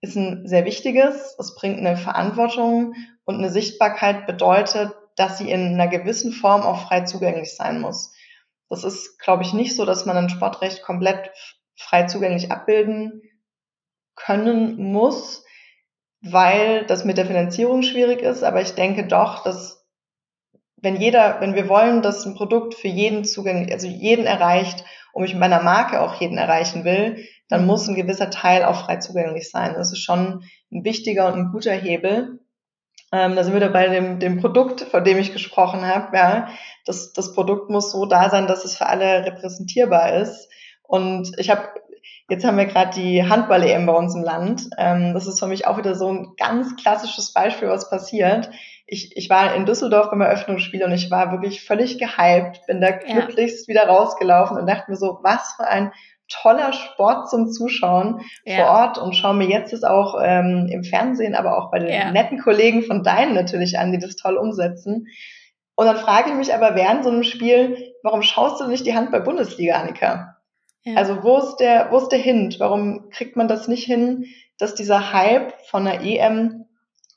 ist 0.01 0.17
ein 0.17 0.47
sehr 0.47 0.65
wichtiges. 0.65 1.37
Es 1.39 1.55
bringt 1.55 1.79
eine 1.79 1.97
Verantwortung 1.97 2.95
und 3.25 3.37
eine 3.37 3.51
Sichtbarkeit 3.51 4.27
bedeutet, 4.27 4.93
dass 5.17 5.39
sie 5.39 5.51
in 5.51 5.75
einer 5.75 5.89
gewissen 5.89 6.33
Form 6.33 6.63
auch 6.63 6.87
frei 6.89 7.03
zugänglich 7.03 7.55
sein 7.55 7.81
muss. 7.81 8.15
Das 8.69 8.85
ist, 8.85 9.19
glaube 9.19 9.43
ich, 9.43 9.53
nicht 9.53 9.77
so, 9.77 9.85
dass 9.85 10.07
man 10.07 10.17
ein 10.17 10.31
Sportrecht 10.31 10.83
komplett 10.83 11.31
frei 11.77 12.05
zugänglich 12.05 12.51
abbilden 12.51 13.23
können 14.15 14.93
muss, 14.93 15.45
weil 16.21 16.87
das 16.87 17.05
mit 17.05 17.19
der 17.19 17.27
Finanzierung 17.27 17.83
schwierig 17.83 18.23
ist. 18.23 18.43
Aber 18.43 18.61
ich 18.61 18.75
denke 18.75 19.07
doch, 19.07 19.43
dass 19.43 19.80
wenn 20.83 21.01
jeder, 21.01 21.41
wenn 21.41 21.55
wir 21.55 21.69
wollen, 21.69 22.03
dass 22.03 22.25
ein 22.25 22.35
Produkt 22.35 22.75
für 22.75 22.89
jeden 22.89 23.25
zugänglich, 23.25 23.73
also 23.73 23.87
jeden 23.87 24.27
erreicht 24.27 24.85
und 25.13 25.25
ich 25.25 25.33
mit 25.33 25.41
meiner 25.41 25.63
Marke 25.63 26.01
auch 26.01 26.21
jeden 26.21 26.39
erreichen 26.39 26.85
will, 26.85 27.25
dann 27.49 27.67
muss 27.67 27.89
ein 27.89 27.97
gewisser 27.97 28.31
Teil 28.31 28.65
auch 28.65 28.85
frei 28.85 28.97
zugänglich 28.97 29.51
sein. 29.51 29.75
Das 29.75 29.93
ist 29.93 30.03
schon 30.03 30.45
ein 30.73 30.85
wichtiger 30.85 31.27
und 31.27 31.35
ein 31.35 31.53
guter 31.53 31.73
Hebel. 31.73 32.41
Ähm, 33.13 33.35
da 33.35 33.43
sind 33.43 33.53
wir 33.53 33.61
dabei 33.61 33.89
dem, 33.89 34.21
dem 34.21 34.41
Produkt, 34.41 34.83
von 34.83 35.03
dem 35.03 35.19
ich 35.19 35.33
gesprochen 35.33 35.85
habe. 35.85 36.17
Ja, 36.17 36.49
das, 36.87 37.13
das 37.13 37.35
Produkt 37.35 37.69
muss 37.69 37.91
so 37.91 38.07
da 38.07 38.31
sein, 38.31 38.47
dass 38.47 38.65
es 38.65 38.77
für 38.77 38.87
alle 38.87 39.25
repräsentierbar 39.25 40.15
ist. 40.15 40.49
Und 40.83 41.39
ich 41.39 41.51
habe 41.51 41.69
Jetzt 42.31 42.45
haben 42.45 42.59
wir 42.59 42.67
gerade 42.67 42.95
die 42.95 43.29
Handball-EM 43.29 43.87
bei 43.87 43.93
uns 43.93 44.15
im 44.15 44.23
Land. 44.23 44.71
Ähm, 44.79 45.15
das 45.15 45.27
ist 45.27 45.41
für 45.41 45.49
mich 45.49 45.67
auch 45.67 45.79
wieder 45.79 45.97
so 45.97 46.13
ein 46.13 46.29
ganz 46.37 46.77
klassisches 46.77 47.33
Beispiel, 47.33 47.69
was 47.69 47.91
passiert. 47.91 48.51
Ich, 48.93 49.17
ich 49.17 49.31
war 49.31 49.55
in 49.55 49.67
Düsseldorf 49.67 50.11
beim 50.11 50.21
Eröffnungsspiel 50.21 50.83
und 50.83 50.93
ich 50.93 51.11
war 51.11 51.31
wirklich 51.31 51.63
völlig 51.65 51.99
gehypt, 51.99 52.67
bin 52.67 52.81
da 52.81 52.91
glücklichst 52.91 53.69
ja. 53.69 53.75
wieder 53.75 53.87
rausgelaufen 53.87 54.59
und 54.59 54.69
dachte 54.69 54.91
mir 54.91 54.97
so, 54.97 55.21
was 55.23 55.55
für 55.57 55.67
ein 55.67 55.93
toller 56.29 56.73
Sport 56.73 57.31
zum 57.31 57.51
Zuschauen 57.51 58.23
ja. 58.45 58.57
vor 58.57 58.67
Ort 58.67 58.99
und 58.99 59.15
schaue 59.15 59.35
mir 59.35 59.49
jetzt 59.49 59.73
das 59.73 59.85
auch 59.85 60.19
ähm, 60.23 60.69
im 60.71 60.85
Fernsehen, 60.85 61.35
aber 61.35 61.57
auch 61.57 61.71
bei 61.71 61.79
den 61.79 61.93
ja. 61.93 62.11
netten 62.11 62.39
Kollegen 62.39 62.83
von 62.83 63.03
deinen 63.03 63.35
natürlich 63.35 63.79
an, 63.79 63.93
die 63.93 63.99
das 63.99 64.17
toll 64.17 64.37
umsetzen. 64.37 65.07
Und 65.75 65.87
dann 65.87 65.97
frage 65.97 66.31
ich 66.31 66.37
mich 66.37 66.55
aber 66.55 66.75
während 66.75 67.05
so 67.05 67.11
einem 67.11 67.25
Spiel, 67.25 67.95
warum 68.03 68.23
schaust 68.23 68.61
du 68.61 68.67
nicht 68.67 68.87
die 68.87 68.95
Handball-Bundesliga, 68.95 69.75
Annika? 69.75 70.37
Ja. 70.83 70.97
Also 70.97 71.23
wo 71.23 71.39
ist 71.39 71.57
der, 71.57 71.89
wo 71.91 71.99
ist 71.99 72.09
der 72.09 72.19
Hint? 72.19 72.61
Warum 72.61 73.11
kriegt 73.11 73.37
man 73.37 73.49
das 73.49 73.69
nicht 73.69 73.85
hin, 73.85 74.27
dass 74.59 74.75
dieser 74.75 75.13
Hype 75.13 75.53
von 75.67 75.85
der 75.85 76.03
EM 76.03 76.60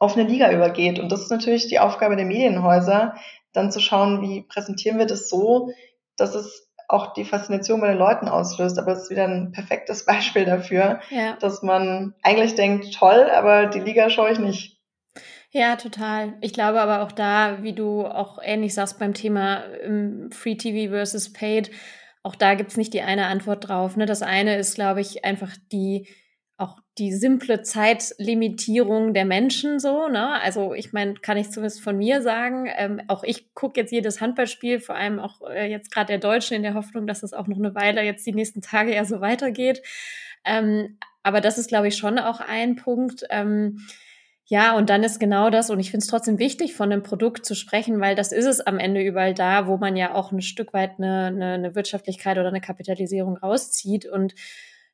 auf 0.03 0.17
eine 0.17 0.27
Liga 0.27 0.51
übergeht? 0.51 0.99
Und 0.99 1.11
das 1.11 1.21
ist 1.21 1.31
natürlich 1.31 1.67
die 1.67 1.79
Aufgabe 1.79 2.15
der 2.15 2.25
Medienhäuser, 2.25 3.15
dann 3.53 3.71
zu 3.71 3.79
schauen, 3.79 4.21
wie 4.21 4.41
präsentieren 4.41 4.97
wir 4.97 5.05
das 5.05 5.29
so, 5.29 5.71
dass 6.17 6.35
es 6.35 6.69
auch 6.87 7.13
die 7.13 7.25
Faszination 7.25 7.81
bei 7.81 7.87
den 7.87 7.97
Leuten 7.97 8.27
auslöst. 8.27 8.77
Aber 8.77 8.91
es 8.91 9.03
ist 9.03 9.09
wieder 9.09 9.25
ein 9.25 9.51
perfektes 9.51 10.05
Beispiel 10.05 10.45
dafür, 10.45 10.99
ja. 11.09 11.37
dass 11.39 11.63
man 11.63 12.13
eigentlich 12.21 12.55
denkt, 12.55 12.93
toll, 12.93 13.29
aber 13.33 13.67
die 13.67 13.79
Liga 13.79 14.09
schaue 14.09 14.31
ich 14.31 14.39
nicht. 14.39 14.79
Ja, 15.51 15.75
total. 15.75 16.33
Ich 16.41 16.51
glaube 16.51 16.81
aber 16.81 17.03
auch 17.03 17.11
da, 17.11 17.61
wie 17.61 17.73
du 17.73 18.07
auch 18.07 18.39
ähnlich 18.41 18.73
sagst 18.73 18.97
beim 18.97 19.13
Thema 19.13 19.63
ähm, 19.83 20.31
Free 20.31 20.55
TV 20.55 20.91
versus 20.91 21.31
Paid, 21.31 21.69
auch 22.23 22.35
da 22.35 22.55
gibt's 22.55 22.75
nicht 22.75 22.93
die 22.93 23.01
eine 23.01 23.27
Antwort 23.27 23.67
drauf. 23.67 23.95
Ne? 23.95 24.07
Das 24.07 24.23
eine 24.23 24.57
ist, 24.57 24.75
glaube 24.75 25.01
ich, 25.01 25.23
einfach 25.25 25.51
die 25.71 26.07
die 26.99 27.11
simple 27.11 27.63
Zeitlimitierung 27.63 29.13
der 29.13 29.25
Menschen 29.25 29.79
so. 29.79 30.07
Ne? 30.07 30.39
Also 30.41 30.73
ich 30.73 30.93
meine, 30.93 31.15
kann 31.15 31.37
ich 31.37 31.49
zumindest 31.49 31.81
von 31.81 31.97
mir 31.97 32.21
sagen, 32.21 32.69
ähm, 32.75 33.01
auch 33.07 33.23
ich 33.23 33.53
gucke 33.55 33.79
jetzt 33.79 33.91
jedes 33.91 34.21
Handballspiel, 34.21 34.79
vor 34.79 34.95
allem 34.95 35.19
auch 35.19 35.41
äh, 35.49 35.69
jetzt 35.69 35.91
gerade 35.91 36.07
der 36.07 36.19
Deutschen 36.19 36.55
in 36.55 36.63
der 36.63 36.75
Hoffnung, 36.75 37.07
dass 37.07 37.23
es 37.23 37.33
auch 37.33 37.47
noch 37.47 37.57
eine 37.57 37.73
Weile 37.73 38.03
jetzt 38.03 38.25
die 38.27 38.33
nächsten 38.33 38.61
Tage 38.61 38.93
ja 38.93 39.05
so 39.05 39.21
weitergeht. 39.21 39.81
Ähm, 40.45 40.97
aber 41.23 41.41
das 41.41 41.57
ist, 41.57 41.69
glaube 41.69 41.87
ich, 41.87 41.97
schon 41.97 42.19
auch 42.19 42.41
ein 42.41 42.75
Punkt. 42.75 43.23
Ähm, 43.29 43.79
ja, 44.45 44.75
und 44.75 44.89
dann 44.89 45.03
ist 45.03 45.19
genau 45.19 45.49
das, 45.49 45.69
und 45.69 45.79
ich 45.79 45.89
finde 45.89 46.03
es 46.03 46.09
trotzdem 46.09 46.37
wichtig, 46.37 46.75
von 46.75 46.91
einem 46.91 47.01
Produkt 47.01 47.45
zu 47.45 47.55
sprechen, 47.55 47.99
weil 48.01 48.13
das 48.13 48.31
ist 48.31 48.45
es 48.45 48.61
am 48.61 48.77
Ende 48.77 49.01
überall 49.01 49.33
da, 49.33 49.67
wo 49.67 49.77
man 49.77 49.95
ja 49.95 50.13
auch 50.13 50.31
ein 50.31 50.41
Stück 50.41 50.73
weit 50.73 50.99
eine, 50.99 51.27
eine, 51.27 51.53
eine 51.53 51.75
Wirtschaftlichkeit 51.75 52.37
oder 52.37 52.49
eine 52.49 52.61
Kapitalisierung 52.61 53.37
rauszieht. 53.37 54.05
Und 54.05 54.35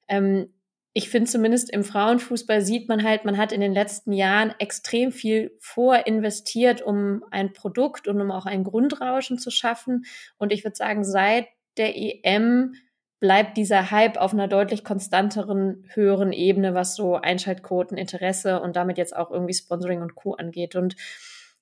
ähm, 0.07 0.53
ich 0.93 1.09
finde 1.09 1.29
zumindest 1.29 1.69
im 1.69 1.83
Frauenfußball 1.83 2.61
sieht 2.61 2.89
man 2.89 3.03
halt, 3.03 3.23
man 3.23 3.37
hat 3.37 3.51
in 3.51 3.61
den 3.61 3.73
letzten 3.73 4.11
Jahren 4.11 4.53
extrem 4.57 5.11
viel 5.11 5.55
vorinvestiert, 5.59 6.81
um 6.81 7.23
ein 7.29 7.53
Produkt 7.53 8.07
und 8.07 8.19
um 8.19 8.31
auch 8.31 8.45
ein 8.45 8.63
Grundrauschen 8.63 9.37
zu 9.37 9.51
schaffen. 9.51 10.05
Und 10.37 10.51
ich 10.51 10.63
würde 10.63 10.75
sagen, 10.75 11.03
seit 11.03 11.47
der 11.77 11.95
EM 11.95 12.73
bleibt 13.19 13.57
dieser 13.57 13.91
Hype 13.91 14.17
auf 14.17 14.33
einer 14.33 14.47
deutlich 14.47 14.83
konstanteren, 14.83 15.85
höheren 15.93 16.31
Ebene, 16.31 16.73
was 16.73 16.95
so 16.95 17.15
Einschaltquoten, 17.15 17.97
Interesse 17.97 18.61
und 18.61 18.75
damit 18.75 18.97
jetzt 18.97 19.15
auch 19.15 19.29
irgendwie 19.29 19.53
Sponsoring 19.53 20.01
und 20.01 20.15
Co. 20.15 20.33
angeht. 20.33 20.75
Und 20.75 20.95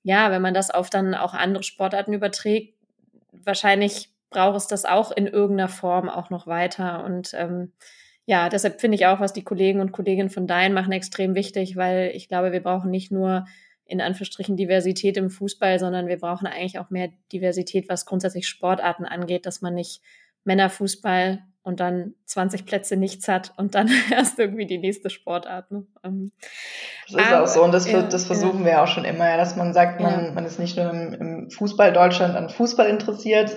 ja, 0.04 0.32
wenn 0.32 0.42
man 0.42 0.54
das 0.54 0.70
auf 0.70 0.90
dann 0.90 1.16
auch 1.16 1.34
andere 1.34 1.64
Sportarten 1.64 2.14
überträgt, 2.14 2.76
wahrscheinlich 3.32 4.10
braucht 4.30 4.58
es 4.58 4.68
das 4.68 4.86
auch 4.86 5.12
in 5.12 5.28
irgendeiner 5.28 5.70
Form 5.70 6.10
auch 6.10 6.30
noch 6.30 6.48
weiter. 6.48 7.04
Und 7.04 7.32
ähm, 7.34 7.74
ja, 8.28 8.50
deshalb 8.50 8.82
finde 8.82 8.96
ich 8.96 9.06
auch, 9.06 9.22
was 9.22 9.32
die 9.32 9.44
Kollegen 9.44 9.80
und 9.80 9.94
Kolleginnen 9.94 10.30
von 10.30 10.48
Dein 10.48 10.74
machen, 10.74 10.92
extrem 10.92 11.34
wichtig, 11.34 11.78
weil 11.78 12.12
ich 12.14 12.28
glaube, 12.28 12.52
wir 12.52 12.62
brauchen 12.62 12.92
nicht 12.92 13.10
nur 13.10 13.46
in 13.86 14.02
Anführungsstrichen 14.02 14.58
Diversität 14.58 15.16
im 15.16 15.30
Fußball, 15.30 15.80
sondern 15.80 16.08
wir 16.08 16.20
brauchen 16.20 16.46
eigentlich 16.46 16.78
auch 16.78 16.90
mehr 16.90 17.08
Diversität, 17.32 17.88
was 17.88 18.06
grundsätzlich 18.06 18.46
Sportarten 18.46 19.06
angeht, 19.06 19.46
dass 19.46 19.62
man 19.62 19.76
nicht 19.76 20.02
Männerfußball 20.44 21.42
und 21.64 21.80
dann 21.80 22.16
20 22.26 22.66
Plätze 22.66 22.98
nichts 22.98 23.30
hat 23.30 23.54
und 23.56 23.76
dann 23.76 23.90
erst 24.12 24.38
irgendwie 24.38 24.66
die 24.66 24.78
nächste 24.78 25.10
Sportart. 25.10 25.72
Ne? 25.72 25.86
Ähm, 26.04 26.34
das 27.08 27.22
ist 27.22 27.32
aber, 27.32 27.44
auch 27.44 27.48
so 27.48 27.64
und 27.64 27.74
das, 27.74 27.90
ja, 27.90 28.02
das 28.02 28.26
versuchen 28.26 28.60
ja. 28.60 28.66
wir 28.66 28.84
auch 28.84 28.88
schon 28.88 29.06
immer, 29.06 29.30
ja, 29.30 29.38
dass 29.38 29.56
man 29.56 29.74
sagt, 29.74 30.02
man, 30.02 30.26
ja. 30.26 30.32
man 30.34 30.44
ist 30.44 30.60
nicht 30.60 30.76
nur 30.76 30.90
im, 30.90 31.14
im 31.14 31.50
Fußball 31.50 31.94
Deutschland 31.94 32.36
an 32.36 32.50
Fußball 32.50 32.88
interessiert, 32.88 33.56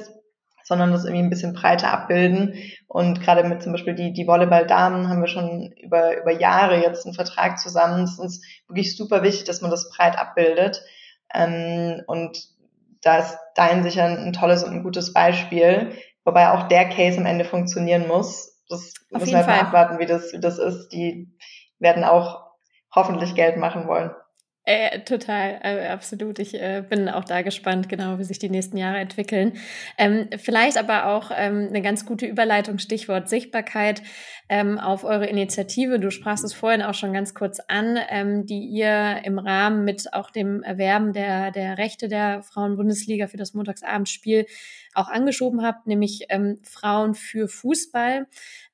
sondern 0.71 0.93
das 0.93 1.05
irgendwie 1.05 1.25
ein 1.25 1.31
bisschen 1.31 1.53
breiter 1.53 1.93
abbilden. 1.93 2.55
Und 2.87 3.21
gerade 3.21 3.45
mit 3.45 3.63
zum 3.63 3.73
Beispiel 3.73 3.95
die, 3.95 4.15
die 4.15 4.27
Volleyball-Damen 4.27 5.09
haben 5.09 5.21
wir 5.21 5.29
schon 5.29 5.73
über, 5.83 6.17
über 6.17 6.33
Jahre 6.33 6.81
jetzt 6.81 7.05
einen 7.05 7.15
Vertrag 7.15 7.59
zusammen. 7.59 8.05
Es 8.05 8.13
ist 8.13 8.19
uns 8.21 8.43
wirklich 8.69 8.97
super 8.97 9.23
wichtig, 9.23 9.45
dass 9.45 9.61
man 9.61 9.71
das 9.71 9.91
breit 9.91 10.19
abbildet. 10.19 10.83
Ähm, 11.35 12.03
und 12.07 12.39
da 13.03 13.19
ist 13.19 13.37
Dein 13.57 13.83
sicher 13.83 14.05
ein 14.05 14.33
tolles 14.33 14.65
und 14.65 14.73
ein 14.73 14.83
gutes 14.83 15.13
Beispiel, 15.13 15.93
Wobei 16.25 16.51
auch 16.51 16.69
der 16.69 16.89
Case 16.89 17.19
am 17.19 17.27
Ende 17.27 17.45
funktionieren 17.45 18.07
muss. 18.07 18.63
Das 18.69 18.93
Auf 19.13 19.21
müssen 19.21 19.33
wir 19.33 19.39
einfach 19.39 19.67
abwarten, 19.67 19.99
wie 19.99 20.07
das, 20.07 20.33
wie 20.33 20.41
das 20.41 20.59
ist. 20.59 20.91
Die 20.91 21.29
werden 21.79 22.05
auch 22.05 22.45
hoffentlich 22.95 23.35
Geld 23.35 23.57
machen 23.57 23.87
wollen. 23.87 24.11
Äh, 24.71 25.01
total, 25.01 25.59
äh, 25.65 25.89
absolut. 25.89 26.39
Ich 26.39 26.55
äh, 26.55 26.85
bin 26.89 27.09
auch 27.09 27.25
da 27.25 27.43
gespannt, 27.43 27.89
genau, 27.89 28.21
wie 28.21 28.25
sich 28.25 28.39
die 28.39 28.49
nächsten 28.49 28.77
Jahre 28.77 28.99
entwickeln. 28.99 29.55
Ähm, 29.99 30.29
vielleicht 30.39 30.79
aber 30.79 31.07
auch 31.07 31.33
ähm, 31.37 31.67
eine 31.71 31.83
ganz 31.83 32.07
gute 32.07 32.27
Überleitung, 32.27 32.79
Stichwort 32.79 33.29
Sichtbarkeit 33.29 34.01
ähm, 34.49 34.79
auf 34.79 35.03
eure 35.03 35.27
Initiative. 35.27 35.99
Du 35.99 36.13
sprachst 36.13 36.45
es 36.45 36.55
vorhin 36.55 36.83
auch 36.83 36.95
schon 36.95 37.13
ganz 37.13 37.35
kurz 37.35 37.59
an, 37.67 37.99
ähm, 38.11 38.47
die 38.47 38.61
ihr 38.61 39.23
im 39.25 39.41
Rahmen 39.41 39.85
mit 39.85 40.15
auch 40.15 40.31
dem 40.31 40.63
Erwerben 40.63 41.13
der, 41.13 41.51
der 41.51 41.77
Rechte 41.77 42.07
der 42.07 42.45
Frauenbundesliga 42.45 43.27
für 43.27 43.39
das 43.39 43.55
Montagsabendspiel 43.55 44.47
auch 44.95 45.09
angeschoben 45.09 45.63
habt, 45.63 45.87
nämlich 45.87 46.27
ähm, 46.29 46.59
Frauen 46.63 47.15
für 47.15 47.49
Fußball. 47.49 48.27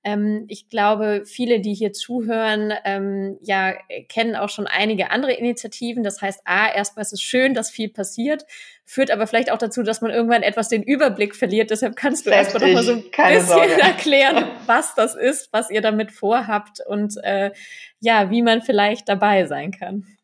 Ähm, 0.05 0.45
ich 0.49 0.69
glaube, 0.69 1.25
viele, 1.27 1.61
die 1.61 1.75
hier 1.75 1.93
zuhören, 1.93 2.73
ähm, 2.85 3.39
ja, 3.43 3.75
kennen 4.09 4.37
auch 4.37 4.49
schon 4.49 4.67
einige 4.67 5.11
andere 5.11 5.33
Initiativen. 5.33 6.05
Das 6.05 6.23
heißt, 6.23 6.43
A, 6.45 6.73
erstmal 6.73 7.03
ist 7.03 7.13
es 7.13 7.21
schön, 7.21 7.55
dass 7.55 7.71
viel 7.71 7.89
passiert, 7.89 8.45
führt 8.85 9.11
aber 9.11 9.27
vielleicht 9.27 9.51
auch 9.51 9.59
dazu, 9.59 9.83
dass 9.83 10.01
man 10.01 10.13
irgendwann 10.13 10.43
etwas 10.43 10.69
den 10.69 10.83
Überblick 10.83 11.35
verliert. 11.35 11.71
Deshalb 11.71 11.97
kannst 11.97 12.27
du 12.27 12.31
erstmal 12.31 12.69
noch 12.69 12.75
mal 12.75 12.85
so 12.85 12.93
ein 12.93 13.03
bisschen 13.03 13.47
Sorge. 13.47 13.73
erklären, 13.83 14.45
was 14.67 14.95
das 14.95 15.15
ist, 15.15 15.53
was 15.53 15.71
ihr 15.71 15.81
damit 15.81 16.13
vorhabt 16.13 16.81
und 16.87 17.15
äh, 17.23 17.51
ja, 18.01 18.31
wie 18.31 18.43
man 18.43 18.63
vielleicht 18.63 19.09
dabei 19.09 19.47
sein 19.47 19.73
kann. 19.73 20.16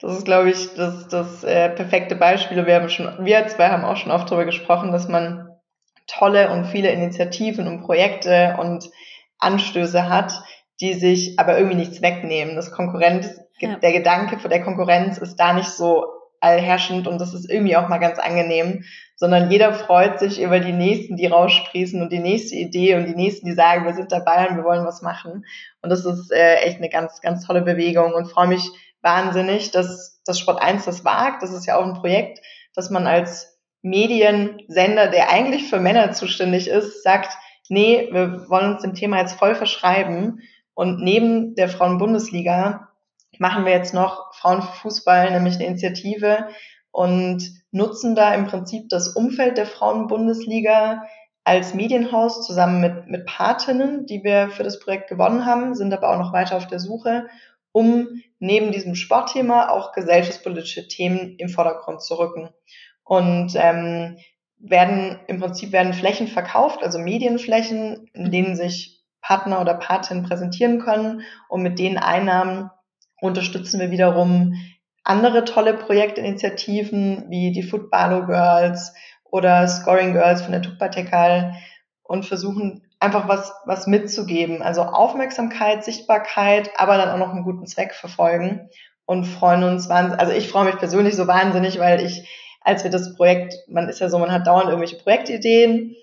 Das 0.00 0.16
ist, 0.16 0.24
glaube 0.24 0.50
ich, 0.50 0.74
das, 0.74 1.08
das 1.08 1.42
äh, 1.42 1.70
perfekte 1.70 2.16
Beispiel. 2.16 2.66
Wir 2.66 2.74
haben 2.74 2.88
schon, 2.88 3.24
wir 3.24 3.46
zwei 3.48 3.68
haben 3.68 3.84
auch 3.84 3.96
schon 3.96 4.12
oft 4.12 4.30
darüber 4.30 4.44
gesprochen, 4.44 4.92
dass 4.92 5.08
man 5.08 5.48
tolle 6.06 6.50
und 6.50 6.66
viele 6.66 6.90
Initiativen 6.90 7.66
und 7.66 7.82
Projekte 7.82 8.56
und 8.60 8.90
Anstöße 9.38 10.08
hat, 10.08 10.42
die 10.80 10.94
sich 10.94 11.38
aber 11.38 11.56
irgendwie 11.56 11.76
nichts 11.76 12.02
wegnehmen. 12.02 12.56
Das 12.56 12.70
Konkurrenz, 12.70 13.40
ja. 13.58 13.76
der 13.76 13.92
Gedanke 13.92 14.38
von 14.38 14.50
der 14.50 14.62
Konkurrenz 14.62 15.18
ist 15.18 15.36
da 15.36 15.52
nicht 15.52 15.70
so 15.70 16.04
allherrschend 16.40 17.08
und 17.08 17.18
das 17.18 17.34
ist 17.34 17.50
irgendwie 17.50 17.76
auch 17.76 17.88
mal 17.88 17.98
ganz 17.98 18.18
angenehm, 18.18 18.84
sondern 19.16 19.50
jeder 19.50 19.72
freut 19.72 20.18
sich 20.18 20.40
über 20.40 20.60
die 20.60 20.74
nächsten, 20.74 21.16
die 21.16 21.26
raussprießen 21.26 22.02
und 22.02 22.12
die 22.12 22.18
nächste 22.18 22.54
Idee 22.54 22.96
und 22.96 23.06
die 23.06 23.14
nächsten, 23.14 23.46
die 23.46 23.54
sagen, 23.54 23.86
wir 23.86 23.94
sind 23.94 24.12
dabei 24.12 24.48
und 24.48 24.56
wir 24.56 24.64
wollen 24.64 24.84
was 24.84 25.00
machen. 25.00 25.46
Und 25.80 25.90
das 25.90 26.04
ist 26.04 26.30
äh, 26.30 26.56
echt 26.56 26.76
eine 26.76 26.90
ganz, 26.90 27.22
ganz 27.22 27.46
tolle 27.46 27.62
Bewegung 27.62 28.12
und 28.12 28.30
freue 28.30 28.48
mich 28.48 28.70
wahnsinnig, 29.06 29.70
dass 29.70 30.20
das 30.26 30.38
Sport 30.38 30.60
1 30.60 30.84
das 30.84 31.04
wagt. 31.04 31.42
Das 31.42 31.52
ist 31.52 31.64
ja 31.64 31.78
auch 31.78 31.84
ein 31.84 31.94
Projekt, 31.94 32.40
dass 32.74 32.90
man 32.90 33.06
als 33.06 33.58
Mediensender, 33.82 35.06
der 35.06 35.30
eigentlich 35.30 35.70
für 35.70 35.78
Männer 35.78 36.12
zuständig 36.12 36.68
ist, 36.68 37.04
sagt, 37.04 37.32
nee, 37.68 38.08
wir 38.10 38.48
wollen 38.50 38.74
uns 38.74 38.82
dem 38.82 38.94
Thema 38.94 39.20
jetzt 39.20 39.38
voll 39.38 39.54
verschreiben. 39.54 40.40
Und 40.74 41.00
neben 41.00 41.54
der 41.54 41.68
Frauenbundesliga 41.68 42.88
machen 43.38 43.64
wir 43.64 43.72
jetzt 43.72 43.94
noch 43.94 44.34
Frauenfußball, 44.34 45.30
nämlich 45.30 45.54
eine 45.54 45.66
Initiative 45.66 46.48
und 46.90 47.42
nutzen 47.70 48.14
da 48.14 48.34
im 48.34 48.46
Prinzip 48.46 48.88
das 48.88 49.08
Umfeld 49.08 49.58
der 49.58 49.66
Frauenbundesliga 49.66 51.04
als 51.44 51.74
Medienhaus 51.74 52.44
zusammen 52.44 52.80
mit, 52.80 53.06
mit 53.06 53.26
Patinnen, 53.26 54.06
die 54.06 54.24
wir 54.24 54.48
für 54.48 54.64
das 54.64 54.80
Projekt 54.80 55.08
gewonnen 55.08 55.46
haben, 55.46 55.74
sind 55.74 55.94
aber 55.94 56.10
auch 56.10 56.18
noch 56.18 56.32
weiter 56.32 56.56
auf 56.56 56.66
der 56.66 56.80
Suche, 56.80 57.28
um 57.70 58.08
neben 58.38 58.72
diesem 58.72 58.94
Sportthema 58.94 59.68
auch 59.68 59.92
gesellschaftspolitische 59.92 60.88
Themen 60.88 61.36
im 61.38 61.48
Vordergrund 61.48 62.02
zu 62.02 62.14
rücken. 62.14 62.50
Und 63.04 63.54
ähm, 63.56 64.18
werden 64.58 65.18
im 65.26 65.40
Prinzip 65.40 65.72
werden 65.72 65.92
Flächen 65.92 66.28
verkauft, 66.28 66.82
also 66.82 66.98
Medienflächen, 66.98 68.10
in 68.14 68.30
denen 68.30 68.56
sich 68.56 69.04
Partner 69.20 69.60
oder 69.60 69.74
Patinnen 69.74 70.24
präsentieren 70.24 70.80
können. 70.80 71.22
Und 71.48 71.62
mit 71.62 71.78
den 71.78 71.98
Einnahmen 71.98 72.70
unterstützen 73.20 73.80
wir 73.80 73.90
wiederum 73.90 74.54
andere 75.04 75.44
tolle 75.44 75.74
Projektinitiativen 75.74 77.26
wie 77.28 77.52
die 77.52 77.62
Footballo 77.62 78.26
Girls 78.26 78.92
oder 79.24 79.66
Scoring 79.68 80.12
Girls 80.12 80.42
von 80.42 80.52
der 80.52 80.62
Tuppertekal 80.62 81.54
und 82.02 82.24
versuchen 82.24 82.85
einfach 83.00 83.28
was, 83.28 83.52
was 83.64 83.86
mitzugeben. 83.86 84.62
Also 84.62 84.82
Aufmerksamkeit, 84.82 85.84
Sichtbarkeit, 85.84 86.70
aber 86.76 86.96
dann 86.96 87.10
auch 87.10 87.18
noch 87.18 87.32
einen 87.32 87.44
guten 87.44 87.66
Zweck 87.66 87.94
verfolgen 87.94 88.70
und 89.04 89.24
freuen 89.24 89.64
uns 89.64 89.88
wahnsinnig. 89.88 90.20
Also 90.20 90.32
ich 90.32 90.48
freue 90.48 90.66
mich 90.66 90.78
persönlich 90.78 91.14
so 91.16 91.26
wahnsinnig, 91.26 91.78
weil 91.78 92.00
ich, 92.00 92.28
als 92.60 92.84
wir 92.84 92.90
das 92.90 93.14
Projekt, 93.14 93.54
man 93.68 93.88
ist 93.88 94.00
ja 94.00 94.08
so, 94.08 94.18
man 94.18 94.32
hat 94.32 94.46
dauernd 94.46 94.66
irgendwelche 94.68 94.96
Projektideen 94.96 95.94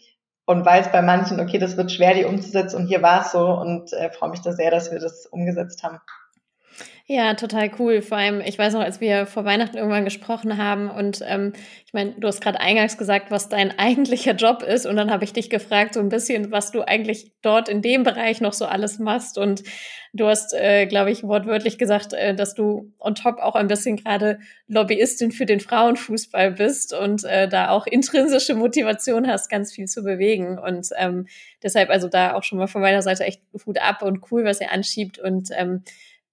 und 0.46 0.66
weiß 0.66 0.92
bei 0.92 1.02
manchen, 1.02 1.40
okay, 1.40 1.58
das 1.58 1.78
wird 1.78 1.92
schwer, 1.92 2.14
die 2.14 2.26
umzusetzen 2.26 2.78
und 2.78 2.88
hier 2.88 3.02
war 3.02 3.22
es 3.22 3.32
so 3.32 3.48
und 3.48 3.92
äh, 3.94 4.12
freue 4.12 4.30
mich 4.30 4.42
da 4.42 4.52
sehr, 4.52 4.72
dass 4.72 4.92
wir 4.92 5.00
das 5.00 5.26
umgesetzt 5.26 5.84
haben. 5.84 6.00
Ja, 7.06 7.34
total 7.34 7.70
cool. 7.80 8.02
Vor 8.02 8.18
allem, 8.18 8.40
ich 8.40 8.58
weiß 8.58 8.74
noch, 8.74 8.80
als 8.82 9.02
wir 9.02 9.26
vor 9.26 9.44
Weihnachten 9.44 9.76
irgendwann 9.76 10.06
gesprochen 10.06 10.58
haben 10.58 10.90
und 10.90 11.22
ähm, 11.28 11.52
ich 11.86 11.92
meine, 11.92 12.14
du 12.18 12.26
hast 12.30 12.40
gerade 12.40 12.62
eingangs 12.62 12.98
gesagt, 12.98 13.30
was 13.30 13.50
dein 13.50 13.78
eigentlicher 13.78 14.32
Job 14.36 14.64
ist. 14.64 14.86
Und 14.86 14.96
dann 14.96 15.12
habe 15.12 15.26
ich 15.26 15.34
dich 15.34 15.50
gefragt 15.50 15.96
so 15.96 16.00
ein 16.00 16.08
bisschen, 16.08 16.52
was 16.52 16.72
du 16.72 16.82
eigentlich 16.82 17.34
dort 17.42 17.68
in 17.68 17.82
dem 17.82 18.04
Bereich 18.04 18.40
noch 18.40 18.54
so 18.54 18.66
alles 18.66 19.00
machst. 19.00 19.38
Und 19.38 19.64
du 20.14 20.28
hast, 20.28 20.54
äh, 20.54 20.86
glaube 20.86 21.12
ich, 21.12 21.24
wortwörtlich 21.24 21.78
gesagt, 21.78 22.14
äh, 22.14 22.36
dass 22.36 22.54
du 22.54 22.94
on 23.00 23.16
top 23.16 23.40
auch 23.40 23.56
ein 23.56 23.68
bisschen 23.68 23.98
gerade 23.98 24.40
Lobbyistin 24.70 25.34
für 25.34 25.46
den 25.46 25.60
Frauenfußball 25.60 26.52
bist 26.52 26.94
und 26.94 27.26
äh, 27.26 27.50
da 27.50 27.72
auch 27.72 27.86
intrinsische 27.86 28.56
Motivation 28.56 29.28
hast, 29.28 29.50
ganz 29.50 29.74
viel 29.74 29.88
zu 29.88 30.04
bewegen. 30.04 30.58
Und 30.58 30.88
ähm, 30.98 31.28
deshalb 31.62 31.90
also 31.90 32.08
da 32.08 32.34
auch 32.34 32.44
schon 32.44 32.60
mal 32.60 32.68
von 32.68 32.82
meiner 32.82 33.02
Seite 33.02 33.26
echt 33.26 33.42
Hut 33.66 33.78
ab 33.82 34.04
und 34.04 34.32
cool, 34.32 34.46
was 34.46 34.62
ihr 34.62 34.72
anschiebt. 34.72 35.20
Und 35.20 35.50
ähm, 35.52 35.84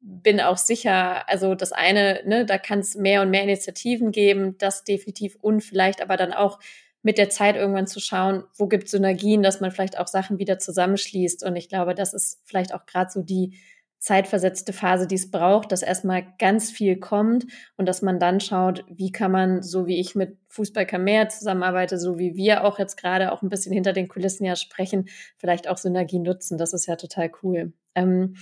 bin 0.01 0.41
auch 0.41 0.57
sicher, 0.57 1.29
also 1.29 1.55
das 1.55 1.73
eine, 1.73 2.23
ne, 2.25 2.47
da 2.47 2.59
kann 2.59 2.79
es 2.81 2.95
mehr 2.95 3.23
und 3.23 3.31
mehr 3.31 3.43
Initiativen 3.43 4.13
geben, 4.13 4.57
das 4.59 4.85
definitiv 4.85 5.37
und 5.41 5.61
vielleicht 5.61 6.03
aber 6.03 6.17
dann 6.17 6.33
auch 6.33 6.59
mit 7.03 7.19
der 7.19 7.31
Zeit 7.31 7.57
irgendwann 7.57 7.87
zu 7.87 8.01
schauen, 8.01 8.45
wo 8.57 8.67
gibt 8.67 8.89
Synergien, 8.89 9.43
dass 9.43 9.61
man 9.61 9.71
vielleicht 9.71 9.99
auch 9.99 10.07
Sachen 10.07 10.39
wieder 10.39 10.59
zusammenschließt. 10.59 11.45
Und 11.45 11.57
ich 11.57 11.69
glaube, 11.69 11.95
das 11.95 12.13
ist 12.13 12.41
vielleicht 12.45 12.75
auch 12.75 12.85
gerade 12.87 13.11
so 13.11 13.23
die 13.23 13.59
zeitversetzte 13.99 14.73
Phase, 14.73 15.07
die 15.07 15.15
es 15.15 15.31
braucht, 15.31 15.73
dass 15.73 15.83
erstmal 15.83 16.27
ganz 16.39 16.71
viel 16.71 16.99
kommt 16.99 17.47
und 17.77 17.87
dass 17.87 18.01
man 18.01 18.19
dann 18.19 18.41
schaut, 18.41 18.85
wie 18.89 19.13
kann 19.13 19.31
man, 19.31 19.63
so 19.63 19.87
wie 19.87 20.01
ich 20.01 20.15
mit 20.15 20.39
Fußball 20.49 20.87
kann 20.87 21.05
mehr 21.05 21.29
zusammenarbeite, 21.29 21.99
so 21.99 22.19
wie 22.19 22.35
wir 22.35 22.65
auch 22.65 22.79
jetzt 22.79 22.97
gerade 22.97 23.31
auch 23.31 23.43
ein 23.43 23.51
bisschen 23.51 23.75
hinter 23.75 23.93
den 23.93 24.09
Kulissen 24.09 24.47
ja 24.47 24.57
sprechen, 24.57 25.09
vielleicht 25.37 25.69
auch 25.69 25.77
Synergien 25.77 26.23
nutzen. 26.23 26.57
Das 26.57 26.73
ist 26.73 26.87
ja 26.87 26.97
total 26.97 27.31
cool. 27.43 27.75
Ähm, 27.95 28.37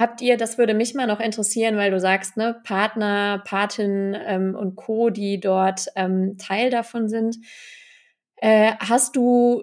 Habt 0.00 0.22
ihr, 0.22 0.38
das 0.38 0.56
würde 0.56 0.72
mich 0.72 0.94
mal 0.94 1.06
noch 1.06 1.20
interessieren, 1.20 1.76
weil 1.76 1.90
du 1.90 2.00
sagst, 2.00 2.38
ne, 2.38 2.58
Partner, 2.64 3.42
Patin 3.44 4.16
ähm, 4.18 4.54
und 4.54 4.74
Co., 4.74 5.10
die 5.10 5.40
dort 5.40 5.88
ähm, 5.94 6.38
Teil 6.38 6.70
davon 6.70 7.10
sind. 7.10 7.36
Äh, 8.36 8.72
hast 8.78 9.14
du 9.14 9.62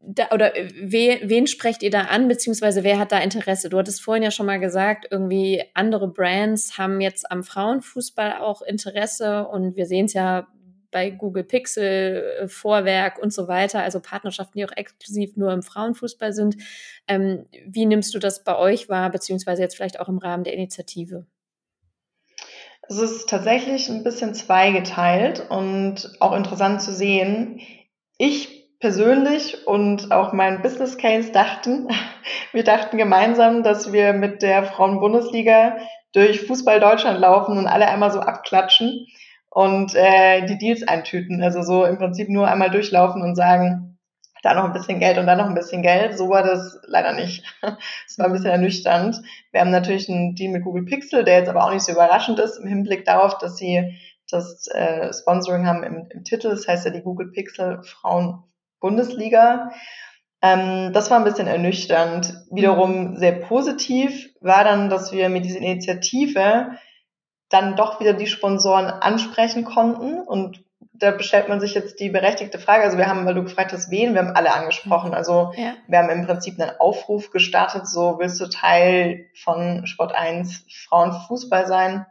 da, 0.00 0.28
oder 0.30 0.52
we, 0.54 1.18
wen 1.24 1.48
sprecht 1.48 1.82
ihr 1.82 1.90
da 1.90 2.02
an, 2.02 2.28
beziehungsweise 2.28 2.84
wer 2.84 3.00
hat 3.00 3.10
da 3.10 3.18
Interesse? 3.18 3.68
Du 3.68 3.78
hattest 3.78 4.00
vorhin 4.00 4.22
ja 4.22 4.30
schon 4.30 4.46
mal 4.46 4.60
gesagt, 4.60 5.08
irgendwie 5.10 5.64
andere 5.74 6.06
Brands 6.06 6.78
haben 6.78 7.00
jetzt 7.00 7.28
am 7.28 7.42
Frauenfußball 7.42 8.38
auch 8.38 8.62
Interesse 8.62 9.48
und 9.48 9.74
wir 9.74 9.86
sehen 9.86 10.04
es 10.04 10.12
ja 10.12 10.46
bei 10.90 11.10
Google 11.10 11.44
Pixel, 11.44 12.24
äh, 12.40 12.48
Vorwerk 12.48 13.18
und 13.18 13.32
so 13.32 13.48
weiter, 13.48 13.82
also 13.82 14.00
Partnerschaften, 14.00 14.58
die 14.58 14.64
auch 14.64 14.76
exklusiv 14.76 15.36
nur 15.36 15.52
im 15.52 15.62
Frauenfußball 15.62 16.32
sind. 16.32 16.56
Ähm, 17.06 17.46
wie 17.66 17.86
nimmst 17.86 18.14
du 18.14 18.18
das 18.18 18.44
bei 18.44 18.56
euch 18.56 18.88
wahr, 18.88 19.10
beziehungsweise 19.10 19.62
jetzt 19.62 19.76
vielleicht 19.76 20.00
auch 20.00 20.08
im 20.08 20.18
Rahmen 20.18 20.44
der 20.44 20.54
Initiative? 20.54 21.26
Es 22.88 22.98
ist 22.98 23.28
tatsächlich 23.28 23.88
ein 23.90 24.02
bisschen 24.02 24.34
zweigeteilt 24.34 25.44
und 25.50 26.10
auch 26.20 26.34
interessant 26.34 26.80
zu 26.80 26.92
sehen. 26.92 27.60
Ich 28.16 28.58
persönlich 28.80 29.66
und 29.66 30.10
auch 30.10 30.32
mein 30.32 30.62
Business 30.62 30.96
Case 30.96 31.30
dachten, 31.30 31.88
wir 32.52 32.64
dachten 32.64 32.96
gemeinsam, 32.96 33.62
dass 33.62 33.92
wir 33.92 34.14
mit 34.14 34.40
der 34.40 34.64
Frauenbundesliga 34.64 35.76
durch 36.14 36.46
Fußball 36.46 36.80
Deutschland 36.80 37.20
laufen 37.20 37.58
und 37.58 37.66
alle 37.66 37.88
einmal 37.88 38.10
so 38.10 38.20
abklatschen 38.20 39.06
und 39.50 39.94
äh, 39.94 40.46
die 40.46 40.58
Deals 40.58 40.86
eintüten. 40.86 41.42
Also 41.42 41.62
so 41.62 41.84
im 41.84 41.98
Prinzip 41.98 42.28
nur 42.28 42.48
einmal 42.48 42.70
durchlaufen 42.70 43.22
und 43.22 43.34
sagen, 43.34 43.98
da 44.42 44.54
noch 44.54 44.64
ein 44.64 44.72
bisschen 44.72 45.00
Geld 45.00 45.18
und 45.18 45.26
da 45.26 45.34
noch 45.34 45.46
ein 45.46 45.54
bisschen 45.54 45.82
Geld. 45.82 46.16
So 46.16 46.28
war 46.28 46.42
das 46.42 46.78
leider 46.86 47.12
nicht. 47.12 47.44
Es 48.06 48.18
war 48.18 48.26
ein 48.26 48.32
bisschen 48.32 48.50
ernüchternd. 48.50 49.20
Wir 49.52 49.60
haben 49.60 49.70
natürlich 49.70 50.08
einen 50.08 50.34
Deal 50.34 50.52
mit 50.52 50.64
Google 50.64 50.84
Pixel, 50.84 51.24
der 51.24 51.38
jetzt 51.38 51.48
aber 51.48 51.64
auch 51.64 51.72
nicht 51.72 51.84
so 51.84 51.92
überraschend 51.92 52.38
ist 52.38 52.58
im 52.58 52.68
Hinblick 52.68 53.04
darauf, 53.04 53.38
dass 53.38 53.56
sie 53.56 53.98
das 54.30 54.68
äh, 54.68 55.12
Sponsoring 55.12 55.66
haben 55.66 55.82
im, 55.82 56.08
im 56.10 56.24
Titel. 56.24 56.50
Das 56.50 56.68
heißt 56.68 56.84
ja 56.84 56.90
die 56.90 57.02
Google 57.02 57.30
Pixel 57.32 57.82
Frauen 57.82 58.42
Bundesliga. 58.80 59.72
Ähm, 60.40 60.92
das 60.92 61.10
war 61.10 61.18
ein 61.18 61.24
bisschen 61.24 61.48
ernüchternd. 61.48 62.34
Wiederum 62.50 63.16
sehr 63.16 63.32
positiv 63.32 64.30
war 64.40 64.64
dann, 64.64 64.88
dass 64.88 65.12
wir 65.12 65.28
mit 65.28 65.44
dieser 65.44 65.58
Initiative 65.58 66.78
dann 67.48 67.76
doch 67.76 68.00
wieder 68.00 68.12
die 68.12 68.26
Sponsoren 68.26 68.86
ansprechen 68.86 69.64
konnten. 69.64 70.20
Und 70.20 70.62
da 70.92 71.18
stellt 71.20 71.48
man 71.48 71.60
sich 71.60 71.74
jetzt 71.74 72.00
die 72.00 72.10
berechtigte 72.10 72.58
Frage. 72.58 72.84
Also 72.84 72.98
wir 72.98 73.08
haben, 73.08 73.24
weil 73.24 73.34
du 73.34 73.42
gefragt 73.42 73.72
hast, 73.72 73.90
wen, 73.90 74.14
wir 74.14 74.20
haben 74.20 74.36
alle 74.36 74.52
angesprochen. 74.52 75.14
Also 75.14 75.52
ja. 75.56 75.74
wir 75.86 75.98
haben 75.98 76.10
im 76.10 76.26
Prinzip 76.26 76.60
einen 76.60 76.78
Aufruf 76.78 77.30
gestartet, 77.30 77.86
so 77.86 78.18
willst 78.18 78.40
du 78.40 78.48
Teil 78.48 79.26
von 79.34 79.86
Sport 79.86 80.14
1 80.14 80.64
Frauenfußball 80.88 81.66
sein? 81.66 82.06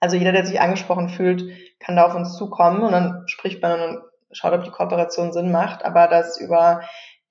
Also 0.00 0.16
jeder, 0.16 0.32
der 0.32 0.46
sich 0.46 0.60
angesprochen 0.60 1.10
fühlt, 1.10 1.44
kann 1.78 1.96
da 1.96 2.06
auf 2.06 2.14
uns 2.14 2.36
zukommen 2.36 2.82
und 2.82 2.92
dann 2.92 3.24
spricht 3.26 3.60
man 3.62 3.80
und 3.80 3.98
schaut, 4.32 4.52
ob 4.52 4.64
die 4.64 4.70
Kooperation 4.70 5.32
Sinn 5.32 5.52
macht. 5.52 5.84
Aber 5.84 6.08
das 6.08 6.40
über 6.40 6.82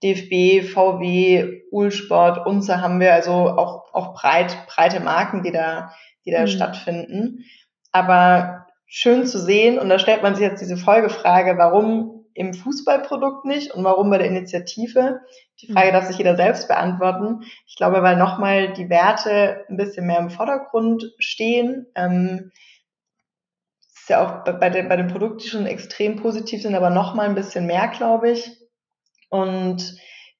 DFB, 0.03 0.63
VW, 0.71 1.63
Ulsport, 1.71 2.45
Unser 2.45 2.81
haben 2.81 2.99
wir 2.99 3.13
also 3.13 3.33
auch, 3.33 3.93
auch 3.93 4.13
breit, 4.13 4.55
breite 4.67 4.99
Marken, 4.99 5.43
die 5.43 5.51
da 5.51 5.91
die 6.25 6.31
da 6.31 6.41
mhm. 6.41 6.47
stattfinden. 6.47 7.45
Aber 7.91 8.67
schön 8.85 9.25
zu 9.25 9.39
sehen, 9.39 9.79
und 9.79 9.89
da 9.89 9.99
stellt 9.99 10.23
man 10.23 10.35
sich 10.35 10.43
jetzt 10.43 10.61
diese 10.61 10.77
Folgefrage, 10.77 11.57
warum 11.57 12.25
im 12.33 12.53
Fußballprodukt 12.53 13.45
nicht 13.45 13.71
und 13.71 13.83
warum 13.83 14.09
bei 14.09 14.17
der 14.17 14.27
Initiative? 14.27 15.21
Die 15.61 15.71
Frage 15.71 15.89
mhm. 15.89 15.93
darf 15.93 16.05
sich 16.05 16.17
jeder 16.17 16.35
selbst 16.35 16.67
beantworten. 16.67 17.41
Ich 17.67 17.75
glaube, 17.75 18.01
weil 18.01 18.15
nochmal 18.15 18.73
die 18.73 18.89
Werte 18.89 19.65
ein 19.69 19.77
bisschen 19.77 20.07
mehr 20.07 20.19
im 20.19 20.29
Vordergrund 20.29 21.13
stehen. 21.19 21.87
Ähm, 21.95 22.51
ist 23.93 24.09
ja 24.09 24.25
auch 24.25 24.43
bei, 24.43 24.69
den, 24.69 24.87
bei 24.87 24.95
den 24.95 25.07
Produkten, 25.07 25.39
die 25.39 25.49
schon 25.49 25.65
extrem 25.65 26.15
positiv 26.15 26.61
sind, 26.61 26.75
aber 26.75 26.89
nochmal 26.89 27.27
ein 27.27 27.35
bisschen 27.35 27.65
mehr, 27.65 27.89
glaube 27.89 28.31
ich. 28.31 28.57
Und 29.29 29.97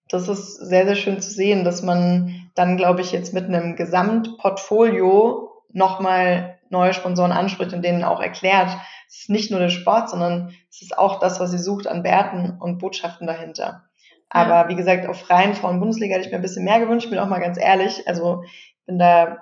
das 0.07 0.27
ist 0.27 0.55
sehr, 0.55 0.85
sehr 0.85 0.95
schön 0.95 1.21
zu 1.21 1.29
sehen, 1.29 1.63
dass 1.63 1.83
man 1.83 2.49
dann, 2.55 2.77
glaube 2.77 3.01
ich, 3.01 3.11
jetzt 3.11 3.33
mit 3.33 3.45
einem 3.45 3.75
Gesamtportfolio 3.75 5.48
nochmal 5.71 6.59
neue 6.69 6.93
Sponsoren 6.93 7.31
anspricht 7.31 7.73
und 7.73 7.83
denen 7.83 8.03
auch 8.03 8.19
erklärt, 8.19 8.69
es 9.07 9.21
ist 9.21 9.29
nicht 9.29 9.51
nur 9.51 9.59
der 9.59 9.69
Sport, 9.69 10.09
sondern 10.09 10.53
es 10.69 10.81
ist 10.81 10.97
auch 10.97 11.19
das, 11.19 11.39
was 11.39 11.51
sie 11.51 11.57
sucht 11.57 11.87
an 11.87 12.03
Werten 12.03 12.57
und 12.59 12.77
Botschaften 12.77 13.25
dahinter. 13.27 13.85
Aber 14.29 14.55
ja. 14.55 14.69
wie 14.69 14.75
gesagt, 14.75 15.07
auf 15.07 15.19
freien 15.19 15.55
Frauen-Bundesliga 15.55 16.15
hätte 16.15 16.25
ich 16.25 16.31
mir 16.31 16.37
ein 16.37 16.43
bisschen 16.43 16.65
mehr 16.65 16.79
gewünscht, 16.79 17.09
bin 17.09 17.17
auch 17.17 17.27
mal 17.27 17.39
ganz 17.39 17.57
ehrlich. 17.59 18.07
Also 18.07 18.43
bin 18.85 18.99
da, 18.99 19.39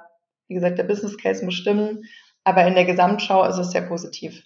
wie 0.47 0.53
gesagt, 0.53 0.77
der 0.77 0.85
Business 0.85 1.17
Case 1.17 1.43
muss 1.43 1.55
stimmen, 1.55 2.05
aber 2.45 2.65
in 2.65 2.75
der 2.75 2.85
Gesamtschau 2.85 3.43
ist 3.45 3.57
es 3.57 3.71
sehr 3.71 3.81
positiv. 3.81 4.43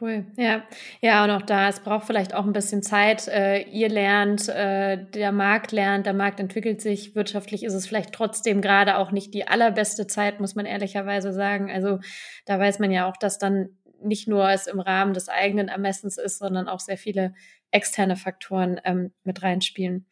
Cool, 0.00 0.26
ja. 0.36 0.62
Ja, 1.00 1.24
und 1.24 1.30
auch 1.30 1.42
da, 1.42 1.68
es 1.68 1.80
braucht 1.80 2.06
vielleicht 2.06 2.34
auch 2.34 2.44
ein 2.44 2.52
bisschen 2.52 2.82
Zeit. 2.82 3.28
Äh, 3.28 3.62
ihr 3.62 3.88
lernt, 3.88 4.48
äh, 4.48 4.98
der 5.14 5.32
Markt 5.32 5.72
lernt, 5.72 6.06
der 6.06 6.12
Markt 6.12 6.40
entwickelt 6.40 6.82
sich. 6.82 7.14
Wirtschaftlich 7.14 7.62
ist 7.64 7.72
es 7.72 7.86
vielleicht 7.86 8.12
trotzdem 8.12 8.60
gerade 8.60 8.98
auch 8.98 9.10
nicht 9.12 9.32
die 9.32 9.48
allerbeste 9.48 10.06
Zeit, 10.06 10.40
muss 10.40 10.54
man 10.54 10.66
ehrlicherweise 10.66 11.32
sagen. 11.32 11.70
Also 11.70 12.00
da 12.44 12.58
weiß 12.58 12.78
man 12.78 12.90
ja 12.90 13.08
auch, 13.08 13.16
dass 13.16 13.38
dann 13.38 13.70
nicht 14.02 14.28
nur 14.28 14.50
es 14.50 14.66
im 14.66 14.80
Rahmen 14.80 15.14
des 15.14 15.28
eigenen 15.28 15.68
Ermessens 15.68 16.18
ist, 16.18 16.38
sondern 16.38 16.68
auch 16.68 16.80
sehr 16.80 16.98
viele 16.98 17.32
externe 17.70 18.16
Faktoren 18.16 18.80
ähm, 18.84 19.12
mit 19.24 19.42
reinspielen. 19.42 20.06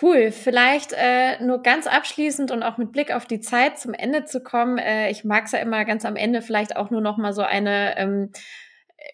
Cool. 0.00 0.30
Vielleicht 0.30 0.92
äh, 0.92 1.42
nur 1.42 1.62
ganz 1.62 1.86
abschließend 1.86 2.50
und 2.50 2.62
auch 2.62 2.76
mit 2.76 2.92
Blick 2.92 3.14
auf 3.14 3.24
die 3.24 3.40
Zeit 3.40 3.78
zum 3.78 3.94
Ende 3.94 4.24
zu 4.24 4.42
kommen. 4.42 4.78
Äh, 4.78 5.10
ich 5.10 5.24
mag 5.24 5.46
es 5.46 5.52
ja 5.52 5.58
immer 5.58 5.84
ganz 5.84 6.04
am 6.04 6.16
Ende 6.16 6.42
vielleicht 6.42 6.76
auch 6.76 6.90
nur 6.90 7.00
noch 7.00 7.16
mal 7.16 7.32
so 7.32 7.42
eine 7.42 7.96
ähm, 7.96 8.30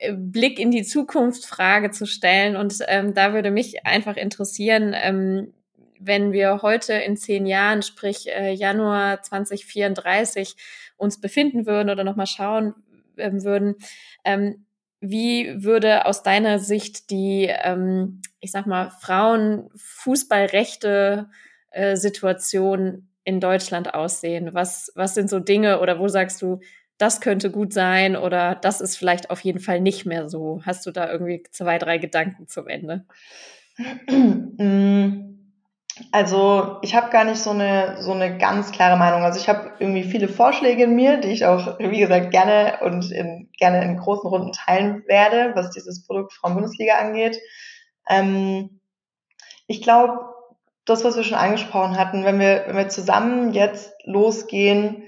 äh, 0.00 0.12
Blick 0.12 0.58
in 0.58 0.70
die 0.72 0.82
Zukunft 0.82 1.46
Frage 1.46 1.92
zu 1.92 2.06
stellen. 2.06 2.56
Und 2.56 2.78
ähm, 2.88 3.14
da 3.14 3.32
würde 3.32 3.52
mich 3.52 3.86
einfach 3.86 4.16
interessieren, 4.16 4.94
ähm, 4.96 5.54
wenn 6.00 6.32
wir 6.32 6.62
heute 6.62 6.94
in 6.94 7.16
zehn 7.16 7.46
Jahren, 7.46 7.82
sprich 7.82 8.28
äh, 8.28 8.52
Januar 8.52 9.22
2034, 9.22 10.56
uns 10.96 11.20
befinden 11.20 11.64
würden 11.64 11.90
oder 11.90 12.02
noch 12.02 12.16
mal 12.16 12.26
schauen 12.26 12.74
ähm, 13.18 13.44
würden, 13.44 13.76
ähm, 14.24 14.66
wie 15.02 15.62
würde 15.64 16.06
aus 16.06 16.22
deiner 16.22 16.60
Sicht 16.60 17.10
die, 17.10 17.50
ähm, 17.50 18.22
ich 18.40 18.52
sag 18.52 18.66
mal, 18.66 18.90
Frauen-Fußballrechte 19.00 21.28
äh, 21.70 21.96
Situation 21.96 23.08
in 23.24 23.40
Deutschland 23.40 23.94
aussehen? 23.94 24.54
Was, 24.54 24.92
was 24.94 25.14
sind 25.14 25.28
so 25.28 25.40
Dinge 25.40 25.80
oder 25.80 25.98
wo 25.98 26.06
sagst 26.06 26.40
du, 26.40 26.60
das 26.98 27.20
könnte 27.20 27.50
gut 27.50 27.72
sein 27.72 28.14
oder 28.16 28.54
das 28.54 28.80
ist 28.80 28.96
vielleicht 28.96 29.30
auf 29.30 29.40
jeden 29.40 29.58
Fall 29.58 29.80
nicht 29.80 30.06
mehr 30.06 30.28
so? 30.28 30.62
Hast 30.64 30.86
du 30.86 30.92
da 30.92 31.10
irgendwie 31.10 31.42
zwei, 31.50 31.78
drei 31.78 31.98
Gedanken 31.98 32.46
zum 32.46 32.68
Ende? 32.68 33.04
Also 36.10 36.78
ich 36.80 36.94
habe 36.94 37.10
gar 37.10 37.24
nicht 37.24 37.38
so 37.38 37.50
eine, 37.50 38.00
so 38.00 38.12
eine 38.12 38.38
ganz 38.38 38.72
klare 38.72 38.96
Meinung. 38.96 39.22
Also 39.22 39.38
ich 39.38 39.48
habe 39.48 39.72
irgendwie 39.78 40.04
viele 40.04 40.28
Vorschläge 40.28 40.84
in 40.84 40.94
mir, 40.94 41.18
die 41.18 41.28
ich 41.28 41.44
auch, 41.44 41.78
wie 41.78 41.98
gesagt, 41.98 42.30
gerne 42.30 42.78
und 42.82 43.10
in, 43.10 43.50
gerne 43.58 43.84
in 43.84 43.98
großen 43.98 44.28
Runden 44.28 44.52
teilen 44.52 45.04
werde, 45.06 45.52
was 45.54 45.70
dieses 45.70 46.06
Produkt 46.06 46.32
Frauen-Bundesliga 46.32 46.94
angeht. 46.94 47.38
Ähm, 48.08 48.80
ich 49.66 49.82
glaube, 49.82 50.18
das, 50.86 51.04
was 51.04 51.16
wir 51.16 51.24
schon 51.24 51.38
angesprochen 51.38 51.98
hatten, 51.98 52.24
wenn 52.24 52.40
wir, 52.40 52.64
wenn 52.66 52.76
wir 52.76 52.88
zusammen 52.88 53.52
jetzt 53.52 53.92
losgehen, 54.04 55.04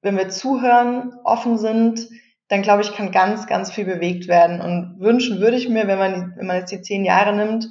wenn 0.00 0.16
wir 0.16 0.28
zuhören, 0.28 1.12
offen 1.24 1.58
sind, 1.58 2.08
dann 2.48 2.62
glaube 2.62 2.82
ich, 2.82 2.94
kann 2.94 3.12
ganz, 3.12 3.46
ganz 3.46 3.70
viel 3.70 3.84
bewegt 3.84 4.28
werden. 4.28 4.60
Und 4.60 5.00
wünschen 5.00 5.40
würde 5.40 5.56
ich 5.56 5.68
mir, 5.68 5.86
wenn 5.88 5.98
man, 5.98 6.34
wenn 6.36 6.46
man 6.46 6.56
jetzt 6.56 6.72
die 6.72 6.82
zehn 6.82 7.04
Jahre 7.04 7.34
nimmt, 7.34 7.68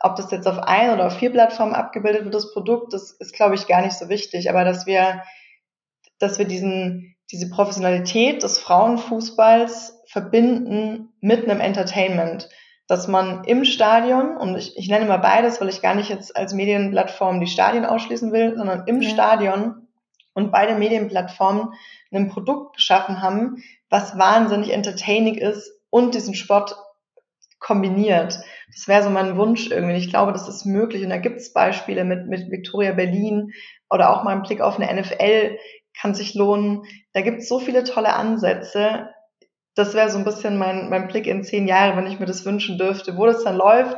ob 0.00 0.16
das 0.16 0.30
jetzt 0.30 0.46
auf 0.46 0.58
ein 0.58 0.90
oder 0.90 1.06
auf 1.06 1.18
vier 1.18 1.30
Plattformen 1.30 1.74
abgebildet 1.74 2.24
wird, 2.24 2.34
das 2.34 2.52
Produkt, 2.52 2.92
das 2.92 3.12
ist, 3.12 3.34
glaube 3.34 3.54
ich, 3.54 3.66
gar 3.66 3.82
nicht 3.82 3.96
so 3.96 4.08
wichtig. 4.08 4.50
Aber 4.50 4.64
dass 4.64 4.86
wir, 4.86 5.22
dass 6.18 6.38
wir 6.38 6.46
diesen, 6.46 7.16
diese 7.30 7.48
Professionalität 7.48 8.42
des 8.42 8.58
Frauenfußballs 8.58 10.02
verbinden 10.06 11.12
mit 11.20 11.48
einem 11.48 11.60
Entertainment. 11.60 12.48
Dass 12.86 13.08
man 13.08 13.44
im 13.44 13.64
Stadion, 13.64 14.36
und 14.36 14.56
ich, 14.56 14.76
ich 14.76 14.88
nenne 14.88 15.06
mal 15.06 15.16
beides, 15.16 15.60
weil 15.60 15.70
ich 15.70 15.80
gar 15.80 15.94
nicht 15.94 16.10
jetzt 16.10 16.36
als 16.36 16.52
Medienplattform 16.52 17.40
die 17.40 17.46
Stadien 17.46 17.86
ausschließen 17.86 18.30
will, 18.30 18.56
sondern 18.56 18.86
im 18.86 19.00
ja. 19.00 19.08
Stadion 19.08 19.88
und 20.34 20.52
beide 20.52 20.74
Medienplattformen 20.74 21.72
ein 22.12 22.28
Produkt 22.28 22.76
geschaffen 22.76 23.22
haben, 23.22 23.62
was 23.88 24.18
wahnsinnig 24.18 24.72
entertaining 24.72 25.36
ist 25.36 25.72
und 25.90 26.14
diesen 26.14 26.34
Sport 26.34 26.76
kombiniert. 27.58 28.38
Das 28.74 28.88
wäre 28.88 29.02
so 29.02 29.10
mein 29.10 29.36
Wunsch 29.36 29.70
irgendwie. 29.70 29.96
Ich 29.96 30.10
glaube, 30.10 30.32
das 30.32 30.48
ist 30.48 30.66
möglich. 30.66 31.02
Und 31.04 31.10
da 31.10 31.18
gibt 31.18 31.36
es 31.36 31.52
Beispiele 31.52 32.04
mit, 32.04 32.26
mit 32.26 32.50
Victoria 32.50 32.92
Berlin 32.92 33.52
oder 33.88 34.10
auch 34.10 34.24
mal 34.24 34.34
ein 34.34 34.42
Blick 34.42 34.60
auf 34.60 34.78
eine 34.78 35.00
NFL 35.00 35.56
kann 35.98 36.14
sich 36.14 36.34
lohnen. 36.34 36.84
Da 37.12 37.22
gibt 37.22 37.38
es 37.38 37.48
so 37.48 37.58
viele 37.58 37.84
tolle 37.84 38.14
Ansätze. 38.14 39.10
Das 39.74 39.94
wäre 39.94 40.10
so 40.10 40.18
ein 40.18 40.24
bisschen 40.24 40.56
mein, 40.56 40.88
mein 40.88 41.08
Blick 41.08 41.26
in 41.26 41.44
zehn 41.44 41.66
Jahre, 41.66 41.96
wenn 41.96 42.06
ich 42.06 42.20
mir 42.20 42.26
das 42.26 42.44
wünschen 42.44 42.78
dürfte. 42.78 43.16
Wo 43.16 43.26
das 43.26 43.44
dann 43.44 43.56
läuft, 43.56 43.96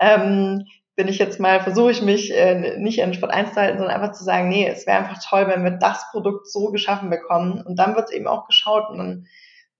ähm, 0.00 0.64
bin 0.94 1.08
ich 1.08 1.18
jetzt 1.18 1.40
mal, 1.40 1.60
versuche 1.60 1.90
ich 1.90 2.02
mich 2.02 2.32
äh, 2.32 2.78
nicht 2.78 3.02
an 3.02 3.14
Sport 3.14 3.32
1 3.32 3.50
zu 3.50 3.56
halten, 3.56 3.78
sondern 3.78 3.96
einfach 3.96 4.12
zu 4.12 4.24
sagen, 4.24 4.48
nee, 4.48 4.66
es 4.66 4.86
wäre 4.86 4.98
einfach 4.98 5.18
toll, 5.22 5.48
wenn 5.48 5.64
wir 5.64 5.72
das 5.72 6.10
Produkt 6.10 6.50
so 6.50 6.70
geschaffen 6.70 7.10
bekommen. 7.10 7.62
Und 7.62 7.76
dann 7.76 7.94
wird 7.96 8.06
es 8.08 8.14
eben 8.14 8.26
auch 8.26 8.46
geschaut 8.46 8.90
und 8.90 8.98
dann 8.98 9.26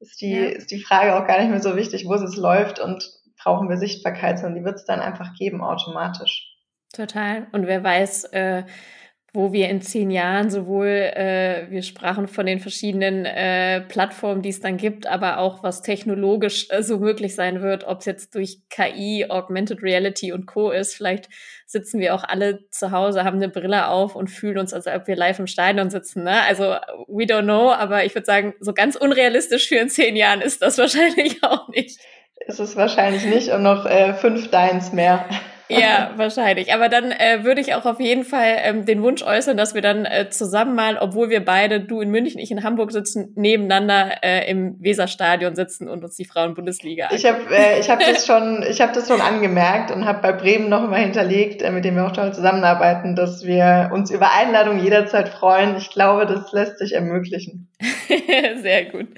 ist 0.01 0.21
die, 0.21 0.33
ja. 0.33 0.45
ist 0.47 0.71
die 0.71 0.83
Frage 0.83 1.17
auch 1.17 1.27
gar 1.27 1.39
nicht 1.39 1.51
mehr 1.51 1.61
so 1.61 1.77
wichtig, 1.77 2.07
wo 2.07 2.15
es 2.15 2.23
jetzt 2.23 2.37
läuft 2.37 2.81
und 2.81 3.09
brauchen 3.43 3.69
wir 3.69 3.77
Sichtbarkeit, 3.77 4.39
sondern 4.39 4.61
die 4.61 4.65
wird 4.65 4.77
es 4.77 4.85
dann 4.85 5.01
einfach 5.01 5.35
geben 5.35 5.63
automatisch. 5.63 6.49
Total. 6.93 7.47
Und 7.53 7.67
wer 7.67 7.83
weiß, 7.83 8.25
äh, 8.33 8.65
wo 9.35 9.51
wir 9.51 9.71
in 9.71 9.81
zehn 9.81 10.11
Jahren 10.11 10.51
sowohl, 10.51 10.87
äh, 10.87 11.67
wir 11.71 11.81
sprachen 11.83 12.29
von 12.29 12.45
den 12.45 12.61
verschiedenen 12.61 13.25
äh, 13.25 13.81
Plattformen, 13.81 14.43
die 14.43 14.51
es 14.51 14.61
dann 14.61 14.77
gibt, 14.77 15.07
aber 15.07 15.39
auch 15.39 15.63
was 15.63 15.81
technologisch 15.81 16.67
äh, 16.69 16.83
so 16.83 16.99
möglich 16.99 17.35
sein 17.35 17.63
wird, 17.63 17.85
ob 17.85 18.01
es 18.01 18.05
jetzt 18.05 18.35
durch 18.35 18.59
KI, 18.69 19.25
Augmented 19.31 19.83
Reality 19.83 20.33
und 20.33 20.45
Co. 20.45 20.71
ist. 20.71 20.95
Vielleicht 20.95 21.31
sitzen 21.65 21.99
wir 21.99 22.15
auch 22.15 22.25
alle 22.25 22.69
zu 22.69 22.91
Hause, 22.91 23.25
haben 23.25 23.39
eine 23.39 23.49
Brille 23.49 23.89
auf 23.89 24.17
und 24.17 24.29
fühlen 24.29 24.59
uns, 24.59 24.75
als 24.75 24.87
ob 24.87 25.07
wir 25.07 25.17
live 25.17 25.39
im 25.39 25.47
Stadion 25.47 25.89
sitzen. 25.89 26.25
Ne? 26.25 26.43
Also 26.43 26.65
we 27.09 27.25
don't 27.25 27.45
know, 27.45 27.73
aber 27.73 28.05
ich 28.05 28.15
würde 28.15 28.27
sagen, 28.27 28.53
so 28.61 28.75
ganz 28.75 28.97
unrealistisch 28.97 29.69
für 29.69 29.77
in 29.77 29.89
zehn 29.89 30.15
Jahren 30.15 30.43
ist 30.43 30.61
das 30.61 30.77
wahrscheinlich 30.79 31.43
auch 31.43 31.69
nicht. 31.69 31.99
Ist 32.47 32.61
es 32.61 32.77
wahrscheinlich 32.77 33.25
nicht 33.25 33.51
und 33.51 33.63
noch 33.63 33.87
äh, 33.87 34.15
fünf 34.15 34.51
Deins 34.51 34.93
mehr. 34.93 35.25
Ja, 35.81 36.11
wahrscheinlich. 36.17 36.73
Aber 36.75 36.89
dann 36.89 37.13
äh, 37.13 37.45
würde 37.45 37.61
ich 37.61 37.75
auch 37.75 37.85
auf 37.85 38.01
jeden 38.01 38.25
Fall 38.25 38.57
ähm, 38.63 38.85
den 38.85 39.03
Wunsch 39.03 39.23
äußern, 39.23 39.57
dass 39.57 39.75
wir 39.75 39.83
dann 39.83 40.05
äh, 40.05 40.29
zusammen 40.31 40.75
mal, 40.75 40.99
obwohl 40.99 41.31
wir 41.31 41.45
beide, 41.45 41.81
du 41.81 42.01
in 42.01 42.11
München, 42.11 42.39
ich 42.41 42.51
in 42.51 42.63
Hamburg 42.63 42.93
sitzen, 42.93 43.33
nebeneinander 43.35 44.23
äh, 44.23 44.51
im 44.51 44.77
Weserstadion 44.81 45.55
sitzen 45.55 45.89
und 45.89 46.05
uns 46.05 46.17
die 46.17 46.25
Frauen-Bundesliga 46.25 47.09
Ich 47.13 47.25
habe 47.27 47.41
äh, 47.55 47.81
ich 47.81 47.91
hab 47.91 48.01
das 48.01 48.27
schon, 48.27 48.65
ich 48.69 48.81
habe 48.81 48.93
das 48.93 49.09
schon 49.09 49.21
angemerkt 49.21 49.91
und 49.91 50.05
habe 50.05 50.21
bei 50.23 50.33
Bremen 50.33 50.69
noch 50.69 50.85
immer 50.85 50.97
hinterlegt, 50.97 51.63
äh, 51.63 51.71
mit 51.71 51.85
dem 51.85 51.97
wir 51.97 52.07
auch 52.07 52.13
toll 52.13 52.33
zusammenarbeiten, 52.33 53.17
dass 53.17 53.45
wir 53.45 53.91
uns 53.93 54.11
über 54.11 54.33
Einladungen 54.33 54.83
jederzeit 54.83 55.29
freuen. 55.29 55.77
Ich 55.77 55.91
glaube, 55.91 56.27
das 56.27 56.53
lässt 56.53 56.79
sich 56.79 56.95
ermöglichen. 56.95 57.69
Sehr 58.63 58.85
gut. 58.87 59.09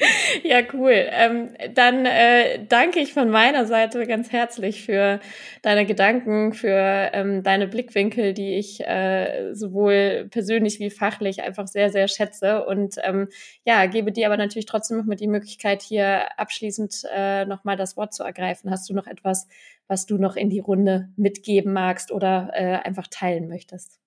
Ja, 0.43 0.61
cool. 0.73 1.07
Ähm, 1.11 1.51
dann 1.75 2.07
äh, 2.07 2.61
danke 2.69 3.01
ich 3.01 3.13
von 3.13 3.31
meiner 3.31 3.67
Seite 3.67 4.07
ganz 4.07 4.33
herzlich 4.33 4.85
für 4.85 5.21
deine 5.63 5.87
Gedanken, 5.87 6.44
für 6.53 7.11
ähm, 7.13 7.43
deine 7.43 7.67
Blickwinkel, 7.67 8.35
die 8.35 8.55
ich 8.55 8.81
äh, 8.81 9.55
sowohl 9.55 10.29
persönlich 10.31 10.79
wie 10.81 10.91
fachlich 10.91 11.43
einfach 11.43 11.67
sehr, 11.67 11.91
sehr 11.91 12.09
schätze. 12.09 12.65
Und 12.67 12.97
ähm, 13.03 13.29
ja, 13.65 13.87
gebe 13.87 14.13
dir 14.13 14.27
aber 14.27 14.37
natürlich 14.37 14.67
trotzdem 14.67 14.99
noch 14.99 15.07
mal 15.07 15.17
die 15.17 15.29
Möglichkeit, 15.29 15.83
hier 15.83 16.39
abschließend 16.39 17.05
äh, 17.15 17.47
nochmal 17.47 17.77
das 17.77 17.97
Wort 17.97 18.13
zu 18.13 18.23
ergreifen. 18.23 18.71
Hast 18.71 18.89
du 18.91 18.95
noch 18.95 19.07
etwas, 19.07 19.49
was 19.89 20.07
du 20.07 20.19
noch 20.19 20.37
in 20.37 20.51
die 20.51 20.61
Runde 20.61 21.09
mitgeben 21.17 21.73
magst 21.73 22.13
oder 22.13 22.51
äh, 22.53 22.77
einfach 22.85 23.07
teilen 23.09 23.49
möchtest? 23.49 23.99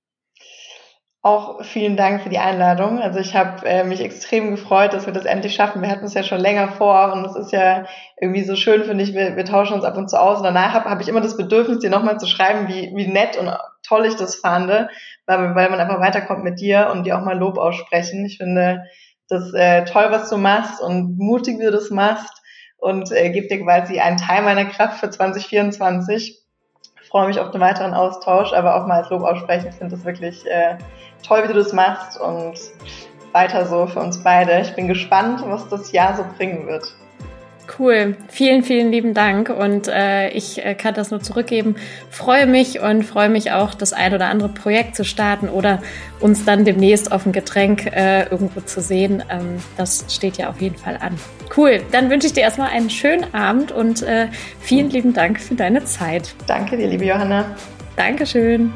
Auch 1.27 1.61
vielen 1.65 1.97
Dank 1.97 2.21
für 2.21 2.29
die 2.29 2.37
Einladung. 2.37 3.01
Also 3.01 3.19
ich 3.19 3.35
habe 3.35 3.67
äh, 3.67 3.83
mich 3.83 3.99
extrem 3.99 4.49
gefreut, 4.51 4.93
dass 4.93 5.07
wir 5.07 5.13
das 5.13 5.25
endlich 5.25 5.55
schaffen. 5.55 5.81
Wir 5.81 5.89
hatten 5.89 6.05
es 6.05 6.13
ja 6.13 6.23
schon 6.23 6.39
länger 6.39 6.69
vor 6.69 7.11
und 7.11 7.25
es 7.25 7.35
ist 7.35 7.51
ja 7.51 7.83
irgendwie 8.15 8.45
so 8.45 8.55
schön, 8.55 8.85
finde 8.85 9.03
ich. 9.03 9.13
Wir, 9.13 9.35
wir 9.35 9.43
tauschen 9.43 9.73
uns 9.73 9.83
ab 9.83 9.97
und 9.97 10.09
zu 10.09 10.17
aus. 10.17 10.37
Und 10.37 10.45
danach 10.45 10.73
habe 10.73 10.89
hab 10.89 11.01
ich 11.01 11.09
immer 11.09 11.19
das 11.19 11.35
Bedürfnis, 11.35 11.79
dir 11.79 11.89
nochmal 11.89 12.17
zu 12.17 12.27
schreiben, 12.27 12.69
wie, 12.69 12.93
wie 12.95 13.07
nett 13.07 13.35
und 13.35 13.51
toll 13.85 14.05
ich 14.05 14.15
das 14.15 14.35
fand, 14.35 14.69
weil, 14.69 14.87
weil 15.25 15.69
man 15.69 15.81
einfach 15.81 15.99
weiterkommt 15.99 16.45
mit 16.45 16.61
dir 16.61 16.91
und 16.93 17.03
dir 17.03 17.17
auch 17.17 17.25
mal 17.25 17.37
Lob 17.37 17.57
aussprechen. 17.57 18.25
Ich 18.25 18.37
finde 18.37 18.85
das 19.27 19.53
äh, 19.53 19.83
toll, 19.83 20.07
was 20.11 20.29
du 20.29 20.37
machst 20.37 20.81
und 20.81 21.17
mutig, 21.17 21.59
wie 21.59 21.65
du 21.65 21.71
das 21.71 21.89
machst 21.89 22.41
und 22.77 23.11
äh, 23.11 23.31
gebe 23.31 23.49
dir 23.49 23.61
quasi 23.61 23.99
einen 23.99 24.15
Teil 24.15 24.43
meiner 24.43 24.63
Kraft 24.63 25.01
für 25.01 25.09
2024 25.09 26.46
freue 27.17 27.29
mich 27.29 27.39
auf 27.39 27.49
den 27.49 27.61
weiteren 27.61 27.95
Austausch, 27.95 28.53
aber 28.53 28.75
auch 28.75 28.85
mal 28.85 29.01
als 29.01 29.09
Lob 29.09 29.23
aussprechen. 29.23 29.69
Ich 29.69 29.75
finde 29.75 29.95
das 29.95 30.05
wirklich 30.05 30.45
äh, 30.45 30.77
toll, 31.27 31.41
wie 31.41 31.47
du 31.47 31.55
das 31.55 31.73
machst 31.73 32.21
und 32.21 32.59
weiter 33.31 33.65
so 33.65 33.87
für 33.87 34.01
uns 34.01 34.19
beide. 34.19 34.59
Ich 34.59 34.75
bin 34.75 34.87
gespannt, 34.87 35.41
was 35.47 35.67
das 35.67 35.91
Jahr 35.91 36.15
so 36.15 36.23
bringen 36.37 36.67
wird. 36.67 36.93
Cool, 37.77 38.15
vielen, 38.29 38.63
vielen 38.63 38.91
lieben 38.91 39.13
Dank 39.13 39.49
und 39.49 39.87
äh, 39.87 40.29
ich 40.29 40.63
äh, 40.63 40.73
kann 40.73 40.93
das 40.93 41.11
nur 41.11 41.21
zurückgeben. 41.21 41.75
Freue 42.09 42.47
mich 42.47 42.79
und 42.79 43.03
freue 43.03 43.29
mich 43.29 43.51
auch, 43.51 43.73
das 43.73 43.93
ein 43.93 44.13
oder 44.13 44.29
andere 44.29 44.49
Projekt 44.49 44.95
zu 44.95 45.03
starten 45.03 45.49
oder 45.49 45.81
uns 46.19 46.45
dann 46.45 46.65
demnächst 46.65 47.11
auf 47.11 47.25
ein 47.25 47.33
Getränk 47.33 47.85
äh, 47.87 48.23
irgendwo 48.29 48.61
zu 48.61 48.81
sehen. 48.81 49.21
Ähm, 49.29 49.57
das 49.75 50.05
steht 50.09 50.37
ja 50.37 50.49
auf 50.49 50.61
jeden 50.61 50.77
Fall 50.77 50.97
an. 50.97 51.19
Cool, 51.55 51.81
dann 51.91 52.09
wünsche 52.09 52.27
ich 52.27 52.33
dir 52.33 52.41
erstmal 52.41 52.69
einen 52.69 52.89
schönen 52.89 53.33
Abend 53.33 53.71
und 53.71 54.01
äh, 54.01 54.27
vielen 54.59 54.89
lieben 54.89 55.13
Dank 55.13 55.39
für 55.39 55.55
deine 55.55 55.83
Zeit. 55.83 56.35
Danke 56.47 56.77
dir, 56.77 56.87
liebe 56.87 57.05
Johanna. 57.05 57.45
Dankeschön. 57.95 58.71